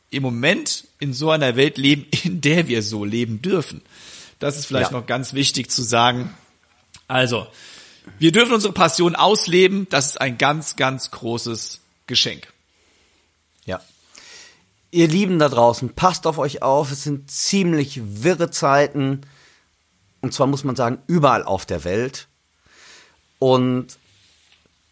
im 0.09 0.23
Moment 0.23 0.89
in 0.99 1.13
so 1.13 1.29
einer 1.31 1.57
Welt 1.57 1.77
leben, 1.77 2.07
in 2.25 2.41
der 2.41 2.69
wir 2.69 2.83
so 2.83 3.05
leben 3.05 3.43
dürfen. 3.43 3.83
Das 4.39 4.57
ist 4.57 4.67
vielleicht 4.67 4.93
Ja. 4.93 4.99
noch 4.99 5.07
ganz 5.07 5.33
wichtig 5.33 5.71
zu 5.71 5.83
sagen. 5.83 6.35
Also, 7.09 7.47
wir 8.19 8.33
dürfen 8.33 8.53
unsere 8.55 8.73
Passion 8.73 9.17
ausleben. 9.17 9.89
Das 9.91 10.07
ist 10.07 10.21
ein 10.21 10.39
ganz, 10.39 10.77
ganz 10.77 11.11
großes 11.11 11.81
Geschenk. 12.07 12.53
Ja. 13.65 13.81
Ihr 14.91 15.09
Lieben 15.09 15.39
da 15.39 15.49
draußen, 15.49 15.95
passt 15.95 16.27
auf 16.27 16.39
euch 16.39 16.63
auf. 16.63 16.91
Es 16.93 17.03
sind 17.03 17.31
ziemlich 17.31 18.01
wirre 18.23 18.51
Zeiten. 18.51 19.23
Und 20.21 20.33
zwar 20.33 20.47
muss 20.47 20.65
man 20.65 20.77
sagen, 20.77 21.03
überall 21.07 21.43
auf 21.45 21.67
der 21.67 21.85
Welt. 21.85 22.29
Und 23.39 23.99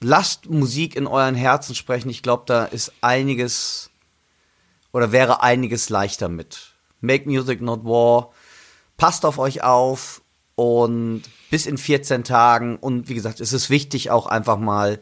lasst 0.00 0.50
Musik 0.50 0.96
in 0.96 1.06
euren 1.06 1.34
Herzen 1.34 1.74
sprechen. 1.74 2.10
Ich 2.10 2.22
glaube, 2.22 2.44
da 2.46 2.64
ist 2.64 2.92
einiges 3.00 3.90
oder 4.92 5.12
wäre 5.12 5.42
einiges 5.42 5.88
leichter 5.88 6.28
mit. 6.28 6.72
Make 7.00 7.28
Music 7.28 7.60
Not 7.60 7.84
War. 7.84 8.32
Passt 8.96 9.24
auf 9.24 9.38
euch 9.38 9.62
auf 9.62 10.22
und 10.54 11.22
bis 11.50 11.66
in 11.66 11.78
14 11.78 12.24
Tagen. 12.24 12.76
Und 12.76 13.08
wie 13.08 13.14
gesagt, 13.14 13.40
es 13.40 13.52
ist 13.52 13.70
wichtig, 13.70 14.10
auch 14.10 14.26
einfach 14.26 14.58
mal 14.58 15.00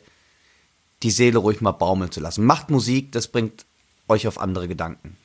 die 1.03 1.11
Seele 1.11 1.39
ruhig 1.39 1.61
mal 1.61 1.73
baumeln 1.73 2.11
zu 2.11 2.21
lassen. 2.21 2.45
Macht 2.45 2.71
Musik, 2.71 3.13
das 3.13 3.29
bringt 3.29 3.67
euch 4.09 4.27
auf 4.27 4.41
andere 4.41 4.69
Gedanken. 4.69 5.17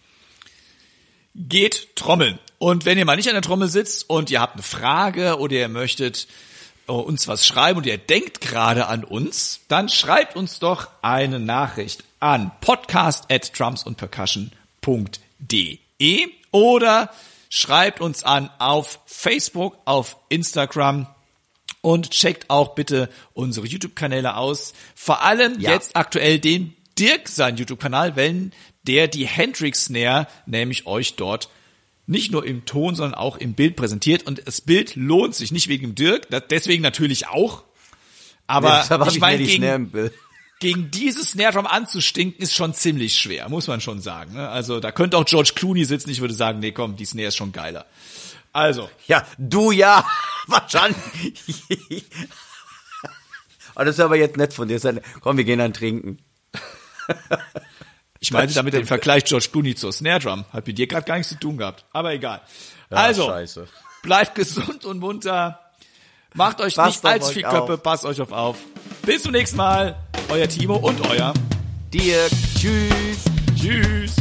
Geht 1.35 1.95
trommeln. 1.95 2.39
Und 2.57 2.85
wenn 2.85 2.97
ihr 2.97 3.05
mal 3.05 3.15
nicht 3.15 3.29
an 3.29 3.35
der 3.35 3.43
Trommel 3.43 3.67
sitzt 3.67 4.09
und 4.09 4.31
ihr 4.31 4.41
habt 4.41 4.55
eine 4.55 4.63
Frage 4.63 5.37
oder 5.37 5.53
ihr 5.53 5.69
möchtet 5.69 6.27
äh, 6.87 6.91
uns 6.91 7.27
was 7.27 7.45
schreiben 7.45 7.77
und 7.77 7.85
ihr 7.85 7.99
denkt 7.99 8.41
gerade 8.41 8.87
an 8.87 9.03
uns, 9.03 9.59
dann 9.67 9.89
schreibt 9.89 10.35
uns 10.35 10.57
doch 10.59 10.87
eine 11.03 11.39
Nachricht 11.39 12.03
an 12.19 12.51
podcast 12.61 13.31
at 13.31 13.51
drumsandpercussion.de 13.57 16.27
oder 16.51 17.11
schreibt 17.49 18.01
uns 18.01 18.23
an 18.23 18.49
auf 18.59 18.99
Facebook, 19.05 19.77
auf 19.85 20.17
Instagram 20.29 21.07
und 21.81 22.11
checkt 22.11 22.49
auch 22.49 22.75
bitte 22.75 23.09
unsere 23.33 23.67
YouTube-Kanäle 23.67 24.35
aus. 24.35 24.73
Vor 24.95 25.23
allem 25.23 25.59
Ja. 25.59 25.71
jetzt 25.71 25.95
aktuell 25.95 26.39
den 26.39 26.73
Dirk 26.97 27.27
seinen 27.27 27.57
YouTube-Kanal, 27.57 28.15
wenn 28.15 28.51
der 28.83 29.07
die 29.07 29.27
Hendrix 29.27 29.85
Snare 29.85 30.27
nämlich 30.45 30.87
euch 30.87 31.15
dort 31.15 31.49
nicht 32.07 32.31
nur 32.31 32.45
im 32.45 32.65
Ton, 32.65 32.95
sondern 32.95 33.15
auch 33.15 33.37
im 33.37 33.53
Bild 33.53 33.75
präsentiert. 33.75 34.23
Und 34.25 34.41
das 34.47 34.61
Bild 34.61 34.95
lohnt 34.95 35.35
sich, 35.35 35.51
nicht 35.51 35.67
wegen 35.67 35.87
dem 35.87 35.95
Dirk, 35.95 36.27
deswegen 36.49 36.81
natürlich 36.81 37.27
auch. 37.27 37.63
Aber 38.47 38.89
hab 38.89 39.07
ich 39.11 39.19
meine, 39.19 39.43
gegen. 39.43 40.11
Gegen 40.59 40.89
dieses 40.91 41.31
Snare 41.31 41.53
Drum 41.53 41.67
anzustinken, 41.67 42.41
ist 42.41 42.53
schon 42.55 42.73
ziemlich 42.73 43.15
schwer, 43.15 43.47
muss 43.49 43.67
man 43.67 43.79
schon 43.81 44.01
sagen. 44.01 44.33
ne? 44.33 44.49
Also 44.49 44.79
da 44.79 44.91
könnte 44.91 45.17
auch 45.17 45.25
George 45.25 45.51
Clooney 45.55 45.85
sitzen, 45.85 46.09
ich 46.09 46.19
würde 46.21 46.33
sagen, 46.33 46.59
nee, 46.59 46.71
komm, 46.71 46.95
die 46.95 47.05
Snare 47.05 47.27
ist 47.27 47.35
schon 47.37 47.51
geiler. 47.51 47.85
Also, 48.53 48.89
Ja, 49.07 49.25
du 49.37 49.71
ja, 49.71 50.03
wahrscheinlich. 50.47 52.05
Aber 53.75 53.85
das 53.85 53.95
ist 53.95 54.01
aber 54.01 54.15
jetzt 54.17 54.37
nett 54.37 54.53
von 54.53 54.67
dir. 54.67 54.77
Ja- 54.79 54.93
Komm, 55.21 55.37
wir 55.37 55.43
gehen 55.43 55.59
dann 55.59 55.73
trinken. 55.73 56.17
ich 58.19 58.31
meinte 58.31 58.47
Das 58.47 58.55
damit 58.55 58.73
den. 58.73 58.87
Vergleich 58.87 59.25
George 59.25 59.49
Clooney 59.51 59.75
zur 59.75 59.93
Snare 59.93 60.19
Drum. 60.19 60.45
Hat 60.51 60.65
mit 60.65 60.77
dir 60.79 60.87
gerade 60.87 61.05
gar 61.05 61.17
nichts 61.17 61.29
zu 61.29 61.39
tun 61.39 61.57
gehabt. 61.57 61.85
Aber 61.93 62.13
egal. 62.13 62.41
also, 62.89 63.27
scheiße. 63.27 63.67
bleibt 64.01 64.33
gesund 64.33 64.85
und 64.85 64.97
munter. 64.99 65.66
Macht 66.37 66.61
euch 66.61 66.75
Passt 66.75 67.03
nicht 67.03 67.05
auf 67.05 67.11
allzu 67.11 67.31
viel 67.31 67.41
Köppe, 67.41 67.73
auf. 67.73 67.83
passt 67.83 68.05
euch 68.05 68.21
auf 68.21 68.31
auf. 68.31 68.57
Bis 69.01 69.23
zum 69.23 69.31
nächsten 69.31 69.57
Mal. 69.57 69.97
Euer 70.29 70.47
Timo 70.47 70.75
und 70.75 71.01
euer. 71.09 71.33
Dirk, 71.91 72.31
tschüss. 72.55 73.23
Tschüss. 73.59 74.15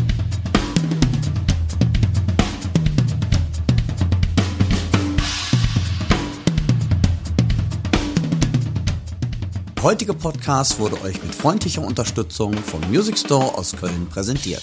Der 9.76 9.82
heutige 9.82 10.14
Podcast 10.14 10.78
wurde 10.78 10.98
euch 11.02 11.22
mit 11.22 11.34
freundlicher 11.34 11.82
Unterstützung 11.82 12.55
vom 12.55 12.80
Music 12.90 13.18
Store 13.18 13.59
aus 13.59 13.76
Köln 13.78 14.09
präsentiert. 14.10 14.62